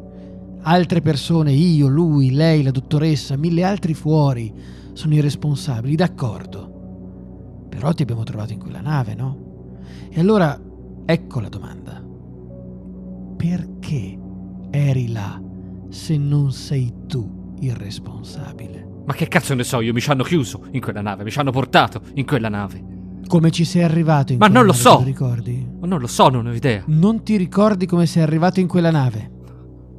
Altre 0.62 1.00
persone, 1.00 1.52
io, 1.52 1.88
lui, 1.88 2.32
lei, 2.32 2.62
la 2.62 2.70
dottoressa, 2.70 3.36
mille 3.36 3.64
altri 3.64 3.94
fuori, 3.94 4.52
sono 4.92 5.14
i 5.14 5.20
responsabili, 5.20 5.96
d'accordo. 5.96 7.66
Però 7.70 7.92
ti 7.94 8.02
abbiamo 8.02 8.24
trovato 8.24 8.52
in 8.52 8.58
quella 8.58 8.82
nave, 8.82 9.14
no? 9.14 9.48
E 10.10 10.20
allora 10.20 10.60
ecco 11.06 11.40
la 11.40 11.48
domanda. 11.48 12.04
Perché 13.36 14.18
eri 14.70 15.10
là 15.10 15.40
se 15.88 16.16
non 16.18 16.52
sei 16.52 16.92
tu 17.06 17.54
il 17.60 17.74
responsabile? 17.74 18.89
Ma 19.06 19.12
che 19.14 19.28
cazzo 19.28 19.54
ne 19.54 19.64
so 19.64 19.80
io? 19.80 19.92
Mi 19.92 20.00
ci 20.00 20.10
hanno 20.10 20.22
chiuso 20.22 20.66
in 20.72 20.80
quella 20.80 21.00
nave, 21.00 21.24
mi 21.24 21.30
ci 21.30 21.38
hanno 21.38 21.50
portato 21.50 22.00
in 22.14 22.26
quella 22.26 22.48
nave. 22.48 22.82
Come 23.26 23.50
ci 23.50 23.64
sei 23.64 23.82
arrivato 23.82 24.32
in 24.32 24.38
Ma 24.38 24.46
quella 24.46 24.60
non 24.62 24.68
lo 24.68 24.72
nave, 24.76 24.82
so. 24.84 24.96
te 24.96 25.02
lo 25.02 25.06
ricordi? 25.06 25.68
Ma 25.80 25.86
non 25.86 26.00
lo 26.00 26.06
so, 26.06 26.28
non 26.28 26.46
ho 26.46 26.52
idea. 26.54 26.82
Non 26.86 27.22
ti 27.22 27.36
ricordi 27.36 27.86
come 27.86 28.06
sei 28.06 28.22
arrivato 28.22 28.60
in 28.60 28.66
quella 28.68 28.90
nave? 28.90 29.30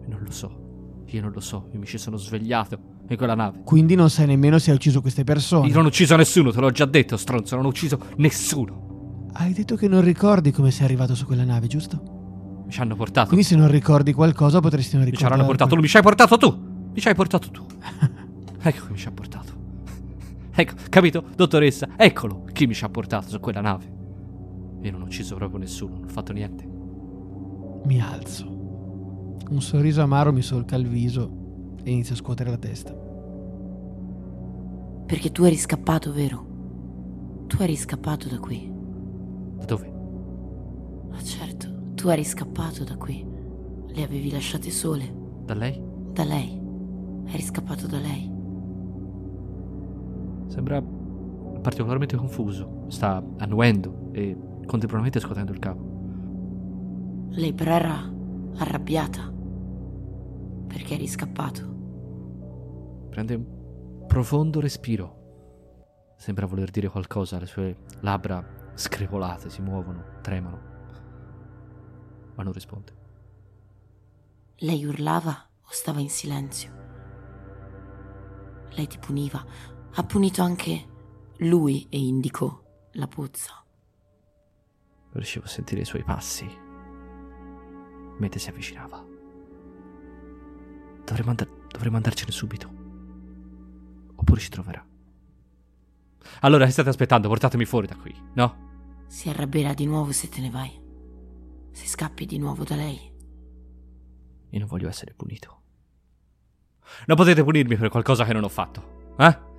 Non 0.07 0.19
lo 0.23 0.31
so. 0.31 0.59
Io 1.07 1.21
non 1.21 1.31
lo 1.33 1.39
so, 1.41 1.67
io 1.73 1.79
mi 1.79 1.85
ci 1.85 1.97
sono 1.97 2.15
svegliato 2.17 2.79
in 3.09 3.17
quella 3.17 3.35
nave. 3.35 3.61
Quindi 3.65 3.95
non 3.95 4.09
sai 4.09 4.27
nemmeno 4.27 4.59
se 4.59 4.69
hai 4.71 4.77
ucciso 4.77 5.01
queste 5.01 5.23
persone. 5.25 5.67
Io 5.67 5.73
non 5.73 5.85
ho 5.85 5.87
ucciso 5.89 6.15
nessuno, 6.15 6.51
te 6.51 6.59
l'ho 6.61 6.71
già 6.71 6.85
detto, 6.85 7.17
stronzo, 7.17 7.55
non 7.55 7.65
ho 7.65 7.69
ucciso 7.69 7.97
nessuno. 8.17 9.29
Hai 9.33 9.53
detto 9.53 9.75
che 9.75 9.87
non 9.87 10.01
ricordi 10.01 10.51
come 10.51 10.71
sei 10.71 10.85
arrivato 10.85 11.15
su 11.15 11.25
quella 11.25 11.43
nave, 11.43 11.67
giusto? 11.67 12.63
Mi 12.65 12.71
ci 12.71 12.79
hanno 12.79 12.95
portato. 12.95 13.27
Quindi 13.27 13.45
se 13.45 13.55
non 13.57 13.69
ricordi 13.69 14.13
qualcosa 14.13 14.59
potresti 14.61 14.95
non 14.95 15.03
Mi 15.03 15.11
ci 15.11 15.15
ricordare. 15.15 15.41
avranno 15.41 15.57
portato, 15.57 15.75
tu 15.75 15.81
mi 15.81 15.87
ci 15.89 15.97
hai 15.97 16.03
portato 16.03 16.37
tu. 16.37 16.69
Mi 16.93 16.99
ci 17.01 17.07
hai 17.09 17.15
portato 17.15 17.49
tu. 17.49 17.65
ecco 18.61 18.85
chi 18.85 18.91
mi 18.91 18.97
ci 18.97 19.07
ha 19.07 19.11
portato. 19.11 19.59
Ecco, 20.53 20.75
capito, 20.89 21.23
dottoressa? 21.35 21.89
Eccolo 21.95 22.43
chi 22.51 22.67
mi 22.67 22.73
ci 22.73 22.83
ha 22.83 22.89
portato 22.89 23.29
su 23.29 23.39
quella 23.39 23.61
nave. 23.61 23.99
Io 24.81 24.91
non 24.91 25.01
ho 25.01 25.05
ucciso 25.05 25.35
proprio 25.35 25.59
nessuno, 25.59 25.95
non 25.95 26.03
ho 26.05 26.07
fatto 26.07 26.33
niente. 26.33 26.67
Mi 27.85 28.01
alzo. 28.01 28.47
Un 29.49 29.61
sorriso 29.61 30.01
amaro 30.01 30.31
mi 30.33 30.41
solca 30.41 30.75
il 30.75 30.87
viso 30.87 31.75
e 31.83 31.91
inizio 31.91 32.13
a 32.13 32.17
scuotere 32.17 32.49
la 32.49 32.57
testa. 32.57 32.93
Perché 35.05 35.31
tu 35.31 35.43
eri 35.43 35.57
scappato, 35.57 36.13
vero? 36.13 36.45
Tu 37.47 37.57
eri 37.61 37.75
scappato 37.75 38.29
da 38.29 38.39
qui. 38.39 38.71
Da 39.57 39.65
dove? 39.65 39.91
Ma 41.09 41.21
certo, 41.21 41.93
tu 41.95 42.07
eri 42.07 42.23
scappato 42.23 42.83
da 42.83 42.95
qui. 42.95 43.25
Le 43.87 44.03
avevi 44.03 44.31
lasciate 44.31 44.71
sole. 44.71 45.13
Da 45.43 45.53
lei? 45.53 45.81
Da 46.13 46.23
lei. 46.23 46.59
Eri 47.27 47.41
scappato 47.41 47.87
da 47.87 47.99
lei. 47.99 48.30
Sembra 50.51 50.81
particolarmente 50.81 52.17
confuso. 52.17 52.83
Sta 52.89 53.23
annuendo 53.37 54.09
e 54.11 54.37
contemporaneamente 54.65 55.21
scuotendo 55.21 55.53
il 55.53 55.59
capo. 55.59 57.29
Lei 57.29 57.53
però 57.53 57.71
era 57.71 58.13
arrabbiata 58.57 59.31
perché 60.67 60.95
eri 60.95 61.07
scappato. 61.07 63.07
Prende 63.09 63.35
un 63.35 64.05
profondo 64.07 64.59
respiro. 64.59 66.15
Sembra 66.17 66.45
voler 66.45 66.69
dire 66.69 66.89
qualcosa, 66.89 67.39
le 67.39 67.45
sue 67.45 67.77
labbra 68.01 68.45
screpolate 68.73 69.49
si 69.49 69.61
muovono, 69.61 70.03
tremano, 70.21 70.59
ma 72.35 72.43
non 72.43 72.51
risponde. 72.51 72.93
Lei 74.57 74.83
urlava 74.83 75.31
o 75.31 75.69
stava 75.69 76.01
in 76.01 76.09
silenzio? 76.09 76.79
Lei 78.71 78.87
ti 78.87 78.97
puniva. 78.97 79.43
Ha 79.93 80.03
punito 80.03 80.41
anche 80.41 80.87
lui 81.39 81.85
e 81.89 81.97
indicò 81.99 82.61
la 82.93 83.07
puzza. 83.07 83.63
Riuscivo 85.11 85.45
a 85.45 85.49
sentire 85.49 85.81
i 85.81 85.85
suoi 85.85 86.03
passi 86.03 86.69
mentre 88.17 88.39
si 88.39 88.49
avvicinava. 88.49 89.03
Dovremmo, 91.03 91.31
andar- 91.31 91.67
dovremmo 91.67 91.97
andarcene 91.97 92.31
subito. 92.31 92.69
Oppure 94.15 94.39
ci 94.39 94.49
troverà. 94.49 94.85
Allora, 96.41 96.65
che 96.65 96.71
state 96.71 96.89
aspettando? 96.89 97.27
Portatemi 97.27 97.65
fuori 97.65 97.87
da 97.87 97.95
qui, 97.95 98.15
no? 98.35 98.69
Si 99.07 99.27
arrabbierà 99.27 99.73
di 99.73 99.85
nuovo 99.85 100.11
se 100.11 100.29
te 100.29 100.39
ne 100.39 100.49
vai. 100.49 100.79
Se 101.71 101.87
scappi 101.87 102.25
di 102.25 102.37
nuovo 102.37 102.63
da 102.63 102.75
lei. 102.75 103.11
Io 104.49 104.59
non 104.59 104.67
voglio 104.67 104.87
essere 104.87 105.13
punito. 105.13 105.59
Non 107.07 107.17
potete 107.17 107.43
punirmi 107.43 107.75
per 107.75 107.89
qualcosa 107.89 108.23
che 108.23 108.33
non 108.33 108.43
ho 108.43 108.49
fatto, 108.49 109.13
eh? 109.17 109.49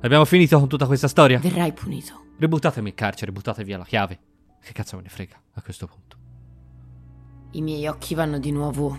Abbiamo 0.00 0.24
finito 0.24 0.58
con 0.58 0.68
tutta 0.68 0.86
questa 0.86 1.08
storia? 1.08 1.38
Verrai 1.38 1.72
punito. 1.72 2.24
Ributtatemi 2.38 2.90
in 2.90 2.94
carcere, 2.94 3.32
buttate 3.32 3.64
via 3.64 3.78
la 3.78 3.84
chiave. 3.84 4.20
Che 4.62 4.72
cazzo 4.72 4.96
me 4.96 5.02
ne 5.02 5.08
frega 5.08 5.40
a 5.54 5.62
questo 5.62 5.86
punto? 5.86 6.16
I 7.52 7.62
miei 7.62 7.86
occhi 7.86 8.14
vanno 8.14 8.38
di 8.38 8.52
nuovo 8.52 8.96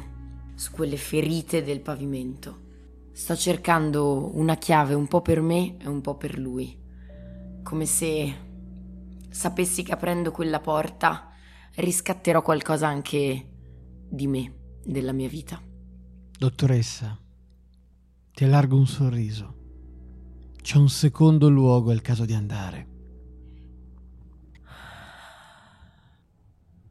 su 0.56 0.72
quelle 0.72 0.98
ferite 0.98 1.64
del 1.64 1.82
pavimento. 1.82 2.66
Sto 3.12 3.36
cercando 3.36 4.36
una 4.36 4.56
chiave 4.56 4.96
un 4.96 5.08
po' 5.08 5.22
per 5.22 5.42
me 5.42 5.78
e 5.78 5.88
un 5.88 6.02
po' 6.02 6.18
per 6.18 6.38
lui. 6.40 6.76
Come 7.62 7.86
se 7.86 8.36
sapessi 9.30 9.84
che 9.84 9.92
aprendo 9.92 10.32
quella 10.32 10.60
porta 10.60 11.30
riscatterò 11.76 12.42
qualcosa 12.42 12.88
anche 12.88 13.50
di 14.10 14.26
me, 14.26 14.54
della 14.84 15.14
mia 15.14 15.30
vita. 15.30 15.62
Dottoressa, 16.38 17.20
ti 18.34 18.44
allargo 18.44 18.78
un 18.78 18.88
sorriso. 18.88 19.57
C'è 20.68 20.76
un 20.76 20.90
secondo 20.90 21.48
luogo, 21.48 21.92
è 21.92 21.94
il 21.94 22.02
caso 22.02 22.26
di 22.26 22.34
andare. 22.34 22.88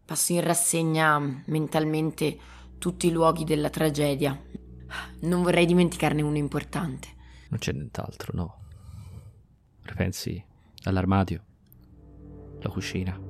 Passo 0.02 0.32
in 0.32 0.40
rassegna 0.40 1.18
mentalmente 1.44 2.38
tutti 2.78 3.08
i 3.08 3.10
luoghi 3.10 3.44
della 3.44 3.68
tragedia. 3.68 4.42
Non 5.20 5.42
vorrei 5.42 5.66
dimenticarne 5.66 6.22
uno 6.22 6.38
importante. 6.38 7.08
Non 7.50 7.58
c'è 7.58 7.72
nient'altro, 7.72 8.32
no. 8.34 8.60
Ripensi 9.82 10.42
all'armadio, 10.84 11.44
la 12.60 12.70
cucina, 12.70 13.20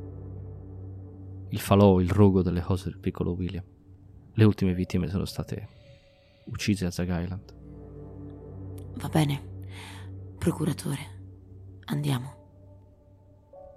il 1.49 1.59
falò, 1.59 1.99
il 1.99 2.09
rogo 2.09 2.43
delle 2.43 2.61
cose 2.61 2.91
del 2.91 3.01
piccolo 3.01 3.33
William. 3.33 3.65
Le 4.33 4.45
ultime 4.45 4.75
vittime 4.75 5.09
sono 5.09 5.25
state 5.25 5.69
uccise 6.45 6.87
a 6.87 6.93
Zag 6.93 7.09
Island. 7.21 7.55
Va 8.99 9.09
bene. 9.09 9.55
Procuratore, 10.47 10.99
andiamo. 11.87 12.35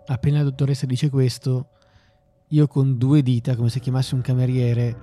Appena 0.06 0.38
la 0.38 0.44
dottoressa 0.44 0.86
dice 0.86 1.10
questo, 1.10 1.70
io 2.50 2.68
con 2.68 2.96
due 2.96 3.24
dita, 3.24 3.56
come 3.56 3.70
se 3.70 3.80
chiamasse 3.80 4.14
un 4.14 4.22
cameriere, 4.22 4.96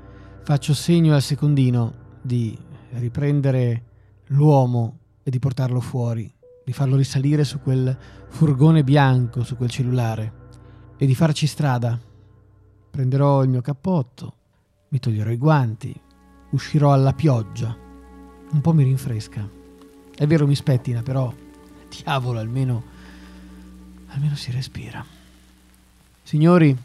faccio 0.45 0.73
segno 0.75 1.13
al 1.13 1.23
secondino 1.23 2.19
di 2.23 2.57
riprendere 2.91 3.85
l'uomo 4.27 4.99
e 5.25 5.31
di 5.33 5.41
portarlo 5.41 5.81
fuori, 5.81 6.33
di 6.65 6.73
farlo 6.73 6.95
risalire 6.95 7.43
su 7.43 7.59
quel 7.61 7.99
furgone 8.29 8.85
bianco, 8.85 9.43
su 9.43 9.57
quel 9.57 9.69
cellulare 9.69 10.33
e 10.97 11.05
di 11.05 11.17
farci 11.17 11.49
strada. 11.49 12.01
Prenderò 12.93 13.43
il 13.43 13.49
mio 13.49 13.61
cappotto, 13.61 14.37
mi 14.91 15.01
toglierò 15.01 15.33
i 15.33 15.37
guanti, 15.37 16.01
uscirò 16.51 16.93
alla 16.93 17.13
pioggia. 17.13 17.77
Un 18.53 18.61
po' 18.61 18.73
mi 18.73 18.85
rinfresca. 18.85 19.51
È 20.15 20.27
vero, 20.29 20.47
mi 20.47 20.55
spettina, 20.55 21.03
però 21.03 21.35
diavolo, 22.03 22.39
almeno 22.39 22.95
almeno 24.17 24.35
si 24.35 24.51
respira. 24.51 25.05
Signori, 26.23 26.77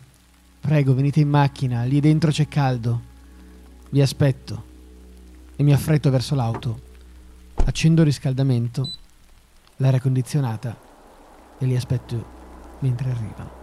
prego, 0.59 0.93
venite 0.93 1.19
in 1.21 1.29
macchina, 1.29 1.83
lì 1.83 1.99
dentro 1.99 2.29
c'è 2.29 2.47
caldo. 2.47 3.09
Vi 3.89 4.01
aspetto. 4.01 4.69
E 5.55 5.63
mi 5.63 5.73
affretto 5.73 6.09
verso 6.09 6.35
l'auto. 6.35 6.89
Accendo 7.65 8.01
il 8.01 8.07
riscaldamento, 8.07 8.91
l'aria 9.77 9.99
condizionata 9.99 10.77
e 11.57 11.65
li 11.65 11.75
aspetto 11.75 12.39
mentre 12.79 13.11
arrivano. 13.11 13.59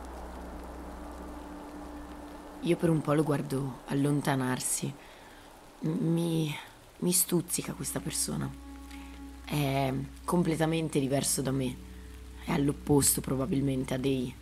Io 2.62 2.76
per 2.76 2.90
un 2.90 3.00
po' 3.00 3.12
lo 3.12 3.22
guardo 3.22 3.80
allontanarsi. 3.86 4.92
Mi, 5.80 6.54
mi 6.98 7.12
stuzzica 7.12 7.72
questa 7.72 8.00
persona. 8.00 8.67
È 9.48 9.92
completamente 10.24 11.00
diverso 11.00 11.40
da 11.40 11.50
me. 11.50 11.74
È 12.44 12.52
all'opposto 12.52 13.22
probabilmente 13.22 13.94
a 13.94 13.98
dei 13.98 14.32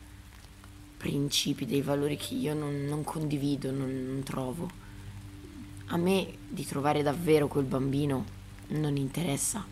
principi, 0.96 1.64
dei 1.64 1.80
valori 1.80 2.16
che 2.16 2.34
io 2.34 2.54
non, 2.54 2.86
non 2.86 3.04
condivido, 3.04 3.70
non, 3.70 4.04
non 4.04 4.22
trovo. 4.24 4.68
A 5.86 5.96
me 5.96 6.26
di 6.48 6.66
trovare 6.66 7.04
davvero 7.04 7.46
quel 7.46 7.66
bambino 7.66 8.24
non 8.68 8.96
interessa. 8.96 9.64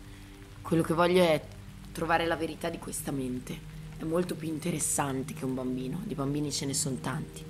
Quello 0.61 0.81
che 0.81 0.93
voglio 0.93 1.21
è 1.21 1.43
trovare 1.91 2.25
la 2.25 2.37
verità 2.37 2.69
di 2.69 2.79
questa 2.79 3.11
mente. 3.11 3.73
È 3.97 4.05
molto 4.05 4.35
più 4.35 4.47
interessante 4.47 5.33
che 5.33 5.43
un 5.43 5.53
bambino. 5.53 5.99
Di 6.05 6.15
bambini 6.15 6.49
ce 6.49 6.65
ne 6.65 6.73
sono 6.73 6.95
tanti. 7.01 7.43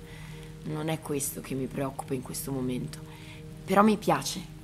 Non 0.64 0.88
è 0.88 1.00
questo 1.00 1.40
che 1.40 1.54
mi 1.54 1.66
preoccupa 1.66 2.14
in 2.14 2.22
questo 2.22 2.50
momento. 2.50 2.98
Però 3.64 3.84
mi 3.84 3.96
piace 3.96 4.54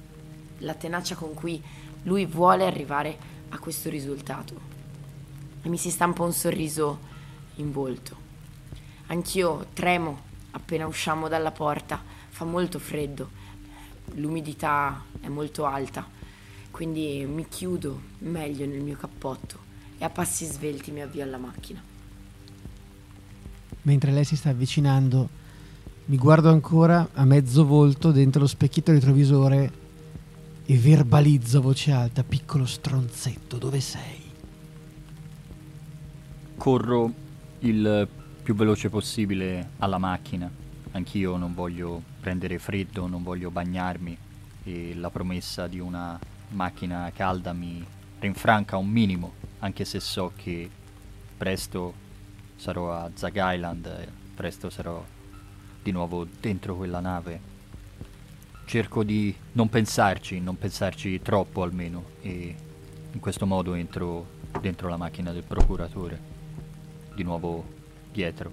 la 0.58 0.74
tenacia 0.74 1.14
con 1.14 1.34
cui 1.34 1.62
lui 2.04 2.26
vuole 2.26 2.64
arrivare 2.64 3.16
a 3.50 3.58
questo 3.58 3.88
risultato. 3.88 4.70
E 5.62 5.68
mi 5.68 5.76
si 5.76 5.90
stampa 5.90 6.22
un 6.22 6.32
sorriso 6.32 6.98
in 7.56 7.70
volto. 7.70 8.16
Anch'io 9.06 9.66
tremo 9.72 10.30
appena 10.52 10.86
usciamo 10.86 11.28
dalla 11.28 11.50
porta. 11.50 12.02
Fa 12.28 12.44
molto 12.44 12.78
freddo. 12.78 13.40
L'umidità 14.14 15.02
è 15.20 15.28
molto 15.28 15.64
alta. 15.64 16.06
Quindi 16.70 17.24
mi 17.26 17.46
chiudo 17.48 18.00
meglio 18.20 18.66
nel 18.66 18.80
mio 18.80 18.96
cappotto 18.96 19.70
e 19.98 20.04
a 20.04 20.10
passi 20.10 20.46
svelti 20.46 20.90
mi 20.90 21.02
avvio 21.02 21.22
alla 21.22 21.36
macchina. 21.36 21.80
Mentre 23.82 24.10
lei 24.12 24.24
si 24.24 24.36
sta 24.36 24.48
avvicinando, 24.48 25.28
mi 26.06 26.16
guardo 26.16 26.50
ancora 26.50 27.10
a 27.12 27.24
mezzo 27.24 27.66
volto 27.66 28.10
dentro 28.10 28.40
lo 28.40 28.46
specchietto 28.46 28.92
retrovisore 28.92 29.81
e 30.64 30.76
verbalizzo 30.76 31.58
a 31.58 31.60
voce 31.60 31.90
alta, 31.90 32.22
piccolo 32.22 32.66
stronzetto, 32.66 33.58
dove 33.58 33.80
sei? 33.80 34.20
Corro 36.56 37.12
il 37.60 38.08
più 38.42 38.54
veloce 38.54 38.88
possibile 38.88 39.70
alla 39.78 39.98
macchina. 39.98 40.50
Anch'io 40.92 41.36
non 41.36 41.54
voglio 41.54 42.02
prendere 42.20 42.58
freddo, 42.58 43.06
non 43.06 43.22
voglio 43.22 43.50
bagnarmi 43.50 44.16
e 44.64 44.94
la 44.94 45.10
promessa 45.10 45.66
di 45.66 45.80
una 45.80 46.18
macchina 46.50 47.10
calda 47.14 47.52
mi 47.52 47.84
rinfranca 48.18 48.76
un 48.76 48.88
minimo, 48.88 49.32
anche 49.60 49.84
se 49.84 49.98
so 50.00 50.32
che 50.36 50.70
presto 51.36 51.94
sarò 52.56 52.92
a 52.92 53.10
Zag 53.14 53.34
Island, 53.36 54.08
presto 54.34 54.70
sarò 54.70 55.04
di 55.82 55.90
nuovo 55.90 56.26
dentro 56.40 56.76
quella 56.76 57.00
nave. 57.00 57.51
Cerco 58.64 59.04
di 59.04 59.34
non 59.52 59.68
pensarci, 59.68 60.40
non 60.40 60.56
pensarci 60.56 61.20
troppo 61.20 61.62
almeno 61.62 62.04
e 62.22 62.54
in 63.12 63.20
questo 63.20 63.46
modo 63.46 63.74
entro 63.74 64.40
dentro 64.60 64.88
la 64.88 64.96
macchina 64.96 65.32
del 65.32 65.44
procuratore. 65.44 66.20
Di 67.14 67.22
nuovo 67.22 67.64
dietro. 68.10 68.50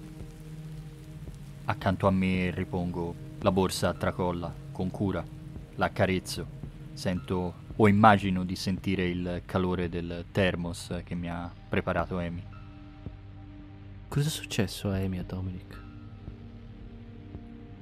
Accanto 1.64 2.06
a 2.06 2.10
me 2.10 2.50
ripongo 2.50 3.14
la 3.40 3.52
borsa 3.52 3.88
a 3.88 3.94
tracolla 3.94 4.52
con 4.72 4.90
cura, 4.90 5.24
la 5.76 5.86
accarezzo, 5.86 6.46
sento 6.92 7.54
o 7.76 7.88
immagino 7.88 8.44
di 8.44 8.56
sentire 8.56 9.08
il 9.08 9.42
calore 9.46 9.88
del 9.88 10.26
thermos 10.32 11.00
che 11.04 11.14
mi 11.14 11.30
ha 11.30 11.50
preparato 11.68 12.18
Amy. 12.18 12.42
Cosa 14.08 14.26
è 14.26 14.30
successo 14.30 14.90
a 14.90 14.96
Amy 14.96 15.16
e 15.16 15.20
a 15.20 15.22
Dominic? 15.22 15.80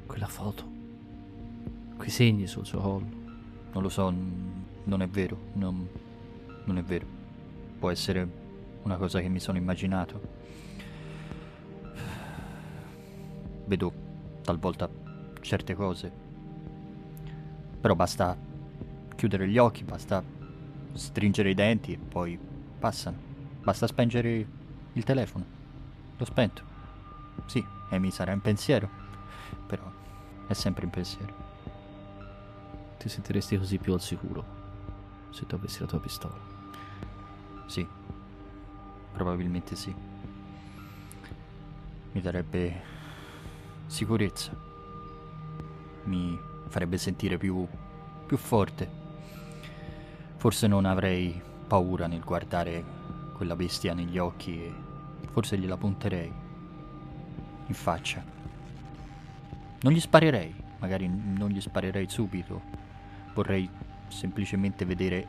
Quella 0.06 0.26
foto. 0.26 0.67
Quei 1.98 2.10
segni 2.10 2.46
sul 2.46 2.64
suo 2.64 2.80
collo. 2.80 3.06
Non 3.72 3.82
lo 3.82 3.88
so, 3.88 4.08
non 4.84 5.02
è 5.02 5.08
vero, 5.08 5.36
non, 5.54 5.86
non 6.64 6.78
è 6.78 6.82
vero. 6.82 7.06
Può 7.78 7.90
essere 7.90 8.26
una 8.82 8.96
cosa 8.96 9.20
che 9.20 9.28
mi 9.28 9.40
sono 9.40 9.58
immaginato. 9.58 10.20
Vedo 13.66 13.92
talvolta 14.42 14.88
certe 15.40 15.74
cose. 15.74 16.10
Però 17.80 17.94
basta 17.94 18.36
chiudere 19.16 19.48
gli 19.48 19.58
occhi, 19.58 19.82
basta 19.82 20.22
stringere 20.92 21.50
i 21.50 21.54
denti 21.54 21.92
e 21.92 21.98
poi 21.98 22.38
passano. 22.78 23.16
Basta 23.60 23.88
spengere 23.88 24.46
il 24.92 25.04
telefono. 25.04 25.44
L'ho 26.16 26.24
spento. 26.24 26.62
Sì, 27.46 27.62
e 27.90 27.98
mi 27.98 28.10
sarà 28.10 28.32
in 28.32 28.40
pensiero, 28.40 28.88
però 29.66 29.90
è 30.46 30.52
sempre 30.52 30.84
in 30.84 30.90
pensiero. 30.90 31.47
Ti 32.98 33.08
sentiresti 33.08 33.56
così 33.56 33.78
più 33.78 33.92
al 33.92 34.00
sicuro 34.00 34.56
se 35.30 35.46
tu 35.46 35.54
avessi 35.54 35.80
la 35.80 35.86
tua 35.86 36.00
pistola. 36.00 36.34
Sì, 37.66 37.86
probabilmente 39.12 39.76
sì. 39.76 39.94
Mi 42.12 42.20
darebbe 42.20 42.80
sicurezza. 43.86 44.52
Mi 46.04 46.38
farebbe 46.68 46.98
sentire 46.98 47.38
più, 47.38 47.66
più 48.26 48.36
forte. 48.36 48.90
Forse 50.36 50.66
non 50.66 50.84
avrei 50.84 51.40
paura 51.66 52.06
nel 52.06 52.24
guardare 52.24 52.84
quella 53.34 53.54
bestia 53.54 53.94
negli 53.94 54.18
occhi 54.18 54.60
e 54.60 54.74
forse 55.30 55.58
gliela 55.58 55.76
punterei 55.76 56.32
in 57.66 57.74
faccia. 57.74 58.24
Non 59.80 59.92
gli 59.92 60.00
sparerei, 60.00 60.54
magari 60.78 61.08
non 61.08 61.50
gli 61.50 61.60
sparerei 61.60 62.08
subito, 62.08 62.77
Vorrei 63.38 63.70
semplicemente 64.08 64.84
vedere 64.84 65.26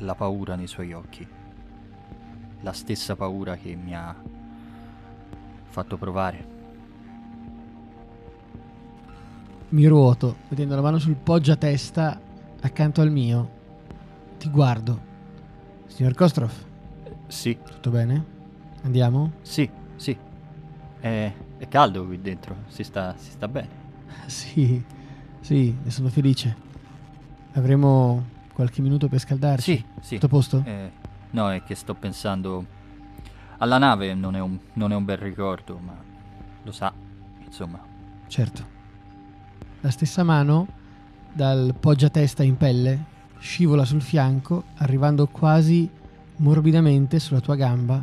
la 0.00 0.14
paura 0.14 0.56
nei 0.56 0.66
suoi 0.66 0.92
occhi. 0.92 1.26
La 2.60 2.72
stessa 2.72 3.16
paura 3.16 3.56
che 3.56 3.74
mi 3.76 3.94
ha 3.94 4.14
fatto 5.64 5.96
provare. 5.96 6.46
Mi 9.70 9.86
ruoto, 9.86 10.36
mettendo 10.48 10.74
la 10.74 10.82
mano 10.82 10.98
sul 10.98 11.14
poggiatesta 11.14 12.20
accanto 12.60 13.00
al 13.00 13.10
mio. 13.10 13.50
Ti 14.36 14.50
guardo. 14.50 15.00
Signor 15.86 16.12
Kostrov? 16.12 16.52
Sì. 17.26 17.56
Tutto 17.64 17.88
bene? 17.88 18.22
Andiamo? 18.82 19.32
Sì, 19.40 19.66
sì. 19.96 20.14
È, 21.00 21.32
è 21.56 21.68
caldo 21.68 22.04
qui 22.04 22.20
dentro, 22.20 22.64
si 22.66 22.84
sta, 22.84 23.14
si 23.16 23.30
sta 23.30 23.48
bene. 23.48 23.78
Sì, 24.26 24.84
sì, 25.40 25.74
ne 25.82 25.90
sono 25.90 26.10
felice. 26.10 26.68
Avremo 27.52 28.24
qualche 28.52 28.80
minuto 28.82 29.08
per 29.08 29.18
scaldarci? 29.18 29.76
Sì, 29.76 29.84
sì. 30.00 30.14
Tutto 30.14 30.26
a 30.26 30.28
posto? 30.28 30.62
Eh, 30.64 30.90
no, 31.30 31.50
è 31.50 31.62
che 31.62 31.74
sto 31.74 31.94
pensando... 31.94 32.78
Alla 33.58 33.78
nave 33.78 34.14
non 34.14 34.36
è, 34.36 34.40
un, 34.40 34.58
non 34.74 34.92
è 34.92 34.94
un 34.94 35.04
bel 35.04 35.18
ricordo, 35.18 35.76
ma 35.78 35.94
lo 36.62 36.72
sa, 36.72 36.92
insomma. 37.44 37.78
Certo. 38.26 38.78
La 39.80 39.90
stessa 39.90 40.22
mano, 40.22 40.66
dal 41.32 41.74
poggiatesta 41.78 42.42
in 42.42 42.56
pelle, 42.56 43.04
scivola 43.38 43.84
sul 43.84 44.00
fianco, 44.00 44.64
arrivando 44.76 45.26
quasi 45.26 45.90
morbidamente 46.36 47.18
sulla 47.18 47.40
tua 47.40 47.56
gamba, 47.56 48.02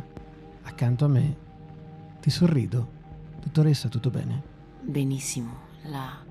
accanto 0.62 1.06
a 1.06 1.08
me. 1.08 1.36
Ti 2.20 2.30
sorrido. 2.30 2.96
Dottoressa, 3.40 3.88
tutto 3.88 4.10
bene? 4.10 4.42
Benissimo, 4.82 5.54
la 5.84 6.24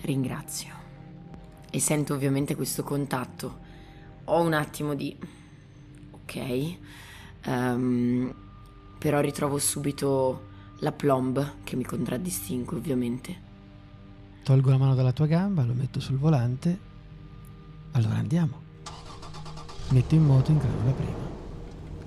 ringrazio 0.00 0.87
e 1.78 1.80
sento 1.80 2.14
ovviamente 2.14 2.56
questo 2.56 2.82
contatto. 2.82 3.58
Ho 4.24 4.42
un 4.42 4.52
attimo 4.52 4.94
di... 4.94 5.16
ok, 6.10 6.76
um, 7.46 8.34
però 8.98 9.20
ritrovo 9.20 9.58
subito 9.58 10.46
la 10.80 10.90
plomb 10.90 11.62
che 11.62 11.76
mi 11.76 11.84
contraddistingue 11.84 12.76
ovviamente. 12.76 13.46
Tolgo 14.42 14.70
la 14.70 14.76
mano 14.76 14.94
dalla 14.96 15.12
tua 15.12 15.26
gamba, 15.26 15.64
lo 15.64 15.72
metto 15.72 16.00
sul 16.00 16.18
volante. 16.18 16.86
Allora 17.92 18.16
andiamo. 18.16 18.60
Metto 19.90 20.14
in 20.16 20.24
moto 20.24 20.50
in 20.50 20.58
grado 20.58 20.84
la 20.84 20.90
prima. 20.90 21.26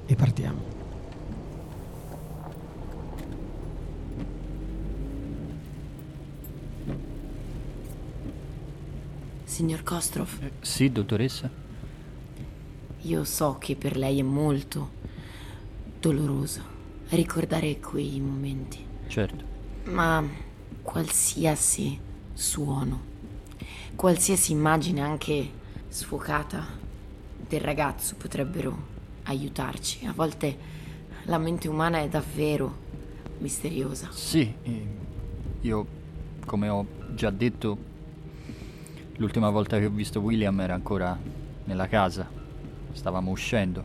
E 0.05 0.15
partiamo. 0.15 0.70
Signor 9.51 9.83
Kostrov? 9.83 10.29
Eh, 10.41 10.51
sì, 10.61 10.89
dottoressa? 10.93 11.49
Io 13.01 13.23
so 13.25 13.57
che 13.59 13.75
per 13.75 13.97
lei 13.97 14.19
è 14.19 14.23
molto 14.23 14.91
doloroso 15.99 16.61
ricordare 17.09 17.77
quei 17.81 18.21
momenti. 18.21 18.79
Certo. 19.07 19.43
Ma 19.91 20.25
qualsiasi 20.81 21.99
suono, 22.31 23.01
qualsiasi 23.93 24.53
immagine 24.53 25.01
anche 25.01 25.51
sfocata 25.89 26.65
del 27.45 27.59
ragazzo 27.59 28.15
potrebbero 28.15 28.87
aiutarci. 29.23 30.05
A 30.05 30.13
volte 30.13 30.57
la 31.23 31.37
mente 31.37 31.67
umana 31.67 31.99
è 31.99 32.07
davvero 32.07 32.73
misteriosa. 33.39 34.07
Sì, 34.11 34.49
io, 35.59 35.87
come 36.45 36.69
ho 36.69 36.87
già 37.13 37.29
detto, 37.31 37.89
L'ultima 39.21 39.51
volta 39.51 39.77
che 39.77 39.85
ho 39.85 39.91
visto 39.91 40.19
William 40.19 40.59
era 40.61 40.73
ancora 40.73 41.15
nella 41.65 41.87
casa. 41.87 42.27
Stavamo 42.91 43.29
uscendo. 43.29 43.83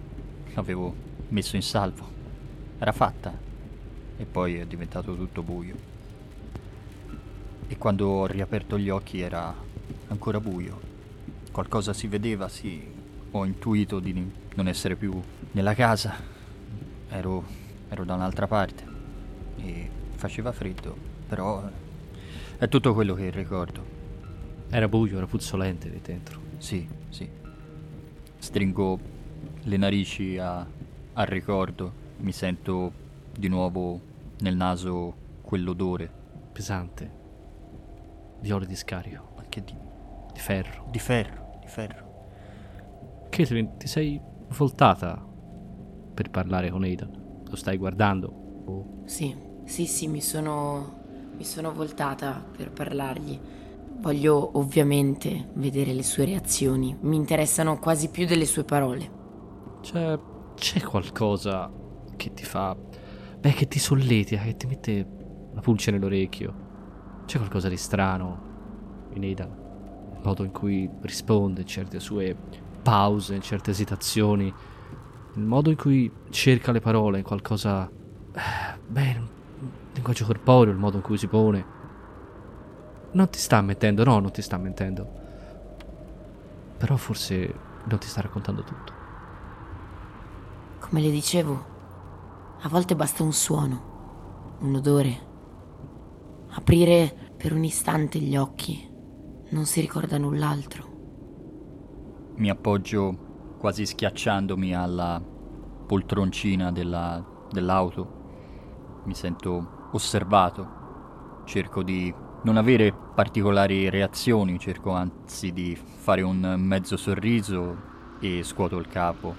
L'avevo 0.55 0.95
messo 1.29 1.57
in 1.57 1.63
salvo. 1.63 2.09
Era 2.79 2.93
fatta. 2.93 3.37
E 4.17 4.25
poi 4.25 4.57
è 4.57 4.65
diventato 4.65 5.15
tutto 5.15 5.43
buio. 5.43 5.75
E 7.69 7.77
quando 7.77 8.07
ho 8.09 8.27
riaperto 8.27 8.79
gli 8.79 8.89
occhi 8.89 9.21
era 9.21 9.55
ancora 10.09 10.41
buio. 10.41 10.81
Qualcosa 11.53 11.93
si 11.93 12.07
vedeva, 12.07 12.49
sì. 12.49 12.91
Ho 13.33 13.45
intuito 13.45 14.01
di 14.01 14.33
non 14.55 14.69
essere 14.69 14.97
più 14.97 15.21
nella 15.51 15.75
casa. 15.75 16.15
Ero, 17.11 17.45
ero 17.91 18.05
da 18.07 18.15
un'altra 18.15 18.47
parte. 18.47 18.85
E 19.59 19.91
faceva 20.15 20.51
freddo. 20.53 20.97
Però 21.29 21.63
è 22.57 22.69
tutto 22.69 22.95
quello 22.95 23.13
che 23.13 23.29
ricordo. 23.29 23.96
Era 24.69 24.89
buio, 24.89 25.17
era 25.17 25.27
puzzolente 25.27 25.89
lì 25.89 26.01
dentro. 26.03 26.41
Sì, 26.59 26.87
sì. 27.09 27.29
Stringo 28.39 28.99
le 29.63 29.77
narici 29.77 30.39
a, 30.39 30.67
al 31.15 31.27
ricordo, 31.27 31.93
mi 32.19 32.33
sento 32.33 32.93
di 33.37 33.49
nuovo 33.49 34.01
nel 34.41 34.57
naso 34.57 35.15
quell'odore. 35.43 36.11
Pesante. 36.53 37.11
Di 38.41 38.51
olio 38.51 38.67
di 38.67 38.77
scarico. 38.77 39.35
Anche 39.37 39.63
di... 39.63 39.75
Di 40.33 40.41
ferro. 40.41 40.87
Di 40.91 40.99
ferro, 40.99 41.59
di 41.61 41.67
ferro. 41.67 42.05
Caitlin, 43.31 43.77
ti 43.77 43.87
sei 43.87 44.21
voltata 44.57 45.23
per 46.15 46.31
parlare 46.31 46.71
con 46.71 46.83
Aidan? 46.83 47.43
Lo 47.49 47.57
stai 47.57 47.77
guardando? 47.77 48.29
Oh. 48.65 49.03
Sì, 49.05 49.35
sì, 49.65 49.87
sì, 49.87 50.09
mi 50.09 50.21
sono... 50.21 51.03
mi 51.37 51.45
sono 51.45 51.73
voltata 51.73 52.45
per 52.57 52.71
parlargli. 52.71 53.39
Voglio 53.99 54.59
ovviamente 54.59 55.49
vedere 55.55 55.93
le 55.93 56.03
sue 56.03 56.27
reazioni, 56.27 56.97
mi 57.01 57.17
interessano 57.17 57.79
quasi 57.79 58.09
più 58.09 58.27
delle 58.27 58.45
sue 58.45 58.63
parole. 58.63 59.11
C'è, 59.81 60.19
c'è 60.55 60.83
qualcosa 60.83 61.73
che 62.17 62.33
ti 62.33 62.45
fa... 62.45 62.77
Beh, 63.39 63.53
che 63.53 63.67
ti 63.67 63.79
solletica, 63.79 64.43
che 64.43 64.57
ti 64.57 64.67
mette 64.67 65.07
la 65.53 65.61
pulce 65.61 65.91
nell'orecchio. 65.91 66.55
C'è 67.27 67.39
qualcosa 67.39 67.69
di 67.69 67.77
strano 67.77 69.09
in 69.15 69.23
Aidan. 69.23 69.65
Il 70.15 70.21
modo 70.23 70.45
in 70.45 70.53
cui 70.53 70.89
risponde 71.03 71.65
certe 71.65 71.99
sue 71.99 72.37
pause, 72.83 73.41
certe 73.41 73.73
esitazioni. 73.73 74.53
Il 75.35 75.43
modo 75.43 75.71
in 75.71 75.77
cui 75.77 76.11
cerca 76.31 76.71
le 76.71 76.81
parole, 76.81 77.23
qualcosa... 77.23 77.89
Eh, 77.89 78.79
beh, 78.87 79.17
un 79.19 79.29
linguaggio 79.95 80.25
corporeo, 80.27 80.73
il 80.73 80.79
modo 80.79 80.97
in 80.97 81.03
cui 81.03 81.19
si 81.19 81.27
pone. 81.27 81.75
Non 83.13 83.31
ti 83.31 83.39
sta 83.39 83.61
mentendo, 83.61 84.05
no, 84.05 84.19
non 84.19 84.31
ti 84.31 84.43
sta 84.43 84.57
mentendo. 84.57 85.09
Però 86.79 86.97
forse 86.97 87.55
non 87.85 87.99
ti 87.99 88.07
sta 88.07 88.21
raccontando 88.21 88.63
tutto. 88.63 88.93
Come 90.81 91.01
le 91.01 91.11
dicevo, 91.11 91.75
a 92.61 92.69
volte 92.69 92.95
basta 92.95 93.23
un 93.23 93.33
suono, 93.33 94.57
un 94.61 94.75
odore. 94.75 95.35
Aprire 96.51 97.33
per 97.37 97.53
un 97.53 97.65
istante 97.65 98.19
gli 98.19 98.37
occhi, 98.37 98.89
non 99.51 99.65
si 99.67 99.81
ricorda 99.81 100.19
null'altro. 100.19 100.95
Mi 102.37 102.51
appoggio 102.51 103.55
quasi 103.59 103.87
schiacciandomi 103.87 104.75
alla 104.75 105.23
poltroncina 105.87 106.73
della, 106.73 107.25
dell'auto. 107.51 109.03
Mi 109.05 109.15
sento 109.15 109.89
osservato. 109.93 111.43
Cerco 111.45 111.83
di 111.83 112.13
non 112.47 112.57
avere 112.59 112.93
particolari 112.93 113.91
reazioni, 113.91 114.57
cerco 114.61 114.93
anzi 114.93 115.53
di 115.53 115.75
fare 115.75 116.23
un 116.23 116.55
mezzo 116.59 116.97
sorriso 116.97 117.77
e 118.21 118.45
scuoto 118.45 118.79
il 118.79 118.87
capo. 118.87 119.35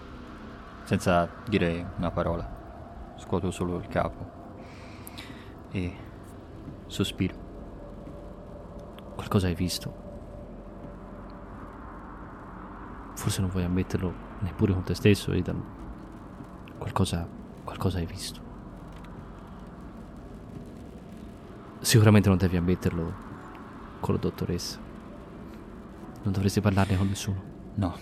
senza 0.83 1.29
dire 1.47 1.93
una 1.97 2.11
parola. 2.11 3.13
Scuoto 3.17 3.51
solo 3.51 3.77
il 3.77 3.87
capo 3.87 4.31
e 5.71 5.93
sospiro. 6.85 7.35
Qualcosa 9.15 9.47
hai 9.47 9.55
visto? 9.55 10.05
Forse 13.15 13.41
non 13.41 13.49
vuoi 13.49 13.65
ammetterlo 13.65 14.13
neppure 14.39 14.71
con 14.71 14.83
te 14.83 14.93
stesso, 14.93 15.31
Aidan. 15.31 15.61
Qualcosa, 16.77 17.27
qualcosa 17.65 17.97
hai 17.97 18.05
visto. 18.05 18.46
Sicuramente 21.80 22.30
non 22.30 22.38
devi 22.38 22.57
ammetterlo 22.57 23.13
con 23.99 24.15
la 24.15 24.19
dottoressa. 24.19 24.80
Non 26.23 26.34
dovresti 26.34 26.59
parlarne 26.59 26.97
con 26.97 27.07
nessuno. 27.07 27.41
No, 27.75 27.95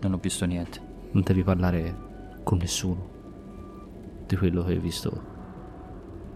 non 0.00 0.12
ho 0.12 0.18
visto 0.18 0.44
niente. 0.46 0.80
Non 1.10 1.22
devi 1.22 1.42
parlare 1.42 2.40
con 2.42 2.58
nessuno 2.58 3.10
di 4.26 4.36
quello 4.36 4.64
che 4.64 4.72
hai 4.72 4.78
visto 4.78 5.32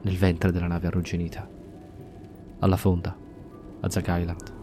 nel 0.03 0.17
ventre 0.17 0.53
della 0.53 0.67
nave 0.67 0.89
arrugginita. 0.89 1.49
Alla 2.61 2.77
fonda, 2.77 3.17
a 3.81 3.89
Zack 3.89 4.07
Island. 4.09 4.58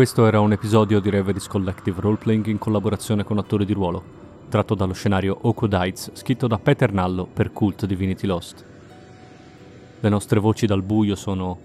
Questo 0.00 0.24
era 0.24 0.40
un 0.40 0.50
episodio 0.50 0.98
di 0.98 1.10
Reveries 1.10 1.46
Collective 1.46 2.00
Roleplaying 2.00 2.46
in 2.46 2.56
collaborazione 2.56 3.22
con 3.22 3.36
attori 3.36 3.66
di 3.66 3.74
ruolo, 3.74 4.02
tratto 4.48 4.74
dallo 4.74 4.94
scenario 4.94 5.38
Heights, 5.42 6.12
scritto 6.14 6.46
da 6.46 6.58
Peter 6.58 6.90
Nallo 6.90 7.26
per 7.30 7.52
Cult 7.52 7.84
Divinity 7.84 8.26
Lost. 8.26 8.64
Le 10.00 10.08
nostre 10.08 10.40
voci 10.40 10.64
dal 10.64 10.82
buio 10.82 11.14
sono 11.16 11.58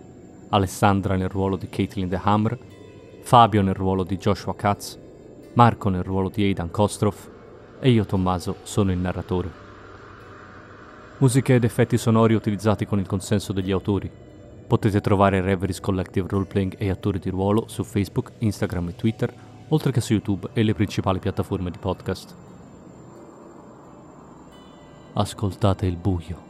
Alessandra 0.50 1.16
nel 1.16 1.30
ruolo 1.30 1.56
di 1.56 1.70
Caitlin 1.70 2.10
The 2.10 2.20
Hammer, 2.22 2.58
Fabio 3.22 3.62
nel 3.62 3.74
ruolo 3.74 4.04
di 4.04 4.18
Joshua 4.18 4.54
Katz, 4.54 5.00
Marco 5.54 5.88
nel 5.88 6.04
ruolo 6.04 6.28
di 6.28 6.44
Aidan 6.44 6.72
Kostroff 6.72 7.30
e 7.80 7.90
io 7.90 8.06
Tommaso 8.06 8.58
sono 8.64 8.92
il 8.92 8.98
narratore. 8.98 9.50
Musiche 11.20 11.56
ed 11.56 11.64
effetti 11.64 11.98
sonori 11.98 12.34
utilizzati 12.34 12.86
con 12.86 13.00
il 13.00 13.08
consenso 13.08 13.54
degli 13.54 13.72
autori, 13.72 14.12
Potete 14.68 15.00
trovare 15.00 15.42
Reveries 15.42 15.80
Collective 15.80 16.28
Roleplaying 16.28 16.76
e 16.78 16.90
attori 16.90 17.20
di 17.20 17.30
ruolo 17.30 17.68
su 17.68 17.84
Facebook, 17.84 18.34
Instagram 18.40 18.90
e 18.90 18.96
Twitter, 18.96 19.34
oltre 19.70 19.92
che 19.92 20.02
su 20.02 20.14
YouTube 20.14 20.50
e 20.54 20.64
le 20.64 20.74
principali 20.74 21.20
piattaforme 21.20 21.70
di 21.70 21.78
podcast. 21.78 22.36
Ascoltate 25.14 25.86
il 25.86 25.98
buio. 25.98 26.45